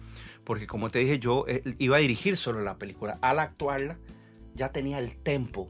Porque 0.45 0.67
como 0.69 0.91
te 0.91 1.01
dije, 1.01 1.19
yo 1.19 1.45
eh, 1.49 1.63
iba 1.79 1.97
a 1.97 2.01
dirigir 2.01 2.37
solo 2.37 2.61
la 2.61 2.77
película. 2.77 3.19
Al 3.23 3.41
actuarla, 3.41 3.97
ya 4.55 4.71
tenía 4.71 4.99
el 5.01 5.17
tempo 5.17 5.69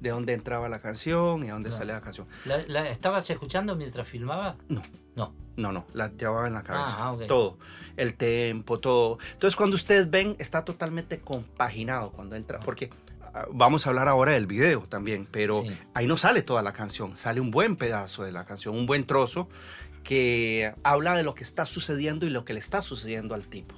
de 0.00 0.10
dónde 0.10 0.32
entraba 0.32 0.68
la 0.68 0.80
canción 0.80 1.44
y 1.44 1.48
a 1.48 1.52
dónde 1.54 1.68
Claro. 1.70 1.78
salía 1.80 1.94
la 1.94 2.00
canción. 2.00 2.26
¿La, 2.44 2.58
la 2.68 2.88
estabas 2.88 3.28
escuchando 3.30 3.74
mientras 3.76 4.06
filmaba? 4.06 4.56
No. 4.68 4.82
No. 5.16 5.34
No, 5.56 5.72
no, 5.72 5.86
la 5.92 6.12
llevaba 6.12 6.46
en 6.46 6.54
la 6.54 6.62
cabeza. 6.62 6.94
Ah, 6.98 7.12
ok. 7.12 7.26
Todo. 7.26 7.58
El 7.96 8.14
tempo, 8.14 8.78
todo. 8.78 9.18
Entonces, 9.32 9.56
cuando 9.56 9.74
ustedes 9.74 10.08
ven, 10.08 10.36
está 10.38 10.64
totalmente 10.64 11.18
compaginado 11.18 12.12
cuando 12.12 12.36
entra. 12.36 12.60
Porque 12.60 12.90
ah, 13.34 13.46
vamos 13.52 13.84
a 13.84 13.90
hablar 13.90 14.06
ahora 14.06 14.32
del 14.32 14.46
video 14.46 14.82
también, 14.82 15.26
pero 15.28 15.62
Sí. 15.62 15.76
ahí 15.94 16.06
no 16.06 16.16
sale 16.16 16.42
toda 16.42 16.62
la 16.62 16.72
canción. 16.72 17.16
Sale 17.16 17.40
un 17.40 17.50
buen 17.50 17.74
pedazo 17.74 18.22
de 18.22 18.30
la 18.30 18.44
canción, 18.44 18.76
un 18.76 18.86
buen 18.86 19.04
trozo 19.04 19.48
que 20.04 20.72
habla 20.84 21.16
de 21.16 21.24
lo 21.24 21.34
que 21.34 21.42
está 21.42 21.66
sucediendo 21.66 22.24
y 22.24 22.30
lo 22.30 22.44
que 22.44 22.52
le 22.52 22.60
está 22.60 22.80
sucediendo 22.80 23.34
al 23.34 23.48
tipo. 23.48 23.74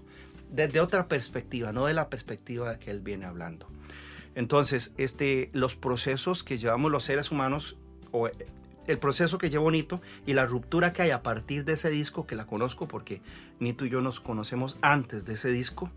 Desde 0.51 0.81
otra 0.81 1.09
perspectiva, 1.09 1.73
no 1.73 1.87
de 1.87 1.95
la 1.95 2.11
perspectiva 2.11 2.79
que 2.79 2.91
él 2.91 3.01
viene 3.01 3.25
hablando. 3.25 3.69
Entonces, 4.35 4.95
este, 4.97 5.51
los 5.53 5.75
procesos 5.75 6.43
que 6.43 6.59
llevamos 6.59 6.91
los 6.91 7.05
seres 7.05 7.31
humanos, 7.31 7.77
o 8.13 8.29
el 8.87 8.99
proceso 8.99 9.39
que 9.39 9.51
llevó 9.51 9.71
Nito 9.71 10.01
y 10.27 10.33
la 10.35 10.47
ruptura 10.47 10.93
que 10.93 11.03
hay 11.03 11.11
a 11.11 11.23
partir 11.23 11.65
de 11.65 11.75
ese 11.75 11.91
disco, 11.91 12.27
que 12.27 12.37
la 12.37 12.47
conozco 12.47 12.89
porque 12.89 13.23
Nito 13.59 13.85
y 13.85 13.91
yo 13.91 14.01
nos 14.01 14.21
conocemos 14.21 14.77
antes 14.83 15.25
de 15.27 15.35
ese 15.35 15.51
disco, 15.51 15.91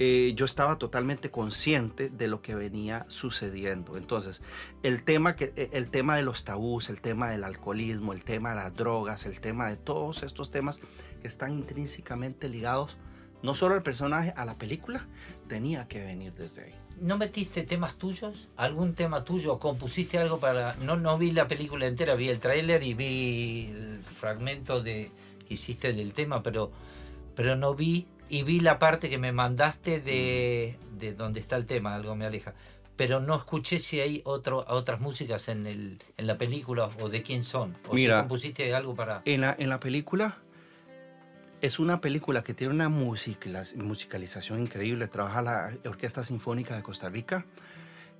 eh, 0.00 0.32
yo 0.34 0.44
estaba 0.44 0.76
totalmente 0.76 1.30
consciente 1.30 2.08
de 2.08 2.26
lo 2.26 2.42
que 2.42 2.56
venía 2.56 3.06
sucediendo. 3.08 3.96
Entonces, 3.96 4.42
el 4.82 5.04
tema, 5.04 5.36
que, 5.36 5.52
eh, 5.54 5.70
el 5.72 5.90
tema 5.90 6.16
de 6.16 6.24
los 6.24 6.44
tabús, 6.44 6.88
el 6.88 7.00
tema 7.00 7.30
del 7.30 7.44
alcoholismo, 7.44 8.12
el 8.12 8.24
tema 8.24 8.50
de 8.50 8.56
las 8.56 8.74
drogas, 8.74 9.24
el 9.26 9.40
tema 9.40 9.68
de 9.68 9.76
todos 9.76 10.24
estos 10.24 10.50
temas 10.50 10.80
que 11.22 11.28
están 11.28 11.52
intrínsecamente 11.52 12.48
ligados 12.48 12.96
no 13.44 13.54
solo 13.54 13.74
al 13.74 13.82
personaje, 13.82 14.32
a 14.36 14.46
la 14.46 14.56
película, 14.56 15.06
tenía 15.48 15.86
que 15.86 16.02
venir 16.02 16.32
desde 16.32 16.64
ahí. 16.64 16.83
¿No 17.00 17.18
metiste 17.18 17.62
temas 17.62 17.96
tuyos? 17.96 18.48
¿Algún 18.56 18.94
tema 18.94 19.24
tuyo? 19.24 19.58
¿Compusiste 19.58 20.18
algo 20.18 20.38
para.? 20.38 20.74
No, 20.74 20.96
no 20.96 21.18
vi 21.18 21.32
la 21.32 21.48
película 21.48 21.86
entera, 21.86 22.14
vi 22.14 22.28
el 22.28 22.38
tráiler 22.38 22.82
y 22.82 22.94
vi 22.94 23.66
el 23.70 24.00
fragmento 24.02 24.82
de 24.82 25.10
que 25.46 25.54
hiciste 25.54 25.92
del 25.92 26.12
tema, 26.12 26.42
pero, 26.42 26.70
pero 27.34 27.56
no 27.56 27.74
vi. 27.74 28.06
Y 28.28 28.42
vi 28.42 28.60
la 28.60 28.78
parte 28.78 29.10
que 29.10 29.18
me 29.18 29.32
mandaste 29.32 30.00
de, 30.00 30.78
de 30.98 31.12
donde 31.12 31.40
está 31.40 31.56
el 31.56 31.66
tema, 31.66 31.94
algo 31.94 32.16
me 32.16 32.24
aleja. 32.24 32.54
Pero 32.96 33.20
no 33.20 33.34
escuché 33.36 33.80
si 33.80 34.00
hay 34.00 34.22
otro, 34.24 34.64
otras 34.68 35.00
músicas 35.00 35.48
en, 35.48 35.66
el, 35.66 36.02
en 36.16 36.26
la 36.26 36.38
película 36.38 36.88
o 37.00 37.08
de 37.08 37.22
quién 37.22 37.44
son. 37.44 37.76
O 37.88 37.94
Mira. 37.94 38.16
si 38.16 38.20
compusiste 38.22 38.74
algo 38.74 38.94
para. 38.94 39.22
En 39.24 39.40
la, 39.40 39.54
en 39.58 39.68
la 39.68 39.80
película, 39.80 40.38
es 41.64 41.78
una 41.78 42.00
película 42.00 42.42
que 42.42 42.54
tiene 42.54 42.74
una 42.74 42.88
musicaliz- 42.88 43.76
musicalización 43.76 44.60
increíble. 44.60 45.08
Trabaja 45.08 45.42
la 45.42 45.72
Orquesta 45.86 46.22
Sinfónica 46.24 46.76
de 46.76 46.82
Costa 46.82 47.08
Rica 47.08 47.46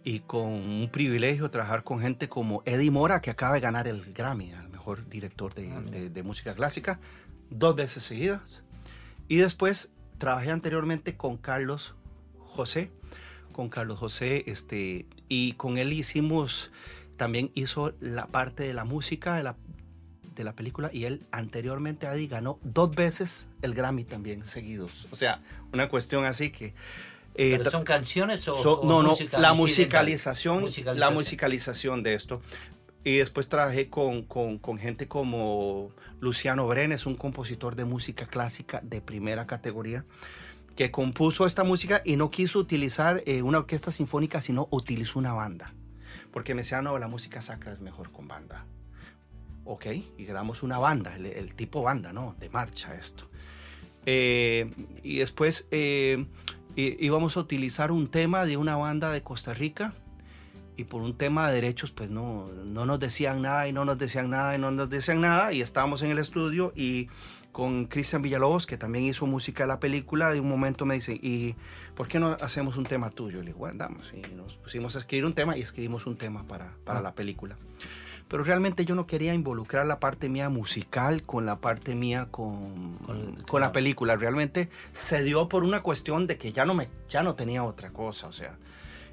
y 0.03 0.21
con 0.21 0.47
un 0.53 0.89
privilegio 0.91 1.51
trabajar 1.51 1.83
con 1.85 2.01
gente 2.01 2.29
como 2.29 2.63
Eddie 2.65 2.91
Mora, 2.91 3.21
que 3.21 3.31
acaba 3.31 3.55
de 3.55 3.61
ganar 3.61 3.87
el 3.89 4.13
Grammy 4.13 4.53
al 4.53 4.69
mejor 4.69 5.09
director 5.09 5.55
de, 5.55 5.69
de- 5.91 6.11
de 6.11 6.23
música 6.23 6.55
clásica. 6.55 6.99
dos 7.51 7.77
veces 7.77 8.03
seguidas. 8.03 8.63
Y 9.29 9.37
después 9.37 9.91
trabajé 10.19 10.51
anteriormente 10.51 11.17
con 11.17 11.37
Carlos 11.37 11.95
José, 12.39 12.91
con 13.53 13.69
Carlos 13.69 13.99
José, 13.99 14.45
este, 14.47 15.07
y 15.29 15.53
con 15.53 15.79
él 15.79 15.93
hicimos, 15.93 16.71
también 17.17 17.51
hizo 17.55 17.95
la 18.01 18.27
parte 18.27 18.63
de 18.65 18.75
la 18.75 18.85
música 18.85 19.37
de 19.37 19.43
la, 19.45 19.57
de 20.35 20.45
la 20.45 20.53
película 20.55 20.91
y 20.93 21.05
él 21.05 21.23
anteriormente 21.31 22.07
Adi 22.07 22.27
ganó 22.27 22.59
dos 22.63 22.95
veces 22.95 23.49
el 23.63 23.75
Grammy 23.75 24.05
también 24.05 24.45
seguidos. 24.47 25.07
O 25.11 25.17
sea, 25.17 25.41
una 25.73 25.89
cuestión 25.89 26.25
así 26.25 26.51
que... 26.51 26.75
eh, 27.35 27.57
¿Pero 27.59 27.71
son 27.71 27.85
canciones 27.85 28.47
o, 28.49 28.63
So- 28.63 28.81
o 28.81 28.87
no, 28.87 29.03
no, 29.03 29.09
la 29.09 29.11
incidental? 29.13 29.57
musicalización, 29.57 30.57
la 30.57 30.61
Musicalización. 30.63 31.15
musicalización 31.15 32.03
de 32.03 32.15
esto. 32.15 32.43
Y 33.05 33.19
después 33.19 33.49
trabajé 33.49 33.91
con, 33.91 34.23
con- 34.23 34.59
con 34.59 34.79
gente 34.79 35.09
como 35.09 35.91
Luciano 36.21 36.67
Brenes, 36.67 37.05
un 37.07 37.17
compositor 37.17 37.77
de 37.77 37.85
música 37.85 38.27
clásica 38.27 38.81
de 38.83 39.01
primera 39.03 39.47
categoría, 39.47 40.05
que 40.75 40.91
compuso 40.91 41.47
esta 41.47 41.65
música 41.65 42.01
y 42.05 42.17
no 42.17 42.31
quiso 42.31 42.59
utilizar 42.59 43.23
eh, 43.27 43.43
una 43.43 43.59
orquesta 43.59 43.91
sinfónica, 43.91 44.41
sino 44.41 44.69
utilizó 44.71 45.19
una 45.19 45.33
banda. 45.35 45.73
Porque 46.33 46.55
me 46.55 46.63
decía, 46.63 46.81
no, 46.83 46.99
la 46.99 47.07
música 47.07 47.41
sacra 47.43 47.73
es 47.73 47.81
mejor 47.81 48.11
con 48.11 48.27
banda. 48.27 48.65
Ok, 49.65 49.87
y 50.19 50.25
grabamos 50.25 50.63
una 50.63 50.79
banda, 50.79 51.17
el, 51.17 51.27
el 51.27 51.55
tipo 51.55 51.83
banda, 51.83 52.13
¿no? 52.13 52.37
De 52.39 52.51
marcha 52.51 52.95
esto. 52.95 53.29
Eh, 54.07 54.71
y 55.03 55.19
después 55.19 55.67
eh, 55.71 56.27
íbamos 56.77 57.37
a 57.37 57.41
utilizar 57.41 57.91
un 57.91 58.09
tema 58.09 58.45
de 58.45 58.57
una 58.57 58.77
banda 58.77 59.11
de 59.11 59.23
Costa 59.23 59.55
Rica 59.55 59.95
y 60.77 60.85
por 60.85 61.03
un 61.03 61.17
tema 61.17 61.49
de 61.49 61.55
derechos 61.55 61.93
pues 61.93 62.11
no, 62.11 62.49
no 62.49 62.85
nos 62.85 63.01
decían 63.01 63.43
nada 63.43 63.69
y 63.69 63.73
no 63.73 63.85
nos 63.85 63.97
decían 63.97 64.29
nada 64.29 64.57
y 64.57 64.59
no 64.59 64.71
nos 64.71 64.91
decían 64.91 65.21
nada 65.21 65.53
y 65.53 65.63
estábamos 65.63 66.03
en 66.03 66.11
el 66.11 66.19
estudio 66.19 66.73
y 66.75 67.09
con 67.53 67.87
Cristian 67.87 68.23
Villalobos 68.23 68.67
que 68.67 68.77
también 68.77 69.05
hizo 69.05 69.27
música 69.27 69.63
de 69.63 69.69
la 69.69 69.79
película 69.79 70.33
de 70.33 70.41
un 70.41 70.49
momento 70.49 70.85
me 70.85 70.95
dice 70.95 71.15
y 71.15 71.55
¿por 71.95 72.09
qué 72.09 72.19
no 72.19 72.37
hacemos 72.41 72.77
un 72.77 72.85
tema 72.85 73.11
tuyo? 73.11 73.39
Y 73.39 73.43
le 73.43 73.47
digo 73.47 73.61
bueno 73.61 73.79
damos 73.79 74.13
y 74.13 74.35
nos 74.35 74.57
pusimos 74.57 74.97
a 74.97 74.99
escribir 74.99 75.25
un 75.25 75.35
tema 75.35 75.57
y 75.57 75.63
escribimos 75.63 76.07
un 76.07 76.17
tema 76.17 76.43
para, 76.47 76.75
para 76.85 77.01
la 77.01 77.15
película 77.15 77.57
pero 78.29 78.43
realmente 78.45 78.85
yo 78.85 78.95
no 78.95 79.07
quería 79.07 79.35
involucrar 79.35 79.87
la 79.87 80.01
parte 80.01 80.29
mía 80.29 80.49
musical 80.49 81.23
con 81.23 81.47
la 81.47 81.57
parte 81.57 81.95
mía 81.95 82.29
con, 82.31 82.95
Con- 82.99 83.37
con 83.49 83.61
la 83.61 83.73
película. 83.73 84.17
Realmente 84.17 84.69
se 84.93 85.23
dio 85.23 85.49
por 85.49 85.65
una 85.65 85.83
cuestión 85.83 86.27
de 86.27 86.37
que 86.39 86.53
ya 86.53 86.65
no, 86.65 86.75
me, 86.75 86.89
ya 87.09 87.23
no 87.23 87.35
tenía 87.35 87.63
otra 87.65 87.91
cosa. 87.91 88.27
O 88.27 88.33
sea, 88.33 88.57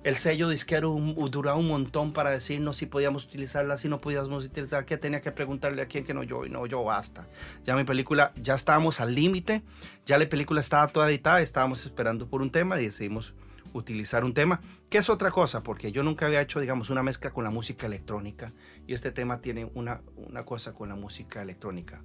el 0.04 0.18
sello 0.18 0.50
disquero 0.50 0.96
duraba 1.30 1.58
un 1.60 1.68
montón 1.68 2.12
para 2.12 2.32
decirnos 2.32 2.78
si 2.78 2.88
podíamos 2.88 3.26
utilizarla, 3.26 3.78
si 3.78 3.88
no 3.88 4.00
podíamos 4.00 4.44
utilizar, 4.46 4.86
que 4.86 4.98
tenía 4.98 5.22
que 5.22 5.32
preguntarle 5.32 5.84
a 5.84 5.86
quién 5.86 6.06
que 6.06 6.14
no 6.16 6.24
yo, 6.24 6.46
y 6.46 6.50
no 6.50 6.66
yo, 6.66 6.84
basta. 6.84 7.28
Ya 7.66 7.76
mi 7.76 7.84
película, 7.84 8.32
ya 8.36 8.56
estábamos 8.56 9.00
al 9.00 9.14
límite, 9.14 9.62
ya 10.08 10.18
la 10.18 10.28
película 10.28 10.60
estaba 10.60 10.88
toda 10.88 11.10
editada, 11.10 11.42
estábamos 11.42 11.86
esperando 11.86 12.28
por 12.28 12.42
un 12.42 12.50
tema 12.50 12.80
y 12.82 12.86
decidimos 12.86 13.36
utilizar 13.74 14.26
un 14.26 14.34
tema, 14.34 14.60
que 14.90 14.98
es 14.98 15.10
otra 15.10 15.32
cosa, 15.32 15.62
porque 15.64 15.94
yo 15.94 16.04
nunca 16.04 16.26
había 16.26 16.42
hecho, 16.42 16.60
digamos, 16.60 16.90
una 16.90 17.04
mezcla 17.04 17.30
con 17.32 17.46
la 17.46 17.52
música 17.52 17.86
electrónica 17.88 18.52
y 18.92 18.94
este 18.94 19.12
tema 19.14 19.40
tiene 19.40 19.72
una, 19.74 20.02
una 20.18 20.44
cosa 20.44 20.74
con 20.74 20.90
la 20.90 20.96
música 20.96 21.42
electrónica. 21.42 22.02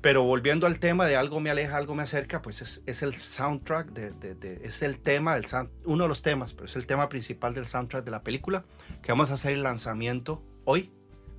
Pero 0.00 0.22
volviendo 0.22 0.66
al 0.68 0.78
tema 0.78 1.04
de 1.06 1.16
algo 1.16 1.40
me 1.40 1.50
aleja, 1.50 1.76
algo 1.76 1.94
me 1.96 2.04
acerca, 2.04 2.40
pues 2.40 2.62
es, 2.62 2.82
es 2.86 3.02
el 3.02 3.16
soundtrack, 3.16 3.88
de, 3.88 4.12
de- 4.12 4.34
de- 4.36 4.60
es 4.64 4.82
el 4.82 5.00
tema, 5.00 5.34
del 5.34 5.46
sound- 5.46 5.68
uno 5.84 6.04
de 6.04 6.08
los 6.08 6.22
temas, 6.22 6.54
pero 6.54 6.66
es 6.66 6.76
el 6.76 6.86
tema 6.86 7.08
principal 7.08 7.54
del 7.54 7.66
soundtrack 7.66 8.04
de 8.04 8.10
la 8.12 8.22
película, 8.22 8.64
que 9.02 9.10
vamos 9.12 9.30
a 9.30 9.34
hacer 9.34 9.52
el 9.52 9.62
lanzamiento 9.64 10.42
hoy 10.64 10.92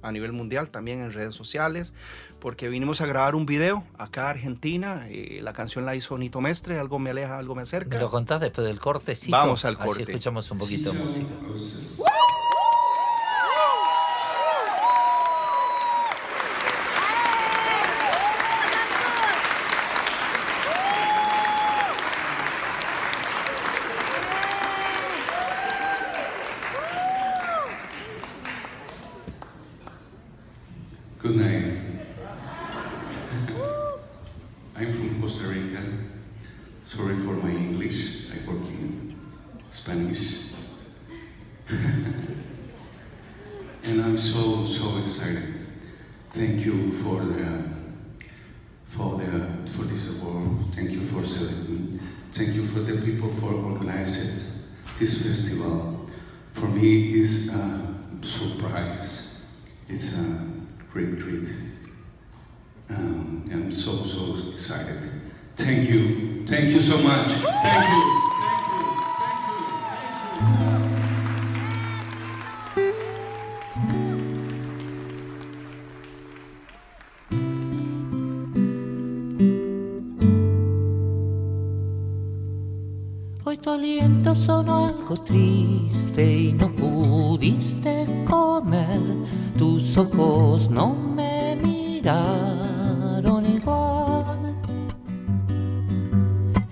a 0.04 0.12
nivel 0.12 0.32
mundial, 0.34 0.70
también 0.70 1.00
en 1.00 1.14
redes 1.14 1.34
sociales, 1.34 1.94
porque 2.40 2.68
vinimos 2.70 3.02
a 3.02 3.06
grabar 3.06 3.36
un 3.36 3.46
video 3.46 3.84
acá 3.98 4.28
a 4.28 4.30
Argentina, 4.32 5.08
y 5.10 5.40
la 5.42 5.54
canción 5.54 5.86
la 5.86 5.96
hizo 5.96 6.18
Nito 6.18 6.42
Mestre, 6.42 6.78
algo 6.78 7.00
me 7.00 7.12
aleja, 7.12 7.38
algo 7.38 7.56
me 7.56 7.62
acerca. 7.62 7.96
¿Me 7.96 8.02
lo 8.02 8.10
contás 8.10 8.42
después 8.42 8.68
del 8.68 8.80
cortecito? 8.80 9.38
Vamos 9.38 9.64
al 9.64 9.76
Así 9.78 9.86
corte. 9.88 10.04
escuchamos 10.04 10.52
un 10.52 10.58
poquito 10.58 10.92
de 10.92 11.00
música. 11.00 11.30
Tu 83.72 83.76
aliento 83.76 84.36
sonó 84.36 84.88
algo 84.88 85.16
triste 85.16 86.40
y 86.40 86.52
no 86.52 86.68
pudiste 86.68 88.06
comer. 88.30 89.00
Tus 89.58 89.98
ojos 89.98 90.70
no 90.70 90.94
me 90.94 91.56
miraron 91.56 93.46
igual. 93.46 94.56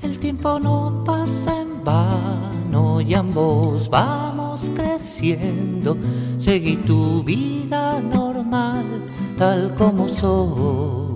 El 0.01 0.19
tiempo 0.19 0.59
no 0.59 1.03
pasa 1.05 1.61
en 1.61 1.83
vano 1.85 2.99
y 2.99 3.13
ambos 3.13 3.89
vamos 3.89 4.69
creciendo. 4.75 5.95
Seguí 6.35 6.75
tu 6.75 7.23
vida 7.23 8.01
normal 8.01 9.05
tal 9.37 9.73
como 9.75 10.09
sos. 10.09 11.08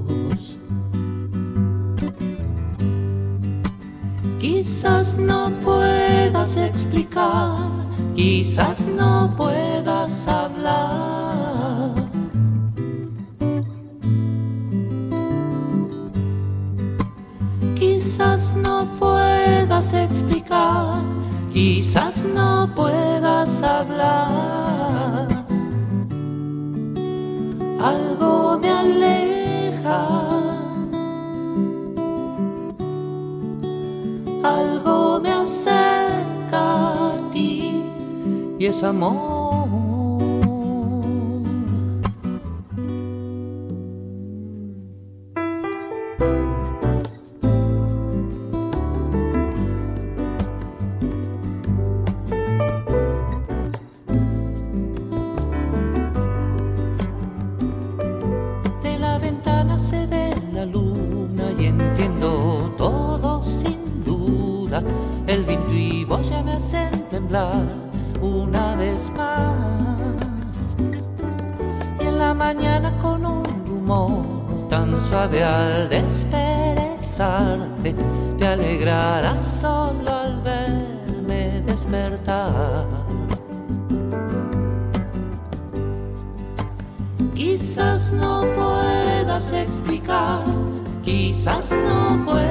Quizás 91.44 91.72
no 91.72 92.43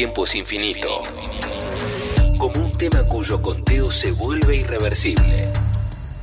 tiempo 0.00 0.24
es 0.24 0.34
infinito. 0.34 1.02
Como 2.38 2.64
un 2.64 2.72
tema 2.72 3.02
cuyo 3.06 3.42
conteo 3.42 3.90
se 3.90 4.12
vuelve 4.12 4.56
irreversible. 4.56 5.52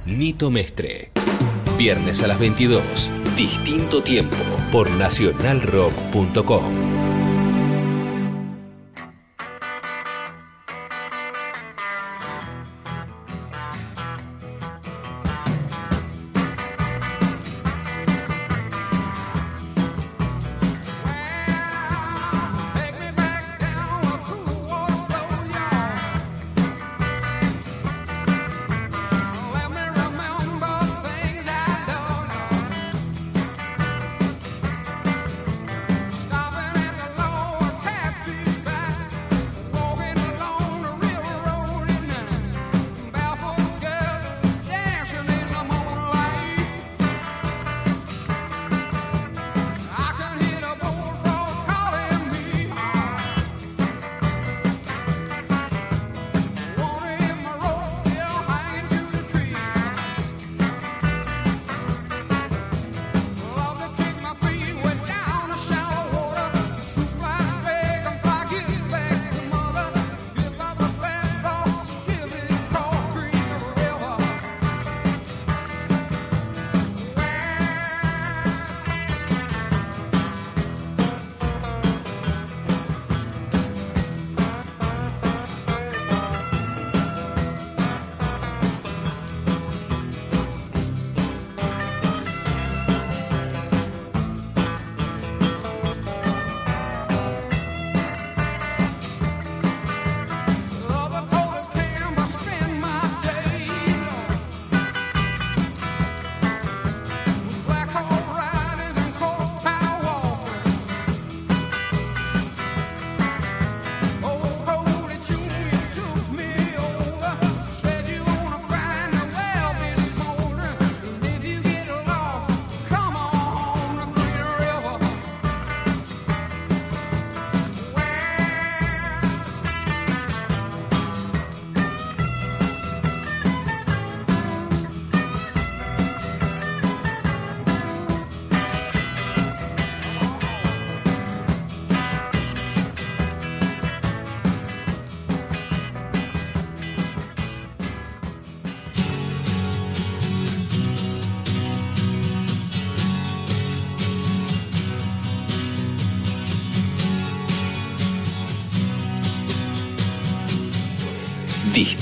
Nito 0.04 0.50
Mestre. 0.50 1.12
Viernes 1.78 2.24
a 2.24 2.28
las 2.28 2.40
22. 2.40 2.82
Distinto 3.36 4.02
tiempo 4.02 4.36
por 4.72 4.90
nacionalrock.com. 4.90 6.87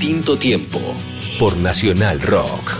Distinto 0.06 0.38
tiempo 0.38 0.80
por 1.40 1.57
Nacional 1.57 2.22
Rock. 2.22 2.74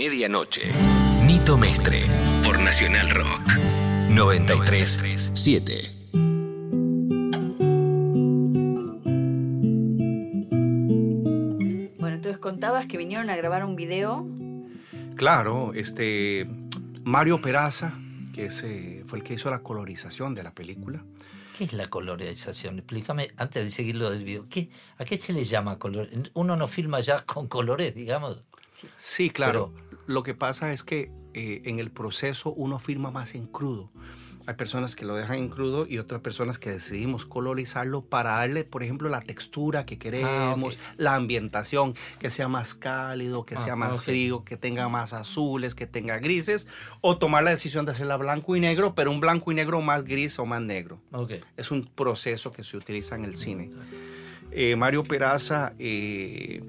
Medianoche. 0.00 0.62
Nito 1.26 1.58
Mestre 1.58 2.06
por 2.42 2.58
Nacional 2.58 3.10
Rock 3.10 3.42
937. 4.08 5.90
Bueno, 11.98 12.16
entonces 12.16 12.38
contabas 12.38 12.86
que 12.86 12.96
vinieron 12.96 13.28
a 13.28 13.36
grabar 13.36 13.62
un 13.66 13.76
video. 13.76 14.26
Claro, 15.16 15.74
este 15.74 16.48
Mario 17.04 17.42
Peraza, 17.42 17.92
que 18.32 18.46
ese 18.46 19.02
fue 19.06 19.18
el 19.18 19.24
que 19.24 19.34
hizo 19.34 19.50
la 19.50 19.62
colorización 19.62 20.34
de 20.34 20.42
la 20.42 20.54
película. 20.54 21.04
¿Qué 21.58 21.64
es 21.64 21.74
la 21.74 21.90
colorización? 21.90 22.78
Explícame, 22.78 23.32
antes 23.36 23.62
de 23.66 23.70
seguir 23.70 23.96
lo 23.96 24.08
del 24.08 24.24
video, 24.24 24.46
¿qué, 24.48 24.70
¿a 24.96 25.04
qué 25.04 25.18
se 25.18 25.34
le 25.34 25.44
llama 25.44 25.78
color? 25.78 26.08
Uno 26.32 26.56
no 26.56 26.68
filma 26.68 27.00
ya 27.00 27.20
con 27.26 27.48
colores, 27.48 27.94
digamos. 27.94 28.42
Sí, 28.98 29.28
claro. 29.28 29.72
Lo 30.10 30.22
que 30.24 30.34
pasa 30.34 30.72
es 30.72 30.82
que 30.82 31.12
eh, 31.34 31.62
en 31.64 31.78
el 31.78 31.90
proceso 31.92 32.52
uno 32.52 32.78
firma 32.80 33.10
más 33.12 33.34
en 33.36 33.46
crudo. 33.46 33.90
Hay 34.46 34.54
personas 34.56 34.96
que 34.96 35.04
lo 35.04 35.14
dejan 35.14 35.36
en 35.36 35.48
crudo 35.48 35.86
y 35.86 35.98
otras 35.98 36.22
personas 36.22 36.58
que 36.58 36.70
decidimos 36.70 37.26
colorizarlo 37.26 38.02
para 38.02 38.30
darle, 38.32 38.64
por 38.64 38.82
ejemplo, 38.82 39.08
la 39.08 39.20
textura 39.20 39.86
que 39.86 39.98
queremos, 39.98 40.76
la 40.96 41.14
ambientación, 41.14 41.94
que 42.18 42.30
sea 42.30 42.48
más 42.48 42.74
cálido, 42.74 43.44
que 43.46 43.54
Ah, 43.54 43.60
sea 43.60 43.76
más 43.76 44.02
frío, 44.02 44.42
que 44.44 44.56
tenga 44.56 44.88
más 44.88 45.12
azules, 45.12 45.76
que 45.76 45.86
tenga 45.86 46.18
grises, 46.18 46.66
o 47.00 47.16
tomar 47.18 47.44
la 47.44 47.50
decisión 47.52 47.84
de 47.84 47.92
hacerla 47.92 48.16
blanco 48.16 48.56
y 48.56 48.60
negro, 48.60 48.94
pero 48.96 49.12
un 49.12 49.20
blanco 49.20 49.52
y 49.52 49.54
negro 49.54 49.80
más 49.82 50.02
gris 50.02 50.36
o 50.40 50.46
más 50.46 50.62
negro. 50.62 50.98
Ok. 51.12 51.34
Es 51.56 51.70
un 51.70 51.84
proceso 51.84 52.50
que 52.50 52.64
se 52.64 52.76
utiliza 52.76 53.14
en 53.14 53.26
el 53.26 53.36
cine. 53.36 53.70
Eh, 54.50 54.74
Mario 54.74 55.04
Peraza 55.04 55.74
eh, 55.78 56.60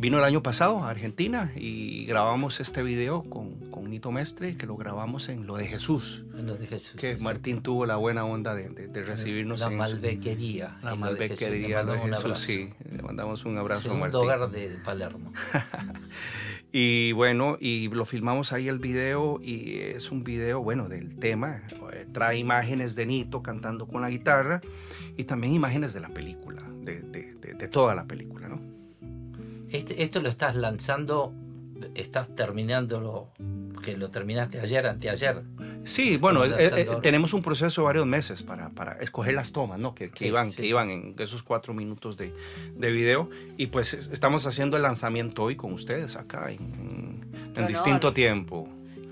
vino 0.00 0.16
el 0.16 0.24
año 0.24 0.42
pasado 0.42 0.78
a 0.82 0.88
Argentina 0.88 1.52
y 1.54 2.06
grabamos 2.06 2.58
este 2.58 2.82
video 2.82 3.22
con, 3.24 3.70
con 3.70 3.90
Nito 3.90 4.10
Mestre, 4.10 4.56
que 4.56 4.64
lo 4.66 4.76
grabamos 4.76 5.28
en 5.28 5.46
Lo 5.46 5.56
de 5.56 5.66
Jesús. 5.66 6.24
En 6.38 6.46
lo 6.46 6.54
de 6.56 6.66
Jesús. 6.66 6.98
Que 6.98 7.18
sí. 7.18 7.22
Martín 7.22 7.60
tuvo 7.62 7.84
la 7.84 7.96
buena 7.96 8.24
onda 8.24 8.54
de, 8.54 8.70
de- 8.70 8.88
de 8.88 9.02
recibirnos 9.04 9.60
La 9.60 9.66
en 9.66 9.72
su- 9.72 9.78
malbequería. 9.78 10.78
La 10.82 10.90
de 10.92 10.96
Jesús. 10.96 10.96
Le 10.96 10.96
malbequería 10.96 11.84
de 11.84 11.98
Jesús, 11.98 12.38
sí. 12.38 12.70
Le 12.90 13.02
mandamos 13.02 13.44
un 13.44 13.58
abrazo 13.58 13.80
a 13.80 13.82
Segundo 13.94 14.00
Martín. 14.00 14.20
hogar 14.20 14.50
de 14.50 14.78
Palermo. 14.84 15.32
Y 16.72 17.10
bueno, 17.12 17.56
y 17.58 17.88
lo 17.88 18.04
filmamos 18.04 18.52
ahí 18.52 18.68
el 18.68 18.78
video 18.78 19.40
y 19.42 19.78
es 19.80 20.12
un 20.12 20.22
video, 20.22 20.62
bueno, 20.62 20.88
del 20.88 21.16
tema. 21.16 21.64
Eh, 21.92 22.06
Trae 22.12 22.38
imágenes 22.38 22.94
de 22.94 23.06
Nito 23.06 23.42
cantando 23.42 23.88
con 23.88 24.02
la 24.02 24.08
guitarra 24.08 24.60
y 25.16 25.24
también 25.24 25.52
imágenes 25.52 25.92
de 25.94 25.98
la 25.98 26.10
película, 26.10 26.62
de, 26.82 27.00
de- 27.02 27.34
de- 27.34 27.54
de 27.54 27.66
toda 27.68 27.96
la 27.96 28.04
película, 28.04 28.48
¿no? 28.48 28.60
Este- 29.70 30.02
esto 30.02 30.20
lo 30.20 30.28
estás 30.28 30.56
lanzando, 30.56 31.32
estás 31.94 32.34
terminándolo, 32.34 33.32
que 33.84 33.96
lo 33.96 34.10
terminaste 34.10 34.60
ayer, 34.60 34.86
anteayer. 34.86 35.42
Sí, 35.84 36.18
bueno, 36.18 36.44
eh, 36.44 36.50
eh, 36.58 36.86
ahora. 36.88 37.00
tenemos 37.00 37.32
un 37.32 37.40
proceso 37.42 37.80
de 37.80 37.84
varios 37.86 38.06
meses 38.06 38.42
para, 38.42 38.68
para 38.68 38.92
escoger 39.00 39.32
las 39.32 39.52
tomas, 39.52 39.78
¿no? 39.78 39.94
Que, 39.94 40.10
que 40.10 40.18
Sí, 40.18 40.26
iban, 40.26 40.50
sí. 40.50 40.56
que 40.58 40.66
iban 40.66 40.90
en 40.90 41.14
esos 41.18 41.42
cuatro 41.42 41.72
minutos 41.72 42.18
de, 42.18 42.34
de 42.76 42.90
video. 42.90 43.30
Y 43.56 43.68
pues 43.68 43.94
es- 43.94 44.08
estamos 44.12 44.46
haciendo 44.46 44.76
el 44.76 44.82
lanzamiento 44.82 45.42
hoy 45.44 45.56
con 45.56 45.72
ustedes 45.72 46.16
acá 46.16 46.50
en, 46.52 47.20
en- 47.56 47.66
distinto 47.66 48.12
tiempo. 48.12 48.68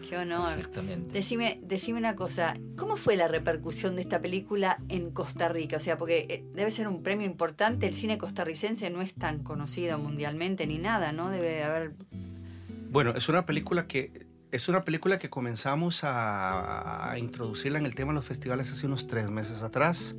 Qué 0.08 0.16
honor. 0.16 0.56
Exactamente. 0.56 1.12
Decime, 1.12 1.60
decime 1.62 1.98
una 1.98 2.16
cosa, 2.16 2.56
¿cómo 2.76 2.96
fue 2.96 3.16
la 3.16 3.28
repercusión 3.28 3.96
de 3.96 4.02
esta 4.02 4.20
película 4.20 4.78
en 4.88 5.10
Costa 5.10 5.48
Rica? 5.48 5.76
O 5.76 5.80
sea, 5.80 5.98
porque 5.98 6.26
eh, 6.28 6.44
debe 6.54 6.70
ser 6.70 6.88
un 6.88 7.02
premio 7.02 7.26
importante, 7.26 7.86
el 7.86 7.94
cine 7.94 8.16
costarricense 8.16 8.88
no 8.90 9.02
es 9.02 9.14
tan 9.14 9.42
conocido 9.42 9.98
mundialmente 9.98 10.66
ni 10.66 10.78
nada, 10.78 11.12
¿no? 11.12 11.30
Debe 11.30 11.62
haber... 11.62 11.94
Bueno, 12.90 13.14
es 13.14 13.28
una 13.28 13.44
película 13.44 13.86
que 13.86 14.26
es 14.50 14.68
una 14.70 14.84
película 14.84 15.18
que 15.18 15.28
comenzamos 15.28 16.04
a, 16.04 17.10
a 17.10 17.18
introducirla 17.18 17.78
en 17.78 17.84
el 17.84 17.94
tema 17.94 18.12
de 18.12 18.16
los 18.16 18.24
festivales 18.24 18.72
hace 18.72 18.86
unos 18.86 19.06
tres 19.06 19.28
meses 19.28 19.62
atrás. 19.62 20.16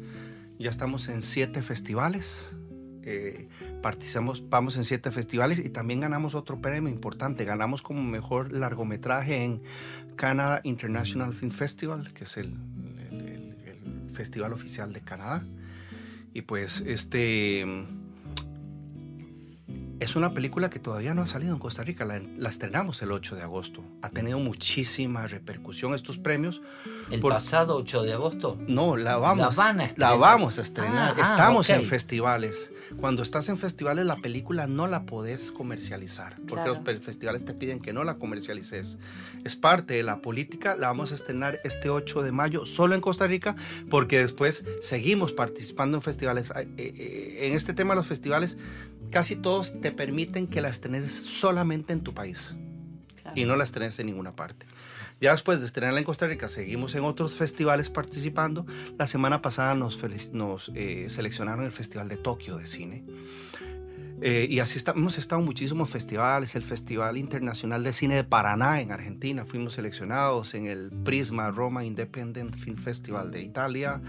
Ya 0.60 0.70
estamos 0.70 1.08
en 1.08 1.24
siete 1.24 1.64
festivales. 1.64 2.56
Eh, 3.04 3.48
participamos, 3.82 4.50
vamos 4.50 4.78
en 4.78 4.84
siete 4.86 5.12
festivales 5.12 5.60
y 5.60 5.70
también 5.70 6.00
ganamos 6.00 6.36
otro 6.36 6.62
premio 6.62 6.92
importante. 6.92 7.46
Ganamos 7.46 7.82
como 7.82 8.02
mejor 8.04 8.52
largometraje 8.54 9.44
en 9.44 9.62
Canada 10.16 10.62
International 10.64 11.34
Film 11.34 11.52
Festival, 11.52 12.14
que 12.14 12.24
es 12.26 12.38
el, 12.38 12.56
el- 13.12 14.10
festival 14.12 14.52
oficial 14.52 14.92
de 14.92 15.02
Canadá. 15.02 15.44
Y 16.34 16.42
pues 16.42 16.82
este 16.86 17.66
es 20.00 20.16
una 20.16 20.34
película 20.34 20.70
que 20.70 20.80
todavía 20.80 21.14
no 21.14 21.22
ha 21.24 21.28
salido 21.28 21.54
en 21.54 21.60
Costa 21.60 21.84
Rica. 21.84 22.06
La, 22.06 22.22
la 22.38 22.50
estrenamos 22.50 23.02
el 23.02 23.12
8 23.12 23.36
de 23.36 23.42
agosto. 23.44 23.84
Ha 24.02 24.10
tenido 24.10 24.40
muchísima 24.40 25.28
repercusión 25.28 25.94
estos 25.94 26.18
premios. 26.18 26.62
¿El 27.12 27.20
Por- 27.20 27.34
pasado 27.34 27.76
8 27.76 28.04
de 28.04 28.14
agosto? 28.14 28.58
No, 28.68 28.96
la 28.98 29.18
vamos, 29.18 29.58
La 29.58 29.64
van 29.64 29.82
a 29.82 29.86
estrenar. 29.86 30.12
la 30.12 30.18
vamos 30.18 30.58
a 30.58 30.62
estrenar. 30.62 31.10
Ah, 31.12 31.16
ah, 31.18 31.22
Estamos 31.22 31.70
ok. 31.70 31.76
en 31.78 31.84
festivales. 31.84 32.72
Cuando 33.00 33.22
estás 33.24 33.50
en 33.50 33.58
festivales, 33.58 34.06
la 34.06 34.16
película 34.16 34.68
no 34.68 34.88
la 34.88 35.04
podés 35.06 35.52
comercializar. 35.52 36.36
Porque 36.48 36.64
Claro. 36.64 36.82
los 36.86 37.04
festivales 37.04 37.46
te 37.46 37.54
piden 37.54 37.80
que 37.80 37.94
no 37.94 38.04
la 38.04 38.16
comercialices. 38.16 38.98
Es 39.44 39.56
parte 39.56 39.96
de 39.96 40.04
la 40.04 40.22
política. 40.22 40.76
La 40.76 40.88
vamos 40.88 41.12
a 41.12 41.16
estrenar 41.16 41.60
este 41.64 41.90
8 41.90 42.24
de 42.24 42.32
mayo 42.32 42.66
solo 42.66 42.96
en 42.96 43.02
Costa 43.02 43.28
Rica, 43.28 43.56
porque 43.90 44.20
después 44.20 44.66
seguimos 44.82 45.34
participando 45.34 45.98
en 45.98 46.02
festivales. 46.02 46.52
Ah, 46.56 46.62
eh, 46.62 46.68
eh, 46.78 47.48
En 47.48 47.54
este 47.54 47.74
tema 47.74 47.94
de 47.94 47.98
los 47.98 48.08
festivales, 48.08 48.58
casi 49.12 49.36
todos 49.36 49.80
te 49.82 49.89
permiten 49.92 50.48
que 50.48 50.62
la 50.62 50.70
estrenes 50.70 51.12
solamente 51.14 51.94
en 51.94 52.02
tu 52.02 52.14
país 52.14 52.56
claro. 53.22 53.40
y 53.40 53.46
no 53.46 53.56
la 53.56 53.64
estrenes 53.64 53.98
en 54.00 54.08
ninguna 54.08 54.36
parte. 54.36 54.66
Ya 55.22 55.32
después 55.32 55.60
de 55.60 55.66
estrenarla 55.66 56.00
en 56.00 56.06
Costa 56.06 56.28
Rica, 56.28 56.48
seguimos 56.48 56.96
en 56.96 57.04
otros 57.04 57.36
festivales 57.36 57.90
participando. 57.90 58.66
La 58.98 59.06
semana 59.06 59.42
pasada 59.42 59.76
nos, 59.76 60.00
nos 60.34 60.72
eh, 60.76 61.08
seleccionaron 61.10 61.66
el 61.66 61.72
Festival 61.72 62.08
de 62.08 62.16
Tokio 62.16 62.56
de 62.58 62.66
Cine. 62.68 63.04
Eh, 64.22 64.48
y 64.50 64.60
así 64.60 64.78
está- 64.78 64.92
hemos 64.92 65.18
estado 65.18 65.40
en 65.40 65.46
muchísimos 65.46 65.90
festivales, 65.90 66.54
el 66.56 66.64
Festival 66.64 67.18
Internacional 67.18 67.84
de 67.86 67.94
Cine 67.94 68.16
de 68.16 68.24
Paraná 68.26 68.82
en 68.82 68.92
Argentina, 68.92 69.46
fuimos 69.46 69.76
seleccionados 69.76 70.54
en 70.56 70.66
el 70.66 70.92
Prisma 71.06 71.52
Roma 71.52 71.86
Independent 71.86 72.54
Film 72.56 72.76
Festival 72.78 73.32
de 73.32 73.42
Italia, 73.44 74.02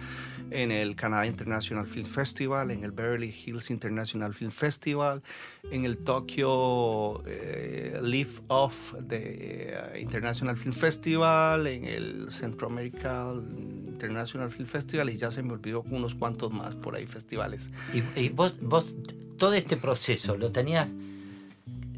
en 0.50 0.70
el 0.70 0.96
Canadá 0.96 1.26
International 1.26 1.86
Film 1.86 2.06
Festival, 2.06 2.70
en 2.70 2.84
el 2.84 2.92
Beverly 2.92 3.34
Hills 3.44 3.70
International 3.70 4.34
Film 4.34 4.50
Festival, 4.50 5.22
en 5.70 5.84
el 5.84 5.98
Tokyo 5.98 7.22
eh, 7.26 8.00
Live 8.02 8.42
Off 8.48 8.94
de 8.94 9.74
eh, 9.74 10.00
International 10.00 10.56
Film 10.56 10.72
Festival, 10.72 11.66
en 11.66 11.84
el 11.84 12.30
Centro 12.30 12.66
America 12.66 13.32
International 13.34 14.50
Film 14.50 14.66
Festival 14.66 15.10
y 15.10 15.16
ya 15.16 15.30
se 15.30 15.42
me 15.42 15.52
olvidó 15.52 15.82
unos 15.90 16.14
cuantos 16.14 16.52
más 16.52 16.74
por 16.74 16.94
ahí 16.94 17.06
festivales. 17.06 17.70
Y, 18.16 18.30
vos, 18.30 18.60
vos, 18.60 18.94
todo 19.38 19.54
este 19.54 19.76
proceso 19.76 20.36
lo 20.36 20.52
tenías 20.52 20.88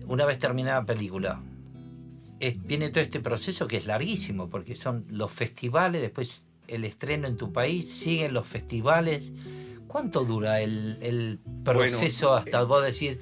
una 0.07 0.25
vez 0.25 0.39
terminada 0.39 0.81
la 0.81 0.87
película. 0.87 1.41
Viene 2.65 2.91
todo 2.91 3.05
este 3.05 3.21
proceso 3.21 3.69
que 3.69 3.77
es 3.77 3.87
larguísimo, 3.87 4.51
porque 4.51 4.75
son 4.75 5.05
los 5.09 5.31
festivales, 5.31 6.03
después 6.03 6.45
el 6.75 6.85
estreno 6.85 7.27
en 7.29 7.37
tu 7.37 7.53
país, 7.53 7.89
siguen 7.89 8.33
los 8.35 8.47
festivales. 8.47 9.33
¿Cuánto 9.87 10.25
dura 10.25 10.61
el, 10.61 10.99
el 11.03 11.39
proceso 11.65 12.35
hasta 12.35 12.63
vos 12.65 12.83
decir, 12.83 13.21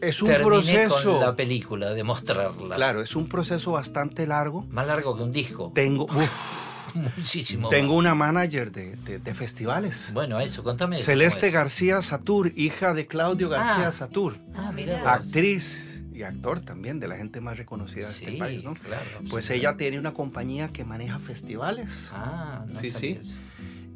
Es 0.00 0.22
un 0.22 0.28
terminé 0.28 0.46
proceso, 0.46 1.12
con 1.14 1.20
la 1.20 1.34
película, 1.36 1.90
de 1.94 2.04
mostrarla? 2.04 2.76
claro, 2.76 3.02
es 3.02 3.16
un 3.16 3.28
proceso 3.28 3.72
bastante 3.72 4.26
largo. 4.26 4.62
Más 4.70 4.86
largo 4.86 5.16
que 5.16 5.22
un 5.24 5.32
disco. 5.32 5.72
Tengo, 5.74 6.04
uf, 6.04 6.94
Muchísimo. 7.16 7.70
tengo 7.70 7.94
una 7.96 8.14
manager 8.14 8.70
de, 8.70 8.94
de- 8.96 9.18
de 9.18 9.34
festivales. 9.34 10.10
Bueno, 10.12 10.38
eso, 10.38 10.62
contame. 10.62 10.96
Celeste. 10.96 11.50
García 11.50 12.00
Satur, 12.02 12.52
hija 12.54 12.94
de 12.94 13.06
Claudio 13.08 13.48
García 13.48 13.88
Ah. 13.88 13.92
Satur, 13.92 14.36
Ah, 14.54 14.70
mirá 14.72 15.12
actriz 15.12 15.93
y 16.14 16.22
actor 16.22 16.60
también 16.60 17.00
de 17.00 17.08
la 17.08 17.16
gente 17.16 17.40
más 17.40 17.58
reconocida 17.58 18.06
de 18.08 18.14
Sí, 18.14 18.24
este 18.26 18.38
país, 18.38 18.64
¿no? 18.64 18.74
claro. 18.74 19.04
Pues 19.28 19.46
sí. 19.46 19.54
ella 19.54 19.76
tiene 19.76 19.98
una 19.98 20.14
compañía 20.14 20.68
que 20.68 20.84
maneja 20.84 21.18
festivales. 21.18 22.10
Ah, 22.12 22.64
no 22.68 22.72
Sí, 22.80 22.90
sí. 22.92 23.18
eso. 23.20 23.34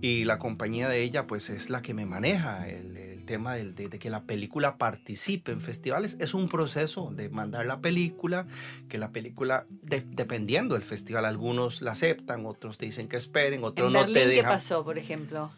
Y 0.01 0.25
la 0.25 0.39
compañía 0.39 0.89
de 0.89 1.03
ella, 1.03 1.27
pues 1.27 1.51
es 1.51 1.71
la 1.71 1.83
que 1.83 1.93
me 1.95 2.07
maneja 2.07 2.69
el, 2.69 2.97
el 2.97 3.25
tema 3.25 3.55
del- 3.55 3.75
de, 3.75 3.89
de 3.89 3.99
que 3.99 4.11
la 4.11 4.23
película 4.23 4.79
participe 4.79 5.51
en 5.53 5.61
festivales. 5.61 6.17
Es 6.21 6.35
un 6.35 6.49
proceso 6.49 7.11
de 7.15 7.29
mandar 7.31 7.67
la 7.67 7.81
película, 7.81 8.47
que 8.89 8.97
la 8.99 9.11
película, 9.11 9.67
de- 9.83 10.05
dependiendo 10.09 10.75
del 10.77 10.85
festival, 10.85 11.25
algunos 11.25 11.83
la 11.83 11.93
aceptan, 11.93 12.47
otros 12.47 12.79
te 12.79 12.87
dicen 12.87 13.09
que 13.09 13.17
esperen, 13.17 13.65
otros 13.65 13.89
¿En 13.89 13.93
no 13.93 14.01
Berlín 14.01 14.23
te 14.29 14.35
qué 14.37 14.43
pasó, 14.45 14.85
por 14.85 14.99
ejemplo? 14.99 15.51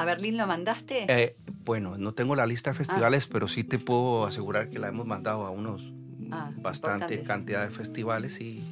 ¿A 0.00 0.04
Berlín 0.06 0.36
lo 0.38 0.46
mandaste? 0.46 1.04
Eh, 1.08 1.36
bueno, 1.64 1.98
no 1.98 2.12
tengo 2.14 2.34
la 2.34 2.46
lista 2.46 2.70
de 2.70 2.74
festivales, 2.76 3.26
pero 3.26 3.48
sí 3.48 3.64
te 3.64 3.78
puedo 3.78 4.24
asegurar 4.24 4.70
que 4.70 4.78
la 4.78 4.88
hemos 4.88 5.06
mandado 5.06 5.44
a 5.46 5.50
unos 5.50 5.92
Ah, 6.32 6.50
bastante 6.56 7.22
cantidad 7.22 7.64
de 7.64 7.70
festivales 7.70 8.40
y, 8.40 8.64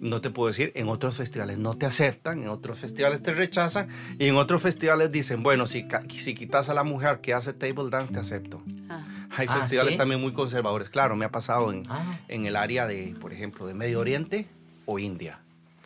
No 0.00 0.20
te 0.20 0.28
puedo 0.28 0.48
decir, 0.48 0.72
en 0.74 0.88
otros 0.88 1.16
festivales 1.16 1.56
no 1.56 1.78
te 1.78 1.86
aceptan, 1.86 2.42
en 2.42 2.48
otros 2.48 2.78
festivales 2.78 3.22
te 3.22 3.32
rechazan 3.32 3.88
y 4.18 4.26
en 4.26 4.36
otros 4.36 4.60
festivales 4.60 5.10
dicen, 5.10 5.42
bueno, 5.42 5.66
si, 5.66 5.88
ca- 5.88 6.02
si 6.10 6.34
quitas 6.34 6.68
a 6.68 6.74
la 6.74 6.82
mujer 6.82 7.20
que 7.22 7.32
hace 7.32 7.54
table 7.54 7.88
dance, 7.88 8.12
te 8.12 8.18
acepto. 8.20 8.62
Ah, 8.90 9.06
Hay 9.38 9.46
Ah, 9.48 9.60
festivales 9.60 9.92
¿sí? 9.94 9.98
también 9.98 10.20
muy 10.20 10.32
conservadores. 10.34 10.90
Claro, 10.90 11.16
me 11.16 11.24
ha 11.24 11.30
pasado 11.30 11.72
en, 11.72 11.84
Ah. 11.88 12.02
en 12.28 12.44
el 12.44 12.56
área 12.56 12.86
de, 12.86 13.14
por 13.20 13.32
ejemplo, 13.32 13.66
de 13.66 13.72
Medio 13.72 14.00
Oriente 14.00 14.46
o 14.84 14.98
India, 14.98 15.40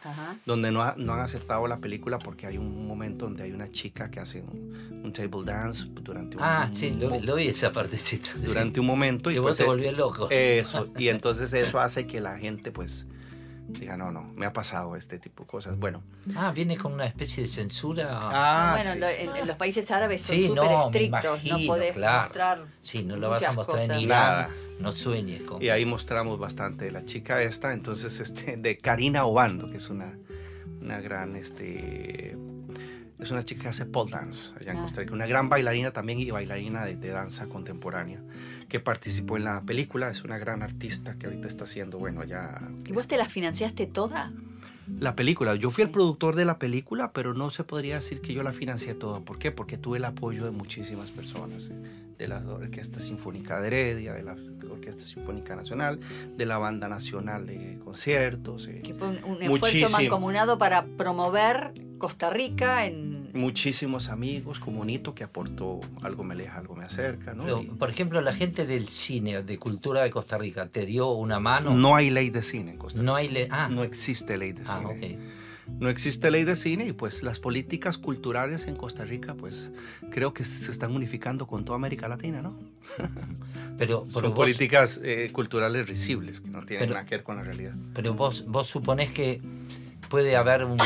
ajá. 0.05 0.37
donde 0.47 0.71
no, 0.71 0.83
ha- 0.83 0.95
no 0.97 1.15
han 1.15 1.21
aceptado 1.21 1.67
la 1.67 1.79
película 1.79 2.19
porque 2.19 2.47
hay 2.47 2.59
un 2.59 2.87
momento 2.87 3.27
donde 3.27 3.43
hay 3.45 3.53
una 3.53 3.71
chica 3.71 4.11
que 4.11 4.21
hace 4.21 4.43
un, 4.43 5.01
un 5.05 5.13
table 5.13 5.45
dance 5.45 5.87
durante 6.03 6.37
un, 6.37 6.43
Ah, 6.43 6.69
sí, 6.73 6.91
lo, 6.91 7.19
lo 7.21 7.35
vi 7.37 7.49
esa 7.49 7.73
partecita. 7.73 8.29
durante 8.45 8.81
un 8.81 8.87
momento. 8.87 9.31
Que 9.31 9.37
y 9.37 9.39
vos 9.39 9.49
pues, 9.51 9.57
te 9.59 9.63
eh, 9.65 9.67
volvías 9.67 9.95
loco. 9.95 10.29
Eso, 10.31 10.89
y 10.99 11.09
entonces 11.11 11.53
eso 11.53 11.81
hace 11.81 12.07
que 12.07 12.21
la 12.21 12.39
gente 12.39 12.73
pues 12.73 13.07
diga, 13.79 13.97
no, 13.97 14.11
no, 14.11 14.23
me 14.37 14.47
ha 14.47 14.53
pasado 14.53 14.97
este 14.97 15.19
tipo 15.19 15.45
de 15.45 15.49
cosas. 15.49 15.79
Bueno, 15.79 16.03
Ah, 16.35 16.53
viene 16.53 16.77
con 16.77 16.93
una 16.93 17.07
especie 17.07 17.43
de 17.45 17.49
censura. 17.49 18.09
ah, 18.13 18.75
bueno, 18.77 18.93
sí, 18.93 18.99
lo- 18.99 19.09
en, 19.33 19.37
en 19.43 19.47
los 19.47 19.57
países 19.57 19.91
árabes 19.91 20.23
son 20.23 20.37
Sí, 20.37 20.47
súper 20.49 20.65
no, 20.65 20.71
me 20.79 20.85
estrictos, 20.87 21.25
imagino, 21.45 21.59
no 21.59 21.67
podés 21.67 21.93
claro. 21.93 22.23
mostrar 22.25 22.65
Sí, 22.83 23.03
no 23.05 23.17
lo 23.17 23.31
vas 23.31 23.43
a 23.45 23.53
mostrar 23.53 23.81
en 23.81 23.87
cosas. 23.89 24.03
Irán. 24.03 24.19
Nada. 24.21 24.51
No 24.81 24.93
sueñes 24.93 25.43
con. 25.43 25.63
Y 25.63 25.69
ahí 25.69 25.85
mostramos 25.85 26.39
bastante 26.39 26.87
de 26.87 26.91
la 26.91 27.05
chica 27.05 27.43
esta, 27.43 27.73
entonces 27.75 28.19
este, 28.21 28.57
de 28.57 28.79
Karina 28.79 29.25
Obando, 29.27 29.71
que 29.71 29.77
es 29.77 29.91
una, 29.91 30.17
una 30.81 31.01
gran, 31.03 31.37
este, 31.37 32.35
es 33.19 33.31
una 33.31 33.45
chica 33.45 33.65
que 33.65 33.69
hace 33.69 33.85
pole 33.85 34.11
dance 34.11 34.53
allá 34.59 34.73
en 34.73 34.79
Ah. 34.79 34.83
Costa 34.83 35.01
Rica, 35.03 35.13
una 35.13 35.27
gran 35.27 35.51
bailarina 35.51 35.91
también 35.91 36.19
y 36.19 36.31
bailarina 36.31 36.87
de, 36.87 36.97
de 36.97 37.11
danza 37.11 37.45
contemporánea, 37.47 38.21
que 38.71 38.81
participó 38.81 39.37
en 39.37 39.45
la 39.45 39.61
película, 39.61 40.09
es 40.09 40.25
una 40.25 40.39
gran 40.39 40.63
artista 40.63 41.17
que 41.19 41.27
ahorita 41.27 41.49
está 41.49 41.65
haciendo, 41.65 41.99
bueno, 41.99 42.25
ya... 42.25 42.59
¿Y 42.87 42.93
vos 42.93 43.07
te 43.07 43.19
la 43.19 43.27
financiaste 43.27 43.87
toda? 43.87 44.33
La 44.99 45.15
película, 45.15 45.55
yo 45.57 45.71
fui 45.71 45.85
el 45.85 45.91
productor 45.91 46.37
de 46.37 46.45
la 46.45 46.59
película, 46.59 47.13
pero 47.13 47.35
no 47.35 47.51
se 47.51 47.65
podría 47.65 47.97
decir 47.97 48.21
que 48.21 48.33
yo 48.33 48.43
la 48.43 48.53
financié 48.53 48.95
toda. 48.95 49.21
¿Por 49.21 49.39
qué? 49.39 49.51
Porque 49.51 49.77
tuve 49.77 49.99
el 49.99 50.05
apoyo 50.05 50.45
de 50.45 50.53
muchísimas 50.53 51.11
personas, 51.11 51.71
de 52.21 52.29
la 52.29 52.39
Orquesta 52.47 53.01
Sinfónica 53.01 53.61
de 53.63 53.69
Heredia, 53.69 54.13
de 54.13 54.23
la 54.23 54.37
Orquesta 54.71 55.03
Sinfónica 55.03 55.57
Nacional, 55.57 55.99
de 56.37 56.45
la 56.47 56.59
Banda 56.59 56.87
Nacional 56.87 57.47
de 57.47 57.79
Conciertos, 57.83 58.69
eh, 58.69 58.83
Que 58.83 58.93
fue 58.93 59.09
un, 59.09 59.25
un 59.25 59.43
esfuerzo 59.43 59.89
mancomunado 59.89 60.59
para 60.59 60.85
promover 60.85 61.73
Costa 61.97 62.29
Rica 62.29 62.85
en... 62.85 63.31
muchísimos 63.33 64.11
amigos, 64.11 64.61
Comunito 64.61 65.15
que 65.15 65.25
aportó 65.25 65.81
algo 66.03 66.23
me 66.23 66.35
aleja, 66.35 66.59
algo 66.59 66.77
me 66.77 66.85
acerca, 66.85 67.33
¿no? 67.33 67.45
Pero, 67.45 67.63
por 67.79 67.89
ejemplo, 67.89 68.21
la 68.21 68.35
gente 68.35 68.67
del 68.67 68.89
cine, 68.89 69.43
de 69.43 69.59
cultura 69.59 70.03
de 70.03 70.11
Costa 70.11 70.37
Rica, 70.37 70.67
¿te 70.69 70.85
dio 70.85 71.09
una 71.13 71.41
mano? 71.41 71.75
no 71.75 71.97
hay 71.97 72.11
ley 72.11 72.29
de 72.29 72.43
cine 72.43 72.73
en 72.73 72.79
Costa 72.79 73.01
Rica. 73.01 73.07
No 73.11 73.17
hay. 73.17 73.29
le- 73.29 73.49
ah, 73.51 73.69
No 73.71 73.83
existe 73.83 74.37
ley 74.37 74.53
de 74.53 74.63
ah, 74.67 74.79
cine. 74.79 75.17
ok. 75.17 75.40
No 75.79 75.89
existe 75.89 76.31
ley 76.31 76.45
de 76.45 76.57
cine 76.57 76.87
y 76.87 76.93
pues 76.93 77.23
las 77.23 77.39
políticas 77.41 77.97
culturales 77.97 78.67
en 78.67 78.77
Costa 78.77 79.05
Rica 79.07 79.35
pues 79.35 79.71
creo 80.11 80.35
que 80.35 80.45
se 80.45 80.71
están 80.71 80.95
unificando 80.95 81.47
con 81.47 81.65
toda 81.65 81.77
América 81.77 82.07
Latina, 82.09 82.43
¿no? 82.43 82.59
Pero, 83.79 84.03
pero 84.05 84.13
Son 84.13 84.23
vos, 84.25 84.33
políticas 84.35 85.01
eh, 85.03 85.31
culturales 85.33 85.89
risibles 85.89 86.43
que 86.43 86.51
no 86.51 86.61
tienen 86.67 86.81
Pero- 86.89 86.95
nada 86.95 87.07
que 87.07 87.15
ver 87.15 87.25
con 87.25 87.37
la 87.37 87.43
realidad. 87.43 87.73
pero 87.95 88.13
vos, 88.13 88.45
vos 88.47 88.67
suponés 88.69 89.11
que 89.11 89.41
puede 90.11 90.37
haber 90.37 90.65
un. 90.65 90.77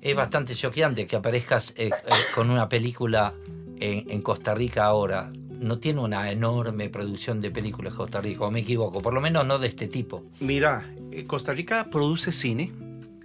Es 0.00 0.14
bastante 0.14 0.54
choqueante 0.54 1.08
que 1.08 1.16
aparezcas 1.16 1.74
eh, 1.76 1.86
eh, 1.88 1.92
con 2.32 2.50
una 2.50 2.68
película 2.68 3.34
en, 3.80 4.08
en 4.08 4.22
Costa 4.22 4.54
Rica 4.54 4.84
ahora. 4.84 5.30
No 5.58 5.78
tiene 5.80 6.00
una 6.00 6.30
enorme 6.30 6.88
producción 6.90 7.40
de 7.40 7.50
películas 7.50 7.94
Costa 7.94 8.20
Rica, 8.20 8.44
o 8.44 8.50
me 8.52 8.60
equivoco, 8.60 9.02
por 9.02 9.14
lo 9.14 9.20
menos 9.20 9.44
no 9.44 9.58
de 9.58 9.66
este 9.66 9.88
tipo. 9.88 10.22
Mira, 10.38 10.88
Costa 11.26 11.52
Rica 11.52 11.88
produce 11.90 12.30
cine, 12.30 12.70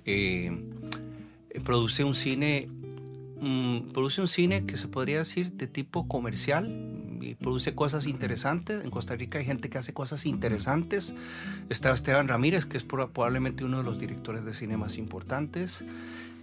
eh, 0.06 0.52
produce 1.64 2.04
un 2.04 2.14
cine, 2.16 2.70
mm, 3.42 3.90
produce 3.94 4.22
un 4.22 4.28
cine 4.28 4.66
que 4.66 4.78
se 4.78 4.88
podría 4.88 5.20
decir 5.20 5.52
de 5.54 5.68
tipo 5.68 6.08
comercial 6.08 6.94
y 7.22 7.36
produce 7.36 7.74
cosas 7.76 8.06
interesantes. 8.08 8.84
En 8.84 8.92
Costa 8.92 9.16
Rica 9.16 9.40
hay 9.40 9.46
gente 9.46 9.70
que 9.70 9.78
hace 9.78 9.94
cosas 9.94 10.26
interesantes. 10.26 11.14
Está 11.70 11.92
Esteban 11.94 12.28
Ramírez, 12.28 12.66
que 12.66 12.78
es 12.78 12.88
proba- 12.88 13.10
probablemente 13.10 13.64
uno 13.66 13.80
de 13.80 13.84
los 13.84 14.00
directores 14.00 14.46
de 14.46 14.54
cine 14.54 14.78
más 14.78 14.98
importantes. 14.98 15.84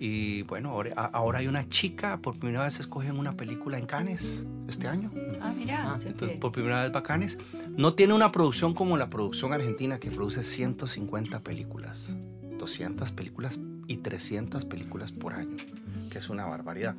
Y 0.01 0.43
bueno, 0.43 0.70
ahora, 0.70 0.93
a- 0.97 1.05
ahora 1.07 1.39
hay 1.39 1.47
una 1.47 1.69
chica, 1.69 2.19
por 2.19 2.36
primera 2.36 2.65
vez 2.65 2.81
escogen 2.81 3.16
una 3.16 3.36
película 3.36 3.78
en 3.78 3.86
Cannes 3.86 4.45
este 4.69 4.89
año. 4.89 5.12
Ah, 5.41 5.53
mirá. 5.57 5.93
Ah, 5.95 5.99
Entonces, 6.05 6.36
por 6.39 6.51
primera 6.51 6.82
vez 6.82 6.91
Bacanes. 6.93 7.39
No 7.77 7.95
tiene 7.95 8.12
una 8.12 8.32
producción 8.32 8.74
como 8.74 8.97
la 8.97 9.09
producción 9.09 9.53
argentina 9.53 10.01
que 10.01 10.11
produce 10.11 10.43
150 10.43 11.39
películas, 11.41 12.16
200 12.59 13.12
películas 13.12 13.59
y 13.86 13.98
300 13.98 14.64
películas 14.64 15.12
por 15.12 15.35
año, 15.35 15.56
que 16.10 16.18
es 16.18 16.28
una 16.28 16.47
barbaridad. 16.47 16.94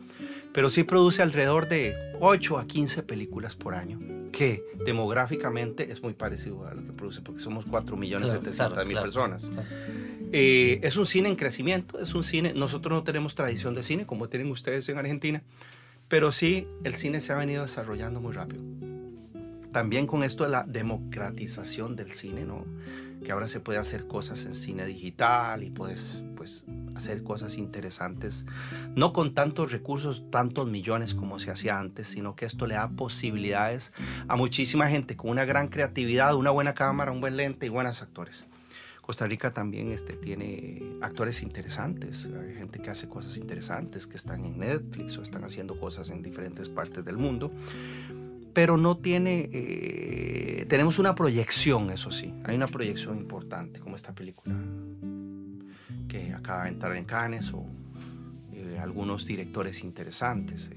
Pero 0.53 0.69
sí 0.69 0.83
produce 0.83 1.21
alrededor 1.21 1.67
de 1.67 1.95
8 2.19 2.59
a 2.59 2.67
15 2.67 3.03
películas 3.03 3.55
por 3.55 3.75
año, 3.75 3.99
que 4.31 4.63
demográficamente 4.85 5.91
es 5.91 6.01
muy 6.03 6.13
parecido 6.13 6.67
a 6.67 6.73
lo 6.73 6.85
que 6.85 6.93
produce, 6.93 7.21
porque 7.21 7.41
somos 7.41 7.65
4 7.65 7.97
millones 7.97 8.27
Claro, 8.29 8.41
700 8.41 8.73
claro, 8.73 8.87
mil 8.87 8.95
claro. 8.95 9.05
personas. 9.05 9.51
Eh, 10.31 10.79
es 10.83 10.97
un 10.97 11.05
cine 11.05 11.29
en 11.29 11.35
crecimiento, 11.35 11.99
es 11.99 12.13
un 12.13 12.23
cine, 12.23 12.53
nosotros 12.53 12.93
no 12.93 13.03
tenemos 13.03 13.35
tradición 13.35 13.75
de 13.75 13.83
cine 13.83 14.05
como 14.05 14.27
tienen 14.27 14.51
ustedes 14.51 14.87
en 14.89 14.97
Argentina, 14.97 15.41
pero 16.07 16.31
sí 16.31 16.67
el 16.83 16.95
cine 16.95 17.21
se 17.21 17.33
ha 17.33 17.37
venido 17.37 17.63
desarrollando 17.63 18.19
muy 18.19 18.33
rápido. 18.33 18.61
También 19.71 20.07
con 20.07 20.23
esto 20.23 20.43
de 20.43 20.49
la 20.49 20.63
democratización 20.63 21.95
del 21.95 22.13
cine, 22.13 22.45
¿no? 22.45 22.65
Que 23.25 23.31
ahora 23.31 23.47
se 23.47 23.59
puede 23.59 23.79
hacer 23.79 24.05
cosas 24.07 24.45
en 24.45 24.55
cine 24.55 24.85
digital 24.85 25.63
y 25.63 25.71
puedes 25.71 26.23
pues, 26.35 26.63
hacer 26.95 27.23
cosas 27.23 27.57
interesantes, 27.57 28.45
no 28.95 29.13
con 29.13 29.33
tantos 29.33 29.71
recursos, 29.71 30.29
tantos 30.29 30.67
millones 30.67 31.15
como 31.15 31.39
se 31.39 31.49
hacía 31.49 31.79
antes, 31.79 32.07
sino 32.07 32.35
que 32.35 32.45
esto 32.45 32.67
le 32.67 32.75
da 32.75 32.87
posibilidades 32.89 33.93
a 34.27 34.35
muchísima 34.35 34.89
gente 34.89 35.17
con 35.17 35.31
una 35.31 35.43
gran 35.43 35.69
creatividad, 35.69 36.35
una 36.35 36.51
buena 36.51 36.75
cámara, 36.75 37.11
un 37.11 37.19
buen 37.19 37.35
lente 37.35 37.65
y 37.65 37.69
buenos 37.69 38.03
actores. 38.03 38.45
Costa 39.05 39.27
Rica 39.27 39.53
también 39.53 39.91
este, 39.91 40.13
tiene 40.13 40.81
actores 40.99 41.43
interesantes, 41.43 42.27
hay 42.41 42.55
gente 42.55 42.79
que 42.79 42.89
hace 42.89 43.07
cosas 43.07 43.37
interesantes, 43.37 44.07
que 44.07 44.17
están 44.17 44.43
en 44.45 44.57
Netflix 44.57 45.15
o 45.19 45.21
están 45.21 45.43
haciendo 45.43 45.79
cosas 45.79 46.09
en 46.09 46.23
diferentes 46.23 46.69
partes 46.69 47.05
del 47.05 47.17
mundo, 47.17 47.51
pero 48.55 48.77
no 48.77 48.97
tiene, 48.97 49.49
eh, 49.51 50.65
tenemos 50.69 50.97
una 50.97 51.13
proyección, 51.13 51.91
eso 51.91 52.09
sí, 52.09 52.33
hay 52.45 52.55
una 52.55 52.67
proyección 52.67 53.17
importante, 53.17 53.81
como 53.81 53.97
esta 53.97 54.15
película 54.15 54.55
que 56.07 56.33
acaba 56.33 56.63
de 56.63 56.69
entrar 56.69 56.95
en 56.95 57.03
Cannes 57.03 57.51
o 57.53 57.65
eh, 58.53 58.79
algunos 58.81 59.25
directores 59.25 59.83
interesantes. 59.83 60.71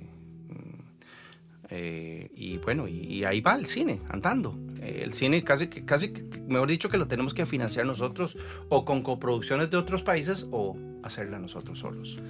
eh, 1.70 2.28
mm, 2.30 2.34
y 2.34 2.58
bueno, 2.58 2.88
y, 2.88 3.22
ahí 3.22 3.40
va 3.40 3.54
el 3.54 3.66
cine, 3.66 4.00
andando. 4.08 4.58
El 4.82 5.14
cine 5.14 5.44
casi, 5.44 5.68
casi, 5.68 6.12
mejor 6.48 6.68
dicho, 6.68 6.88
que 6.88 6.98
lo 6.98 7.06
tenemos 7.06 7.32
que 7.32 7.46
financiar 7.46 7.86
nosotros 7.86 8.36
o 8.70 8.84
con 8.84 9.02
coproducciones 9.02 9.70
de 9.70 9.76
otros 9.76 10.02
países 10.02 10.48
o 10.50 10.76
hacerla 11.04 11.38
nosotros 11.38 11.78
solos. 11.78 12.20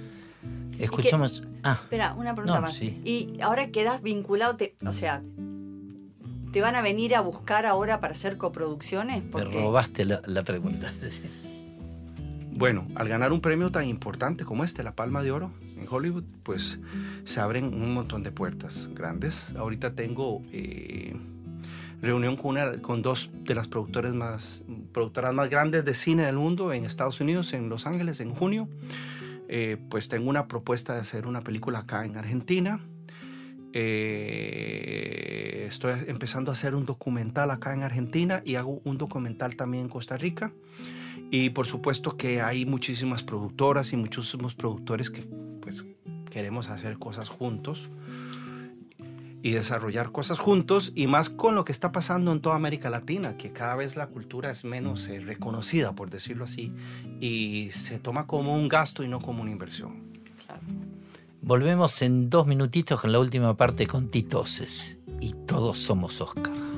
Escuchamos. 0.79 1.43
Ah, 1.63 1.77
Espera, 1.83 2.13
una 2.13 2.33
pregunta 2.33 2.55
No, 2.59 2.61
más. 2.67 2.73
sí. 2.75 2.99
Y 3.03 3.39
ahora 3.41 3.67
quedas 3.69 4.01
vinculado, 4.01 4.55
te- 4.55 4.75
o 4.85 4.93
sea, 4.93 5.21
¿te 6.51 6.61
van 6.61 6.75
a 6.75 6.81
venir 6.81 7.15
a 7.15 7.21
buscar 7.21 7.65
ahora 7.65 7.99
para 7.99 8.13
hacer 8.13 8.37
coproducciones? 8.37 9.23
me 9.33 9.43
robaste 9.45 10.05
la, 10.05 10.21
la 10.25 10.43
pregunta. 10.43 10.91
Bueno, 12.51 12.85
al 12.95 13.07
ganar 13.07 13.31
un 13.31 13.39
premio 13.41 13.71
tan 13.71 13.87
importante 13.87 14.43
como 14.43 14.63
este, 14.63 14.83
la 14.83 14.93
Palma 14.93 15.23
de 15.23 15.31
Oro 15.31 15.51
en 15.77 15.85
Hollywood, 15.89 16.23
pues 16.43 16.79
se 17.23 17.39
abren 17.39 17.65
un 17.73 17.93
montón 17.93 18.21
de 18.23 18.31
puertas 18.31 18.89
grandes. 18.93 19.55
Ahorita 19.55 19.93
tengo 19.93 20.41
eh, 20.51 21.15
reunión 22.01 22.35
con, 22.35 22.51
una, 22.51 22.73
con 22.81 23.01
dos 23.01 23.29
de 23.45 23.55
las 23.55 23.67
productores 23.69 24.13
más, 24.13 24.63
productoras 24.91 25.33
más 25.33 25.49
grandes 25.49 25.85
de 25.85 25.93
cine 25.93 26.25
del 26.25 26.35
mundo 26.35 26.73
en 26.73 26.83
Estados 26.85 27.21
Unidos, 27.21 27.53
en 27.53 27.69
Los 27.69 27.85
Ángeles, 27.85 28.19
en 28.19 28.31
junio. 28.35 28.67
Eh, 29.51 29.77
pues 29.89 30.09
tengo 30.09 30.29
una 30.29 30.47
propuesta 30.47 30.93
de 30.93 31.01
hacer 31.01 31.25
una 31.25 31.41
película 31.41 31.79
acá 31.79 32.05
en 32.05 32.15
Argentina. 32.15 32.79
Eh, 33.73 35.65
estoy 35.67 35.93
empezando 36.05 36.51
a 36.51 36.53
hacer 36.53 36.75
un 36.75 36.85
documental 36.85 37.49
acá 37.49 37.73
en 37.73 37.81
Argentina 37.81 38.43
y 38.45 38.55
hago 38.55 38.79
un 38.83 38.99
documental 38.99 39.55
también 39.55 39.85
en 39.85 39.89
Costa 39.89 40.17
Rica. 40.17 40.53
Y 41.31 41.49
por 41.49 41.65
supuesto 41.65 42.15
que 42.15 42.41
hay 42.41 42.67
muchísimas 42.67 43.23
productoras 43.23 43.91
y 43.91 43.97
muchísimos 43.97 44.53
productores 44.53 45.09
que 45.09 45.23
pues 45.61 45.87
queremos 46.29 46.69
hacer 46.69 46.99
cosas 46.99 47.27
juntos 47.27 47.89
y 49.41 49.51
desarrollar 49.51 50.11
cosas 50.11 50.39
juntos 50.39 50.91
y 50.95 51.07
más 51.07 51.29
con 51.29 51.55
lo 51.55 51.65
que 51.65 51.71
está 51.71 51.91
pasando 51.91 52.31
en 52.31 52.41
toda 52.41 52.55
América 52.55 52.89
Latina, 52.89 53.37
que 53.37 53.51
cada 53.51 53.75
vez 53.75 53.95
la 53.95 54.07
cultura 54.07 54.51
es 54.51 54.65
menos 54.65 55.07
eh, 55.07 55.19
reconocida, 55.19 55.93
por 55.93 56.09
decirlo 56.09 56.43
así, 56.43 56.73
y 57.19 57.69
se 57.71 57.99
toma 57.99 58.27
como 58.27 58.55
un 58.55 58.67
gasto 58.67 59.03
y 59.03 59.07
no 59.07 59.19
como 59.19 59.41
una 59.41 59.51
inversión. 59.51 60.09
Volvemos 61.41 62.01
en 62.01 62.29
dos 62.29 62.47
minutitos 62.47 62.99
con 62.99 63.11
la 63.11 63.19
última 63.19 63.55
parte 63.55 63.87
con 63.87 64.09
Titoses. 64.09 64.97
Y 65.21 65.33
todos 65.45 65.79
somos 65.79 66.21
Oscar. 66.21 66.68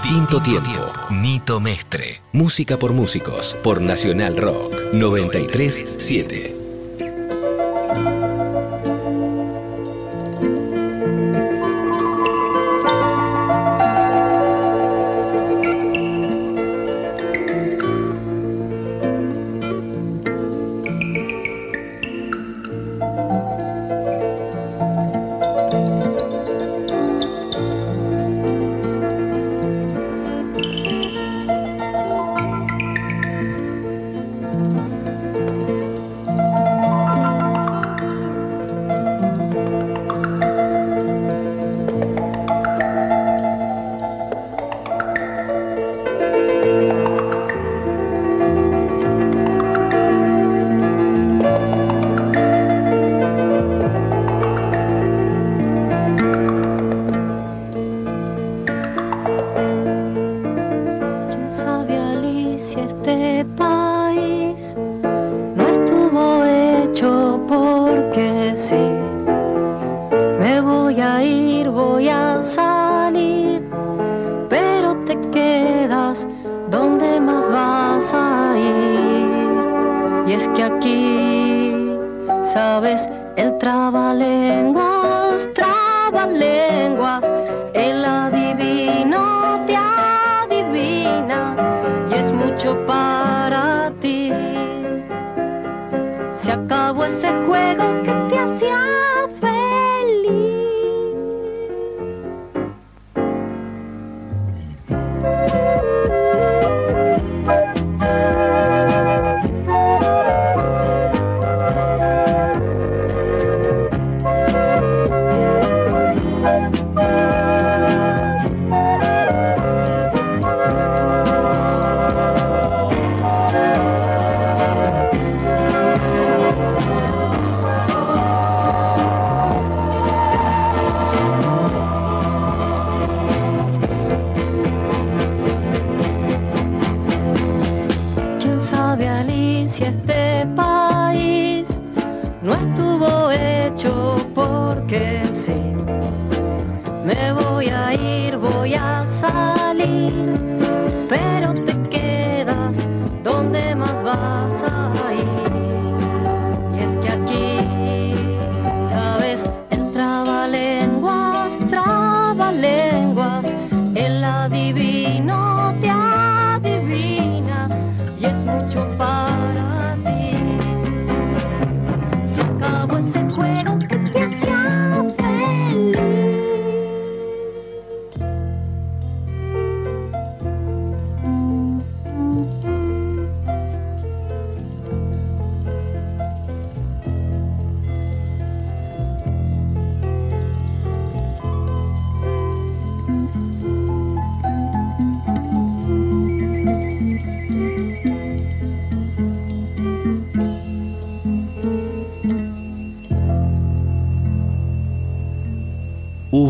Distinto 0.00 0.40
tiempo. 0.40 0.92
Nito 1.10 1.58
Mestre. 1.58 2.22
Música 2.32 2.76
por 2.76 2.92
músicos. 2.92 3.56
Por 3.64 3.80
Nacional 3.80 4.36
Rock 4.36 4.92
937. 4.92 6.57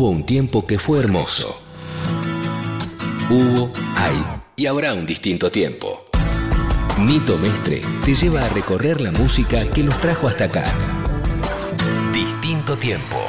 Un 0.09 0.23
tiempo 0.23 0.65
que 0.65 0.79
fue 0.79 0.97
hermoso. 0.97 1.61
Hubo, 3.29 3.71
hay 3.95 4.19
y 4.55 4.65
habrá 4.65 4.95
un 4.95 5.05
distinto 5.05 5.51
tiempo. 5.51 6.07
Nito 6.97 7.37
Mestre 7.37 7.83
te 8.03 8.15
lleva 8.15 8.43
a 8.43 8.49
recorrer 8.49 9.01
la 9.01 9.11
música 9.11 9.69
que 9.69 9.83
nos 9.83 10.01
trajo 10.01 10.27
hasta 10.27 10.45
acá. 10.45 10.65
Distinto 12.11 12.75
tiempo. 12.75 13.28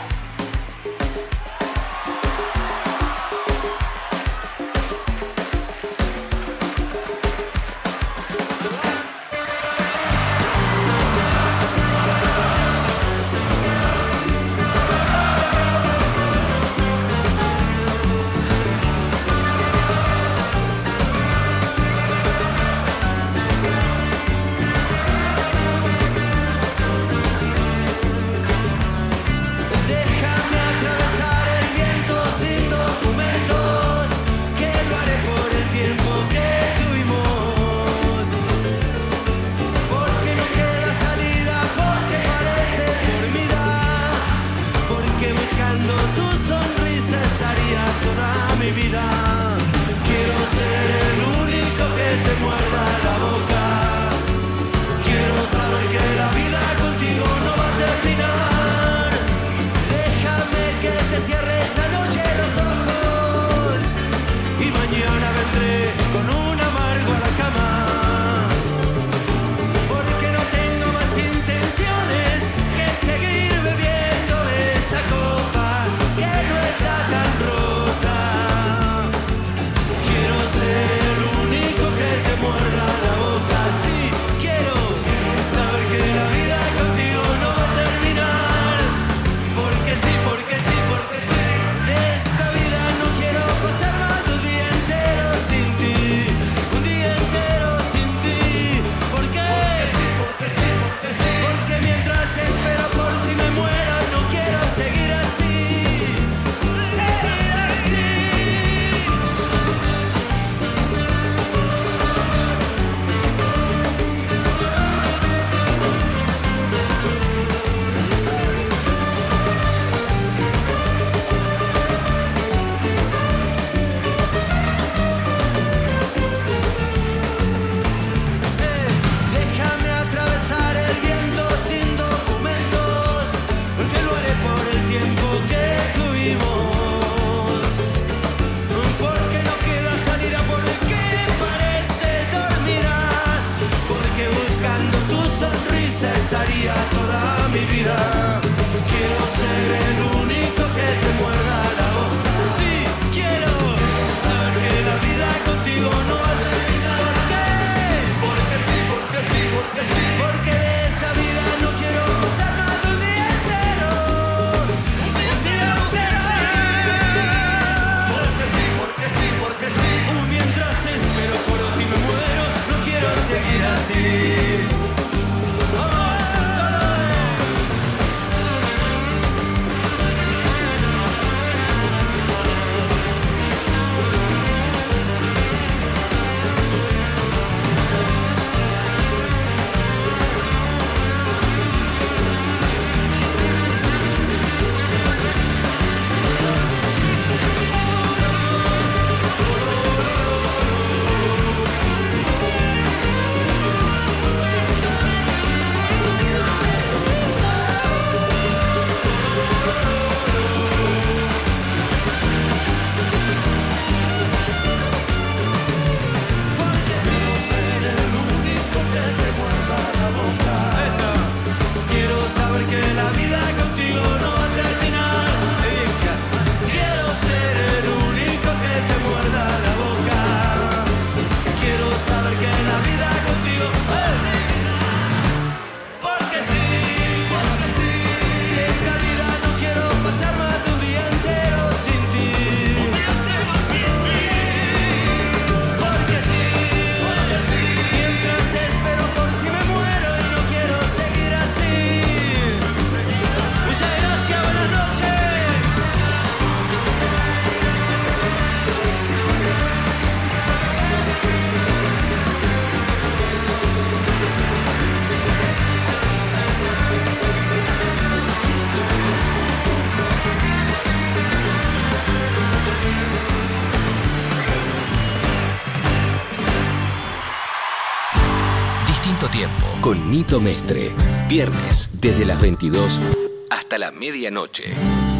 Nito 280.21 280.39
Mestre. 280.39 280.91
Viernes 281.31 281.89
desde 281.99 282.27
las 282.27 282.39
22 282.43 283.01
hasta 283.49 283.79
la 283.79 283.91
medianoche. 283.91 284.65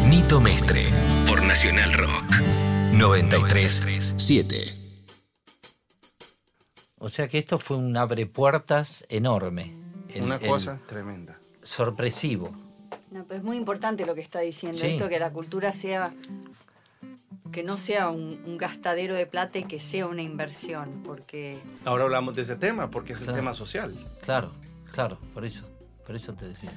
Nito 0.05 0.39
Mestre 0.39 0.89
por 1.25 1.41
Nacional 1.41 1.91
Rock 1.93 2.23
937. 2.93 4.63
O 6.99 7.09
sea 7.09 7.27
que 7.27 7.39
esto 7.39 7.57
fue 7.57 7.77
un 7.77 7.97
abre 7.97 8.27
puertas 8.27 9.03
enorme. 9.09 9.75
El- 10.09 10.21
Una 10.21 10.35
el- 10.35 10.47
cosa 10.47 10.77
tremenda. 10.87 11.39
sorpresivo. 11.63 12.51
No, 13.09 13.23
pero 13.25 13.39
es 13.39 13.43
muy 13.43 13.57
importante 13.57 14.05
lo 14.05 14.13
que 14.13 14.21
está 14.21 14.41
diciendo, 14.41 14.77
Sí. 14.77 14.85
esto 14.85 15.09
que 15.09 15.17
la 15.17 15.31
cultura 15.31 15.73
sea, 15.73 16.13
que 17.51 17.63
no 17.63 17.75
sea 17.75 18.11
un, 18.11 18.39
un 18.45 18.55
gastadero 18.59 19.15
de 19.15 19.25
plata 19.25 19.57
y 19.57 19.63
que 19.63 19.79
sea 19.79 20.05
una 20.05 20.21
inversión, 20.21 21.01
porque 21.03 21.57
Ahora 21.85 22.03
hablamos 22.03 22.35
de 22.35 22.43
ese 22.43 22.55
tema 22.55 22.91
porque 22.91 23.13
es 23.13 23.19
el 23.21 23.25
Claro. 23.25 23.39
tema 23.39 23.53
social. 23.55 23.95
Claro, 24.21 24.51
claro, 24.91 25.17
por 25.33 25.45
eso. 25.45 25.65
Por 26.05 26.15
eso 26.15 26.33
te 26.33 26.47
decía. 26.47 26.71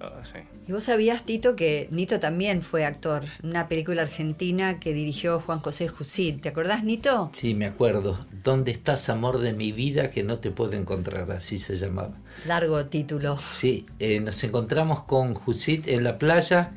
Ah, 0.00 0.22
sí. 0.24 0.38
Y 0.66 0.72
vos 0.72 0.84
sabías, 0.84 1.24
Tito, 1.24 1.54
que 1.54 1.86
Nito 1.90 2.18
también 2.20 2.62
fue 2.62 2.86
actor 2.86 3.24
en 3.42 3.50
una 3.50 3.68
película 3.68 4.02
argentina 4.02 4.80
que 4.80 4.94
dirigió 4.94 5.40
Juan 5.40 5.60
José 5.60 5.88
Jusid. 5.88 6.40
¿Te 6.40 6.48
acordás, 6.48 6.82
Nito? 6.84 7.30
Sí, 7.34 7.52
me 7.54 7.66
acuerdo. 7.66 8.18
¿Dónde 8.42 8.70
estás, 8.70 9.10
amor 9.10 9.38
de 9.38 9.52
mi 9.52 9.72
vida, 9.72 10.10
que 10.10 10.22
no 10.22 10.38
te 10.38 10.50
puedo 10.50 10.72
encontrar? 10.72 11.30
Así 11.32 11.58
se 11.58 11.76
llamaba. 11.76 12.14
Largo 12.46 12.86
título. 12.86 13.38
Sí, 13.38 13.84
eh, 13.98 14.20
nos 14.20 14.42
encontramos 14.42 15.02
con 15.02 15.34
Jusit 15.34 15.86
en 15.86 16.04
la 16.04 16.16
playa, 16.16 16.72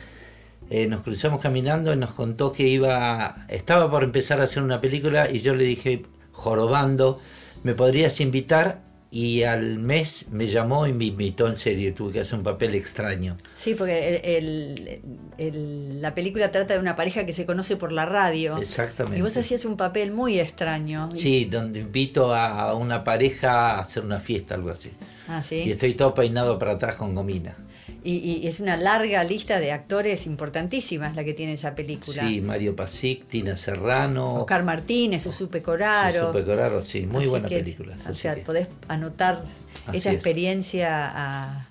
eh, 0.69 0.87
nos 0.87 1.01
cruzamos 1.01 1.39
caminando 1.39 1.93
y 1.93 1.95
nos 1.95 2.11
contó 2.11 2.51
que 2.51 2.67
iba, 2.67 3.45
estaba 3.47 3.89
por 3.89 4.03
empezar 4.03 4.41
a 4.41 4.45
hacer 4.45 4.61
una 4.63 4.81
película 4.81 5.29
y 5.31 5.39
yo 5.39 5.53
le 5.53 5.63
dije, 5.63 6.05
jorobando, 6.33 7.21
¿me 7.63 7.73
podrías 7.73 8.19
invitar? 8.19 8.81
Y 9.15 9.43
al 9.43 9.77
mes 9.77 10.25
me 10.31 10.47
llamó 10.47 10.87
y 10.87 10.91
me 10.93 11.05
invitó 11.05 11.47
en 11.47 11.55
serio, 11.55 11.93
tuve 11.93 12.13
que 12.13 12.21
hacer 12.21 12.35
un 12.39 12.43
papel 12.43 12.73
extraño. 12.73 13.37
Sí, 13.53 13.75
porque 13.75 14.15
el- 14.15 14.25
el- 14.25 15.01
el- 15.37 16.01
la 16.01 16.15
película 16.15 16.49
trata 16.51 16.73
de 16.73 16.79
una 16.79 16.95
pareja 16.95 17.23
que 17.23 17.31
se 17.31 17.45
conoce 17.45 17.75
por 17.75 17.91
la 17.91 18.05
radio. 18.07 18.57
Exactamente. 18.57 19.19
Y 19.19 19.21
vos 19.21 19.37
hacías 19.37 19.65
un 19.65 19.77
papel 19.77 20.11
muy 20.11 20.39
extraño. 20.39 21.09
Y- 21.13 21.19
Sí, 21.19 21.45
donde 21.45 21.81
invito 21.81 22.33
a 22.33 22.73
una 22.73 23.03
pareja 23.03 23.73
a 23.75 23.81
hacer 23.81 24.03
una 24.03 24.19
fiesta, 24.19 24.55
algo 24.55 24.71
así. 24.71 24.89
Ah, 25.27 25.41
Y 25.41 25.47
sí. 25.47 25.71
estoy 25.71 25.93
todo 25.93 26.15
peinado 26.15 26.57
para 26.57 26.71
atrás 26.71 26.95
con 26.95 27.13
gomina. 27.13 27.55
Y, 28.05 28.15
y 28.43 28.47
es 28.47 28.59
una 28.59 28.75
larga 28.75 29.23
lista 29.23 29.59
de 29.59 29.71
actores 29.71 30.25
importantísimas 30.25 31.15
la 31.15 31.23
que 31.23 31.33
tiene 31.33 31.53
esa 31.53 31.73
película. 31.73 32.27
Sí, 32.27 32.41
Mario 32.41 32.75
Pasic, 32.75 33.27
Tina 33.29 33.55
Serrano, 33.55 34.33
Oscar 34.35 34.63
Martínez, 34.63 35.21
Susupe 35.21 35.61
Coraro. 35.61 36.27
Susupe 36.33 36.43
Coraro, 36.43 36.81
sí, 36.83 37.05
muy 37.05 37.21
Así 37.21 37.29
buena 37.29 37.47
que, 37.47 37.59
película. 37.59 37.95
O 38.09 38.13
sea, 38.13 38.35
que- 38.35 38.41
podés 38.41 38.67
anotar 38.89 39.41
Así 39.87 39.97
esa 39.97 40.09
es. 40.09 40.15
experiencia 40.15 41.05
a, 41.15 41.67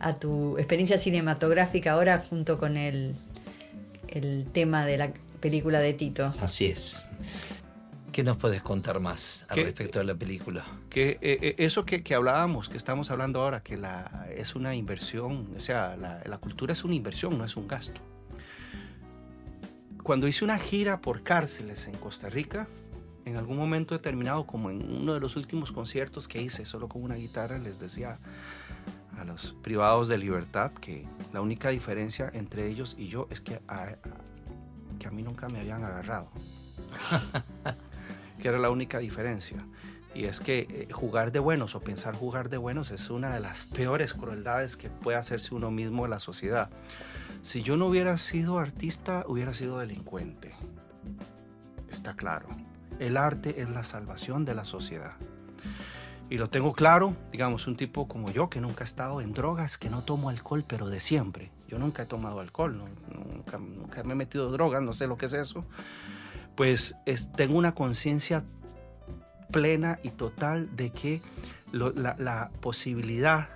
a 0.00 0.14
tu 0.16 0.58
experiencia 0.58 0.98
cinematográfica 0.98 1.92
ahora 1.92 2.18
junto 2.28 2.58
con 2.58 2.76
el, 2.76 3.14
el 4.08 4.46
tema 4.52 4.84
de 4.84 4.98
la 4.98 5.12
película 5.40 5.80
de 5.80 5.94
Tito. 5.94 6.34
Así 6.42 6.66
es. 6.66 7.02
¿Qué 8.12 8.22
nos 8.22 8.36
puedes 8.36 8.60
contar 8.62 9.00
más 9.00 9.46
al 9.48 9.54
¿Qué- 9.56 9.64
respecto 9.64 9.98
de 9.98 10.04
la 10.04 10.14
película? 10.14 10.66
Que 10.90 11.12
eh, 11.22 11.38
eh, 11.40 11.54
eso 11.58 11.86
que, 11.86 12.02
que 12.02 12.14
hablábamos, 12.14 12.68
que 12.68 12.76
estamos 12.76 13.10
hablando 13.10 13.40
ahora, 13.40 13.62
que 13.62 13.76
la, 13.78 14.26
es 14.36 14.54
una 14.54 14.74
inversión, 14.74 15.48
o 15.56 15.60
sea, 15.60 15.96
la, 15.96 16.22
la 16.26 16.38
cultura 16.38 16.72
es 16.74 16.84
una 16.84 16.94
inversión, 16.94 17.38
no 17.38 17.44
es 17.44 17.56
un 17.56 17.66
gasto. 17.66 18.00
Cuando 20.02 20.28
hice 20.28 20.44
una 20.44 20.58
gira 20.58 21.00
por 21.00 21.22
cárceles 21.22 21.86
en 21.86 21.94
Costa 21.96 22.28
Rica, 22.28 22.66
en 23.24 23.36
algún 23.36 23.56
momento 23.56 23.94
determinado, 23.94 24.46
como 24.46 24.70
en 24.70 24.82
uno 25.00 25.14
de 25.14 25.20
los 25.20 25.36
últimos 25.36 25.70
conciertos 25.72 26.26
que 26.28 26.42
hice 26.42 26.66
solo 26.66 26.88
con 26.88 27.02
una 27.04 27.14
guitarra, 27.14 27.58
les 27.58 27.78
decía 27.78 28.18
a 29.18 29.24
los 29.24 29.54
privados 29.62 30.08
de 30.08 30.18
libertad 30.18 30.72
que 30.72 31.06
la 31.32 31.40
única 31.40 31.68
diferencia 31.70 32.30
entre 32.34 32.66
ellos 32.66 32.96
y 32.98 33.06
yo 33.08 33.28
es 33.30 33.40
que 33.40 33.60
a, 33.68 33.84
a- 33.84 33.96
que 34.98 35.06
a 35.08 35.10
mí 35.10 35.22
nunca 35.22 35.46
me 35.48 35.60
habían 35.60 35.82
agarrado. 35.84 36.28
que 38.42 38.48
era 38.48 38.58
la 38.58 38.70
única 38.70 38.98
diferencia. 38.98 39.56
Y 40.14 40.24
es 40.24 40.40
que 40.40 40.66
eh, 40.68 40.88
jugar 40.92 41.30
de 41.30 41.38
buenos 41.38 41.76
o 41.76 41.80
pensar 41.80 42.16
jugar 42.16 42.48
de 42.50 42.56
buenos 42.58 42.90
es 42.90 43.08
una 43.08 43.32
de 43.32 43.38
las 43.40 43.64
peores 43.64 44.14
crueldades 44.14 44.76
que 44.76 44.90
puede 44.90 45.16
hacerse 45.16 45.54
uno 45.54 45.70
mismo 45.70 46.04
en 46.04 46.10
la 46.10 46.18
sociedad. 46.18 46.68
Si 47.42 47.62
yo 47.62 47.76
no 47.76 47.86
hubiera 47.86 48.18
sido 48.18 48.58
artista, 48.58 49.24
hubiera 49.28 49.54
sido 49.54 49.78
delincuente. 49.78 50.52
Está 51.88 52.14
claro. 52.14 52.48
El 52.98 53.16
arte 53.16 53.60
es 53.62 53.70
la 53.70 53.84
salvación 53.84 54.44
de 54.44 54.54
la 54.54 54.64
sociedad. 54.64 55.12
Y 56.30 56.38
lo 56.38 56.48
tengo 56.48 56.72
claro, 56.72 57.14
digamos, 57.30 57.66
un 57.66 57.76
tipo 57.76 58.08
como 58.08 58.30
yo 58.30 58.50
que 58.50 58.60
nunca 58.60 58.82
ha 58.82 58.84
estado 58.84 59.20
en 59.20 59.32
drogas, 59.34 59.78
que 59.78 59.88
no 59.90 60.02
tomo 60.02 60.30
alcohol, 60.30 60.64
pero 60.66 60.88
de 60.88 60.98
siempre. 61.00 61.50
Yo 61.68 61.78
nunca 61.78 62.02
he 62.02 62.06
tomado 62.06 62.40
alcohol, 62.40 62.76
no- 62.76 62.88
nunca, 63.34 63.58
nunca 63.58 64.02
me 64.02 64.12
he 64.12 64.16
metido 64.16 64.50
drogas, 64.50 64.82
no 64.82 64.92
sé 64.94 65.06
lo 65.06 65.16
que 65.16 65.26
es 65.26 65.32
eso. 65.32 65.64
Pues 66.56 66.96
es- 67.06 67.30
tengo 67.32 67.56
una 67.58 67.74
conciencia 67.74 68.44
plena 69.50 69.98
y 70.02 70.10
total 70.10 70.74
de 70.76 70.90
que 70.90 71.22
la 71.72 72.50
posibilidad 72.60 73.48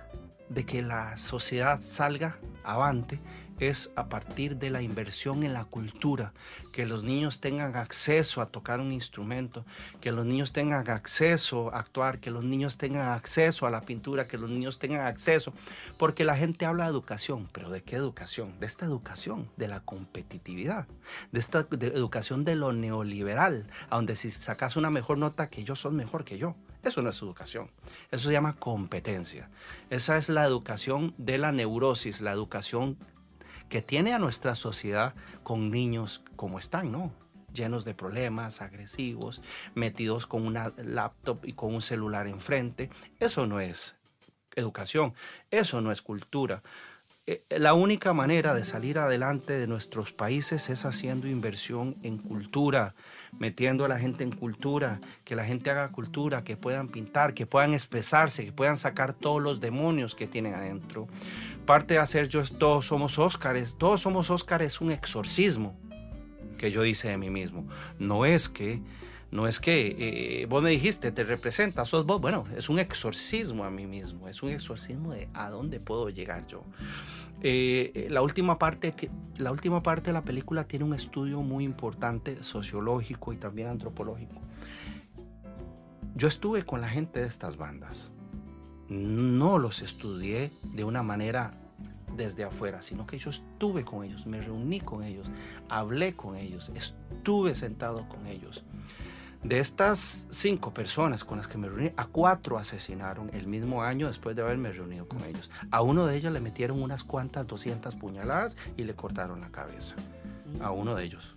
de 0.49 0.65
que 0.65 0.81
la 0.81 1.17
sociedad 1.17 1.81
salga 1.81 2.37
avante 2.63 3.19
es 3.59 3.91
a 3.95 4.07
partir 4.09 4.57
de 4.57 4.69
la 4.69 4.81
inversión 4.81 5.43
en 5.43 5.53
la 5.53 5.65
cultura, 5.65 6.33
que 6.71 6.85
los 6.85 7.03
niños 7.03 7.41
tengan 7.41 7.75
acceso 7.75 8.41
a 8.41 8.49
tocar 8.49 8.79
un 8.79 8.91
instrumento, 8.91 9.65
que 9.99 10.11
los 10.11 10.25
niños 10.25 10.53
tengan 10.53 10.89
acceso 10.89 11.73
a 11.73 11.79
actuar, 11.79 12.19
que 12.19 12.31
los 12.31 12.43
niños 12.43 12.77
tengan 12.77 13.09
acceso 13.09 13.65
a 13.65 13.71
la 13.71 13.81
pintura, 13.81 14.27
que 14.27 14.37
los 14.37 14.49
niños 14.49 14.79
tengan 14.79 15.05
acceso, 15.05 15.53
porque 15.97 16.23
la 16.23 16.37
gente 16.37 16.65
habla 16.65 16.85
de 16.85 16.91
educación, 16.91 17.49
pero 17.51 17.69
¿de 17.69 17.81
qué 17.83 17.95
educación? 17.95 18.59
De 18.59 18.65
esta 18.65 18.85
educación, 18.85 19.49
de 19.57 19.67
la 19.67 19.79
competitividad, 19.79 20.87
de 21.31 21.39
esta 21.39 21.67
educación 21.71 22.45
de 22.45 22.55
lo 22.55 22.73
neoliberal, 22.73 23.67
donde 23.89 24.15
si 24.15 24.31
sacas 24.31 24.75
una 24.75 24.89
mejor 24.89 25.17
nota 25.17 25.49
que 25.49 25.63
yo, 25.63 25.75
son 25.75 25.95
mejor 25.95 26.25
que 26.25 26.37
yo. 26.37 26.55
Eso 26.83 27.01
no 27.01 27.09
es 27.09 27.21
educación, 27.21 27.69
eso 28.11 28.27
se 28.27 28.33
llama 28.33 28.53
competencia. 28.53 29.49
Esa 29.89 30.15
es 30.17 30.29
la 30.29 30.45
educación 30.45 31.13
de 31.17 31.37
la 31.37 31.51
neurosis, 31.51 32.21
la 32.21 32.31
educación 32.31 32.97
que 33.69 33.81
tiene 33.81 34.13
a 34.13 34.19
nuestra 34.19 34.55
sociedad 34.55 35.13
con 35.43 35.71
niños 35.71 36.23
como 36.35 36.59
están, 36.59 36.91
¿no? 36.91 37.11
Llenos 37.53 37.85
de 37.85 37.93
problemas, 37.93 38.61
agresivos, 38.61 39.41
metidos 39.73 40.27
con 40.27 40.45
una 40.45 40.73
laptop 40.77 41.45
y 41.45 41.53
con 41.53 41.73
un 41.73 41.81
celular 41.81 42.27
enfrente. 42.27 42.89
Eso 43.19 43.47
no 43.47 43.59
es 43.59 43.95
educación, 44.55 45.13
eso 45.51 45.81
no 45.81 45.91
es 45.91 46.01
cultura. 46.01 46.61
Eh, 47.25 47.43
La 47.49 47.73
única 47.73 48.13
manera 48.13 48.53
de 48.53 48.65
salir 48.65 48.99
adelante 48.99 49.57
de 49.57 49.67
nuestros 49.67 50.11
países 50.11 50.69
es 50.69 50.85
haciendo 50.85 51.27
inversión 51.27 51.95
en 52.03 52.17
cultura, 52.17 52.95
metiendo 53.37 53.85
a 53.85 53.87
la 53.87 53.99
gente 53.99 54.23
en 54.23 54.31
cultura, 54.31 54.99
que 55.23 55.35
la 55.35 55.45
gente 55.45 55.69
haga 55.69 55.89
cultura, 55.89 56.43
que 56.43 56.57
puedan 56.57 56.87
pintar, 56.87 57.33
que 57.33 57.45
puedan 57.45 57.73
expresarse, 57.73 58.45
que 58.45 58.51
puedan 58.51 58.77
sacar 58.77 59.13
todos 59.13 59.41
los 59.41 59.59
demonios 59.59 60.15
que 60.15 60.27
tienen 60.27 60.53
adentro. 60.53 61.07
Parte 61.65 61.95
de 61.95 61.99
hacer 61.99 62.29
yo 62.29 62.43
todos 62.43 62.85
somos 62.85 63.19
Óscares, 63.19 63.77
todos 63.77 64.01
somos 64.01 64.29
Óscares 64.29 64.67
es 64.67 64.81
un 64.81 64.91
exorcismo 64.91 65.77
que 66.57 66.71
yo 66.71 66.83
hice 66.85 67.09
de 67.09 67.17
mí 67.17 67.29
mismo. 67.29 67.67
No 67.99 68.25
es 68.25 68.49
que, 68.49 68.81
no 69.29 69.47
es 69.47 69.59
que 69.59 70.41
eh, 70.41 70.45
vos 70.45 70.63
me 70.63 70.69
dijiste, 70.69 71.11
te 71.11 71.23
representa, 71.23 71.83
sos 71.85 72.05
vos. 72.05 72.21
Bueno, 72.21 72.45
es 72.55 72.69
un 72.69 72.79
exorcismo 72.79 73.65
a 73.65 73.69
mí 73.69 73.85
mismo, 73.85 74.27
es 74.27 74.41
un 74.41 74.51
exorcismo 74.51 75.11
de 75.11 75.27
a 75.33 75.49
dónde 75.49 75.79
puedo 75.79 76.09
llegar 76.09 76.47
yo. 76.47 76.63
Eh, 77.41 78.07
la, 78.09 78.21
última 78.21 78.57
parte, 78.57 78.93
la 79.37 79.51
última 79.51 79.83
parte 79.83 80.07
de 80.07 80.13
la 80.13 80.23
película 80.23 80.63
tiene 80.63 80.85
un 80.85 80.93
estudio 80.93 81.41
muy 81.41 81.65
importante, 81.65 82.43
sociológico 82.43 83.33
y 83.33 83.37
también 83.37 83.67
antropológico. 83.67 84.41
Yo 86.15 86.27
estuve 86.27 86.65
con 86.65 86.81
la 86.81 86.89
gente 86.89 87.19
de 87.19 87.27
estas 87.27 87.57
bandas. 87.57 88.11
No 88.89 89.59
los 89.59 89.81
estudié 89.81 90.51
de 90.63 90.83
una 90.85 91.03
manera 91.03 91.51
desde 92.15 92.43
afuera, 92.43 92.81
sino 92.81 93.05
que 93.05 93.19
yo 93.19 93.29
estuve 93.29 93.83
con 93.83 94.03
ellos, 94.03 94.25
me 94.25 94.41
reuní 94.41 94.79
con 94.79 95.03
ellos, 95.03 95.29
hablé 95.69 96.13
con 96.13 96.35
ellos, 96.35 96.71
estuve 96.73 97.53
sentado 97.53 98.07
con 98.09 98.25
ellos. 98.25 98.63
De 99.43 99.59
estas 99.59 100.27
cinco 100.29 100.73
personas 100.73 101.23
con 101.23 101.37
las 101.37 101.47
que 101.47 101.57
me 101.57 101.69
reuní, 101.69 101.91
a 101.95 102.05
cuatro 102.07 102.57
asesinaron 102.57 103.29
el 103.33 103.47
mismo 103.47 103.83
año 103.83 104.07
después 104.07 104.35
de 104.35 104.41
haberme 104.41 104.71
reunido 104.71 105.07
con 105.07 105.23
ellos. 105.23 105.49
A 105.71 105.81
uno 105.81 106.05
de 106.05 106.17
ellos 106.17 106.33
le 106.33 106.39
metieron 106.41 106.81
unas 106.81 107.03
cuantas 107.03 107.47
200 107.47 107.95
puñaladas 107.95 108.57
y 108.75 108.83
le 108.83 108.93
cortaron 108.95 109.39
la 109.39 109.49
cabeza. 109.49 109.95
A 110.61 110.71
uno 110.71 110.95
de 110.95 111.03
ellos, 111.05 111.35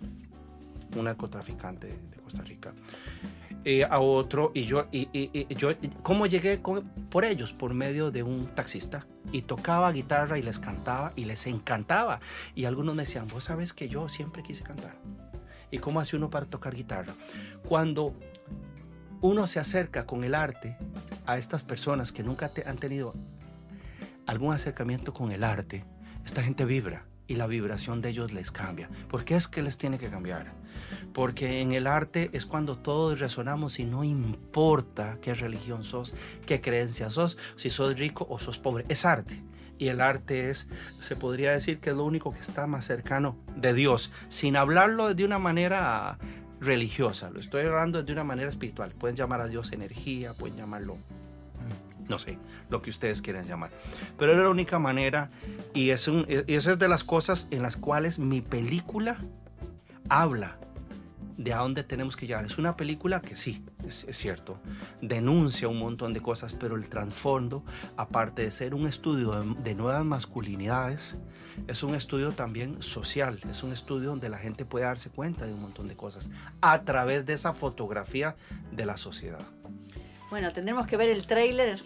un 0.95 1.05
narcotraficante 1.05 1.87
de 1.87 2.17
Costa 2.23 2.41
Rica. 2.41 2.73
Eh, 3.63 3.85
a 3.85 3.99
otro, 3.99 4.51
y 4.55 4.65
yo, 4.65 4.87
y, 4.91 5.07
y- 5.13 5.29
y 5.47 5.55
yo, 5.55 5.69
¿cómo 6.01 6.25
llegué 6.25 6.61
con- 6.61 6.83
por 7.09 7.23
ellos? 7.23 7.53
Por 7.53 7.73
medio 7.75 8.09
de 8.09 8.23
un 8.23 8.47
taxista. 8.47 9.05
Y 9.31 9.43
tocaba 9.43 9.91
guitarra 9.91 10.39
y 10.39 10.41
les 10.41 10.57
cantaba 10.57 11.13
y 11.15 11.25
les 11.25 11.45
encantaba. 11.45 12.19
Y 12.55 12.65
algunos 12.65 12.95
me 12.95 13.03
decían, 13.03 13.27
vos 13.27 13.43
sabes 13.45 13.71
que 13.73 13.87
yo 13.87 14.09
siempre 14.09 14.41
quise 14.41 14.63
cantar. 14.63 14.95
¿Y 15.71 15.79
cómo 15.79 15.99
hace 15.99 16.15
uno 16.17 16.29
para 16.29 16.45
tocar 16.45 16.75
guitarra? 16.75 17.13
Cuando 17.67 18.13
uno 19.21 19.47
se 19.47 19.59
acerca 19.59 20.05
con 20.05 20.23
el 20.23 20.35
arte 20.35 20.77
a 21.25 21.37
estas 21.37 21.63
personas 21.63 22.11
que 22.11 22.23
nunca 22.23 22.49
te- 22.49 22.67
han 22.67 22.77
tenido 22.77 23.13
algún 24.25 24.53
acercamiento 24.53 25.13
con 25.13 25.31
el 25.31 25.43
arte, 25.43 25.83
esta 26.25 26.43
gente 26.43 26.65
vibra 26.65 27.05
y 27.27 27.35
la 27.35 27.47
vibración 27.47 28.01
de 28.01 28.09
ellos 28.09 28.33
les 28.33 28.51
cambia. 28.51 28.89
¿Por 29.09 29.23
qué 29.23 29.35
es 29.35 29.47
que 29.47 29.61
les 29.61 29.77
tiene 29.77 29.97
que 29.97 30.09
cambiar? 30.09 30.51
Porque 31.13 31.61
en 31.61 31.71
el 31.73 31.87
arte 31.87 32.29
es 32.33 32.45
cuando 32.45 32.77
todos 32.77 33.19
resonamos 33.19 33.79
y 33.79 33.85
no 33.85 34.03
importa 34.03 35.17
qué 35.21 35.33
religión 35.33 35.83
sos, 35.83 36.13
qué 36.45 36.59
creencia 36.61 37.09
sos, 37.09 37.37
si 37.55 37.69
sos 37.69 37.97
rico 37.97 38.25
o 38.29 38.39
sos 38.39 38.57
pobre, 38.57 38.85
es 38.89 39.05
arte. 39.05 39.41
Y 39.81 39.87
el 39.87 39.99
arte 39.99 40.51
es, 40.51 40.67
se 40.99 41.15
podría 41.15 41.53
decir 41.53 41.79
que 41.79 41.89
es 41.89 41.95
lo 41.95 42.05
único 42.05 42.31
que 42.31 42.39
está 42.39 42.67
más 42.67 42.85
cercano 42.85 43.35
de 43.55 43.73
Dios, 43.73 44.11
sin 44.29 44.55
hablarlo 44.55 45.15
de 45.15 45.25
una 45.25 45.39
manera 45.39 46.19
religiosa, 46.59 47.31
lo 47.31 47.39
estoy 47.39 47.65
hablando 47.65 48.03
de 48.03 48.13
una 48.13 48.23
manera 48.23 48.47
espiritual. 48.47 48.91
Pueden 48.91 49.15
llamar 49.15 49.41
a 49.41 49.47
Dios 49.47 49.71
energía, 49.71 50.33
pueden 50.33 50.55
llamarlo 50.55 50.97
no 52.07 52.19
sé, 52.19 52.37
lo 52.69 52.83
que 52.83 52.91
ustedes 52.91 53.23
quieran 53.23 53.47
llamar. 53.47 53.71
Pero 54.19 54.33
era 54.33 54.43
la 54.43 54.49
única 54.49 54.77
manera 54.77 55.31
y, 55.73 55.89
es 55.89 56.07
un, 56.07 56.27
y 56.29 56.53
esa 56.53 56.73
es 56.73 56.77
de 56.77 56.87
las 56.87 57.03
cosas 57.03 57.47
en 57.49 57.63
las 57.63 57.75
cuales 57.75 58.19
mi 58.19 58.41
película 58.41 59.17
habla 60.09 60.57
de 61.43 61.53
a 61.53 61.57
dónde 61.57 61.83
tenemos 61.83 62.15
que 62.15 62.27
llegar. 62.27 62.45
Es 62.45 62.57
una 62.57 62.75
película 62.75 63.21
que 63.21 63.35
sí, 63.35 63.65
es, 63.85 64.03
es 64.05 64.17
cierto, 64.17 64.59
denuncia 65.01 65.67
un 65.67 65.79
montón 65.79 66.13
de 66.13 66.21
cosas, 66.21 66.53
pero 66.53 66.75
el 66.75 66.87
trasfondo, 66.89 67.63
aparte 67.97 68.43
de 68.43 68.51
ser 68.51 68.73
un 68.75 68.87
estudio 68.87 69.31
de, 69.41 69.55
de 69.61 69.75
nuevas 69.75 70.05
masculinidades, 70.05 71.17
es 71.67 71.83
un 71.83 71.95
estudio 71.95 72.31
también 72.31 72.81
social, 72.81 73.39
es 73.49 73.63
un 73.63 73.71
estudio 73.73 74.09
donde 74.09 74.29
la 74.29 74.37
gente 74.37 74.65
puede 74.65 74.85
darse 74.85 75.09
cuenta 75.09 75.45
de 75.45 75.53
un 75.53 75.61
montón 75.61 75.87
de 75.87 75.95
cosas 75.95 76.29
a 76.61 76.81
través 76.83 77.25
de 77.25 77.33
esa 77.33 77.53
fotografía 77.53 78.35
de 78.71 78.85
la 78.85 78.97
sociedad. 78.97 79.41
Bueno, 80.29 80.53
tendremos 80.53 80.87
que 80.87 80.95
ver 80.95 81.09
el 81.09 81.27
tráiler, 81.27 81.81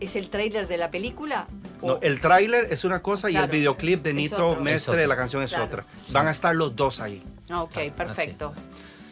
es 0.00 0.16
el 0.16 0.30
tráiler 0.30 0.66
de 0.68 0.76
la 0.76 0.90
película. 0.90 1.46
No, 1.82 1.98
el 2.00 2.20
tráiler 2.20 2.68
es 2.72 2.84
una 2.84 3.00
cosa 3.02 3.30
y 3.30 3.36
el 3.36 3.46
videoclip 3.48 4.02
de 4.02 4.12
Nito 4.14 4.48
otro. 4.48 4.60
Mestre 4.62 4.96
de 4.96 5.06
la 5.06 5.16
canción 5.16 5.42
es 5.42 5.50
Claro. 5.50 5.64
otra. 5.66 5.84
Van 6.10 6.26
a 6.26 6.30
estar 6.32 6.54
los 6.54 6.74
dos 6.74 7.00
ahí. 7.00 7.22
Ah, 7.50 7.62
ok, 7.62 7.78
perfecto. 7.96 8.52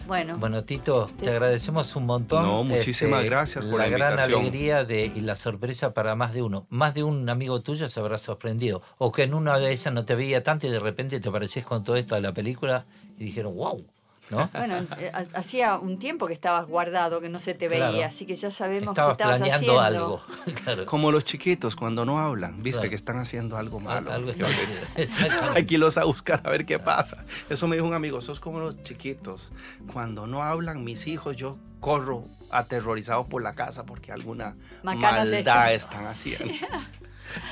Bueno, 0.06 0.36
Bueno, 0.38 0.62
Tito, 0.62 1.10
te 1.18 1.28
agradecemos 1.30 1.96
un 1.96 2.06
montón. 2.06 2.44
Este, 2.44 2.52
No, 2.54 2.62
muchísimas 2.62 3.24
gracias 3.24 3.64
por 3.64 3.78
la 3.80 3.88
gran 3.88 4.12
invitación. 4.12 4.40
alegría 4.40 4.84
de, 4.84 5.06
y 5.06 5.20
la 5.20 5.34
sorpresa 5.34 5.94
para 5.94 6.14
más 6.14 6.32
de 6.32 6.42
uno. 6.42 6.66
Más 6.70 6.94
de 6.94 7.02
un 7.02 7.28
amigo 7.28 7.60
tuyo 7.60 7.88
se 7.88 7.98
habrá 7.98 8.16
sorprendido. 8.18 8.82
O 8.98 9.10
que 9.10 9.24
en 9.24 9.34
una 9.34 9.58
de 9.58 9.72
esas 9.72 9.92
no 9.92 10.04
te 10.04 10.14
veía 10.14 10.44
tanto 10.44 10.68
y 10.68 10.70
de 10.70 10.78
repente 10.78 11.18
te 11.18 11.28
apareces 11.28 11.64
con 11.64 11.82
todo 11.82 11.96
esto 11.96 12.14
de 12.14 12.20
la 12.20 12.32
película 12.32 12.84
y 13.18 13.24
dijeron, 13.24 13.56
wow, 13.56 13.84
¿no? 14.30 14.48
bueno, 14.54 14.76
eh, 14.98 15.10
ha- 15.12 15.38
hacía 15.38 15.76
un 15.78 15.98
tiempo 15.98 16.26
que 16.26 16.32
estabas 16.32 16.66
guardado, 16.66 17.20
que 17.20 17.28
no 17.28 17.38
se 17.40 17.54
te 17.54 17.68
veía, 17.68 17.90
Claro. 17.90 18.06
así 18.08 18.26
que 18.26 18.34
ya 18.36 18.50
sabemos 18.50 18.90
Estabas 18.90 19.16
qué 19.16 19.22
estabas 19.22 19.38
planeando 19.40 19.80
haciendo. 19.80 20.00
algo. 20.00 20.22
claro. 20.64 20.86
Como 20.86 21.12
los 21.12 21.24
chiquitos 21.24 21.76
cuando 21.76 22.04
no 22.04 22.18
hablan, 22.18 22.62
viste 22.62 22.78
Claro. 22.80 22.90
que 22.90 22.96
están 22.96 23.18
haciendo 23.18 23.56
algo 23.56 23.80
malo. 23.80 24.12
algo 24.12 24.32
que 25.66 25.74
irlos 25.74 25.96
a 25.98 26.04
buscar 26.04 26.40
a 26.44 26.50
ver 26.50 26.66
qué 26.66 26.78
pasa. 26.78 27.24
Eso 27.48 27.66
me 27.68 27.76
dijo 27.76 27.86
un 27.86 27.94
amigo, 27.94 28.20
sos 28.20 28.40
como 28.40 28.60
los 28.60 28.82
chiquitos. 28.82 29.50
Cuando 29.92 30.26
no 30.26 30.42
hablan 30.42 30.84
mis 30.84 31.06
hijos, 31.06 31.36
yo 31.36 31.56
corro 31.80 32.24
aterrorizado 32.50 33.24
por 33.26 33.42
la 33.42 33.54
casa 33.54 33.84
porque 33.84 34.12
alguna 34.12 34.54
Macanas 34.82 35.30
maldad 35.30 35.74
están 35.74 36.06
haciendo. 36.06 36.54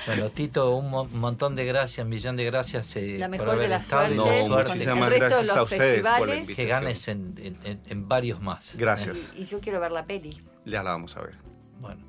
Bueno, 0.06 0.30
Tito, 0.30 0.74
un 0.76 0.90
mo- 0.90 1.05
montón 1.12 1.56
de 1.56 1.64
gracias, 1.64 2.05
un 2.05 2.10
millón 2.10 2.36
de 2.36 2.44
gracias 2.44 2.94
eh, 2.96 3.16
La 3.18 3.26
por 3.26 3.30
mejor 3.32 3.46
de 3.48 3.52
haber 3.55 3.68
las 3.70 3.84
estado 3.84 4.12
y 4.12 4.16
suertes. 4.16 4.40
No, 4.42 4.46
suerte. 4.55 4.70
muchísimas 4.72 4.98
el 5.09 5.10
de 5.10 5.18
gracias 5.20 5.46
los 5.46 5.56
a 5.56 5.62
ustedes 5.62 5.80
por 5.80 6.05
la 6.05 6.10
festivales. 6.16 6.36
invitación. 6.38 6.56
Que 6.66 6.70
ganes 6.70 7.09
en, 7.09 7.34
en- 7.38 7.59
en- 7.64 7.82
en 7.86 8.09
varios 8.09 8.40
más. 8.40 8.76
Gracias. 8.76 9.32
Y, 9.36 9.42
y 9.42 9.44
yo 9.44 9.60
quiero 9.60 9.80
ver 9.80 9.92
la 9.92 10.05
peli. 10.06 10.40
Ya 10.64 10.82
la 10.82 10.92
vamos 10.92 11.16
a 11.16 11.20
ver. 11.22 11.34
Bueno, 11.80 12.05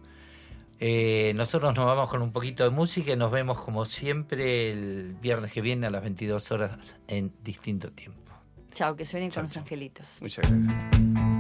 eh, 0.80 1.34
nosotros 1.36 1.74
nos 1.76 1.86
vamos 1.86 2.10
con 2.10 2.22
un 2.22 2.32
poquito 2.32 2.64
de 2.64 2.70
música 2.70 3.12
y 3.14 3.16
nos 3.18 3.32
vemos 3.32 3.60
como 3.60 3.86
siempre 3.86 4.72
el 4.72 5.16
viernes 5.22 5.52
que 5.54 5.62
viene 5.62 5.88
a 5.88 5.90
las 5.90 6.02
22 6.02 6.52
horas 6.52 6.96
en 7.08 7.34
distinto 7.44 7.92
tiempo. 7.92 8.22
Chao, 8.74 8.96
que 8.96 9.06
suenen 9.06 9.32
con 9.32 9.44
los 9.44 9.56
angelitos. 9.58 10.18
Muchas 10.22 10.46
gracias. 10.50 11.35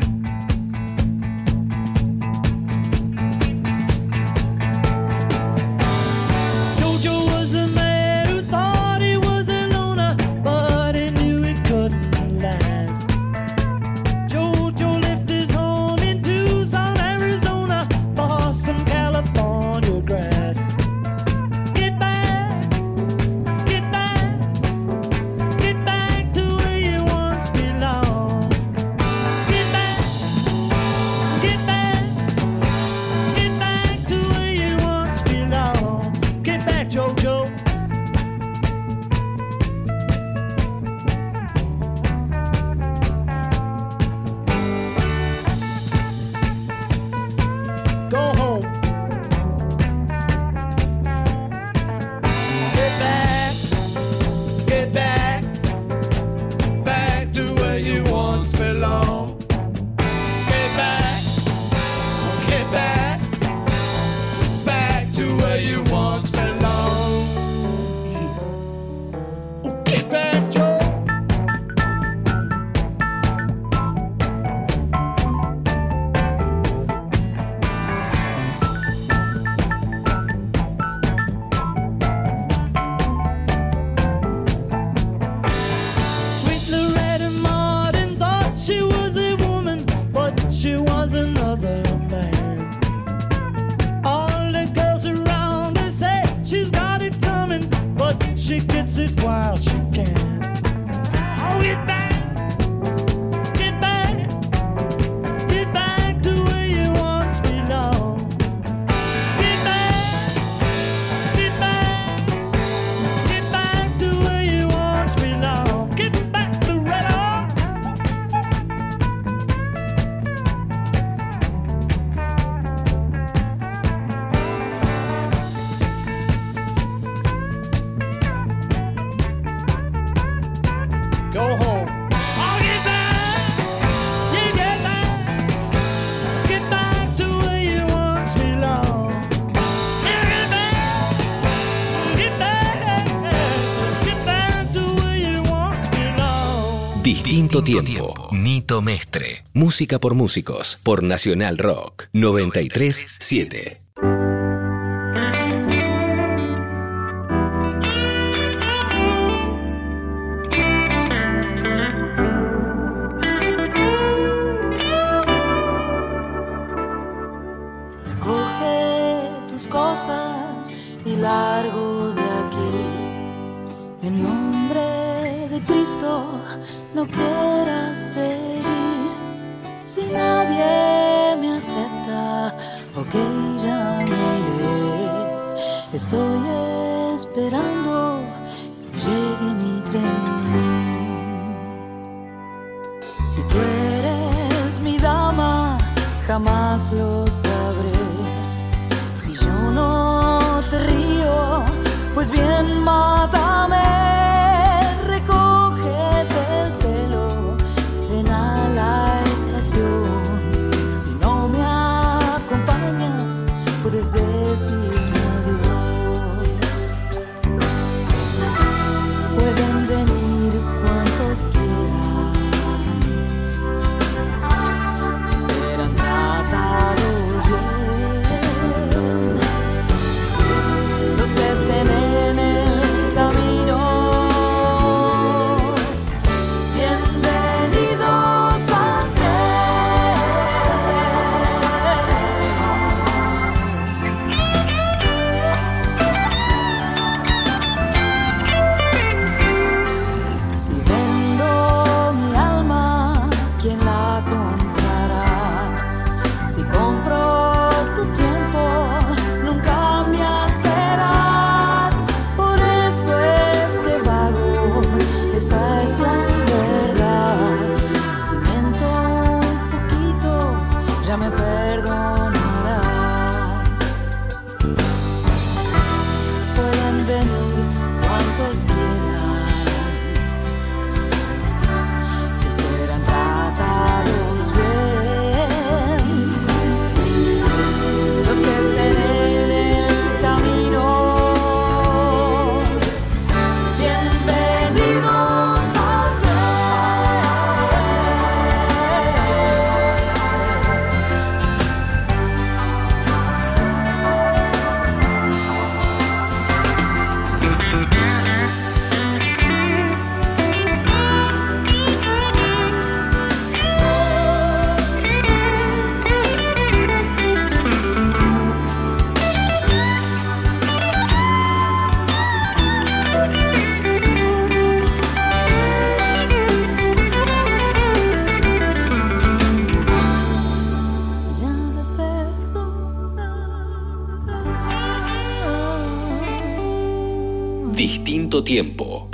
tiempo, 147.65 147.83
tiempo. 147.83 148.29
Nito 148.31 148.81
Mestre. 148.81 149.43
Música 149.53 149.99
por 149.99 150.13
músicos 150.13 150.79
por 150.83 151.03
Nacional 151.03 151.57
Rock 151.57 152.05
937. 152.13 153.84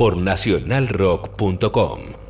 por 0.01 0.17
nacionalrock.com. 0.17 2.20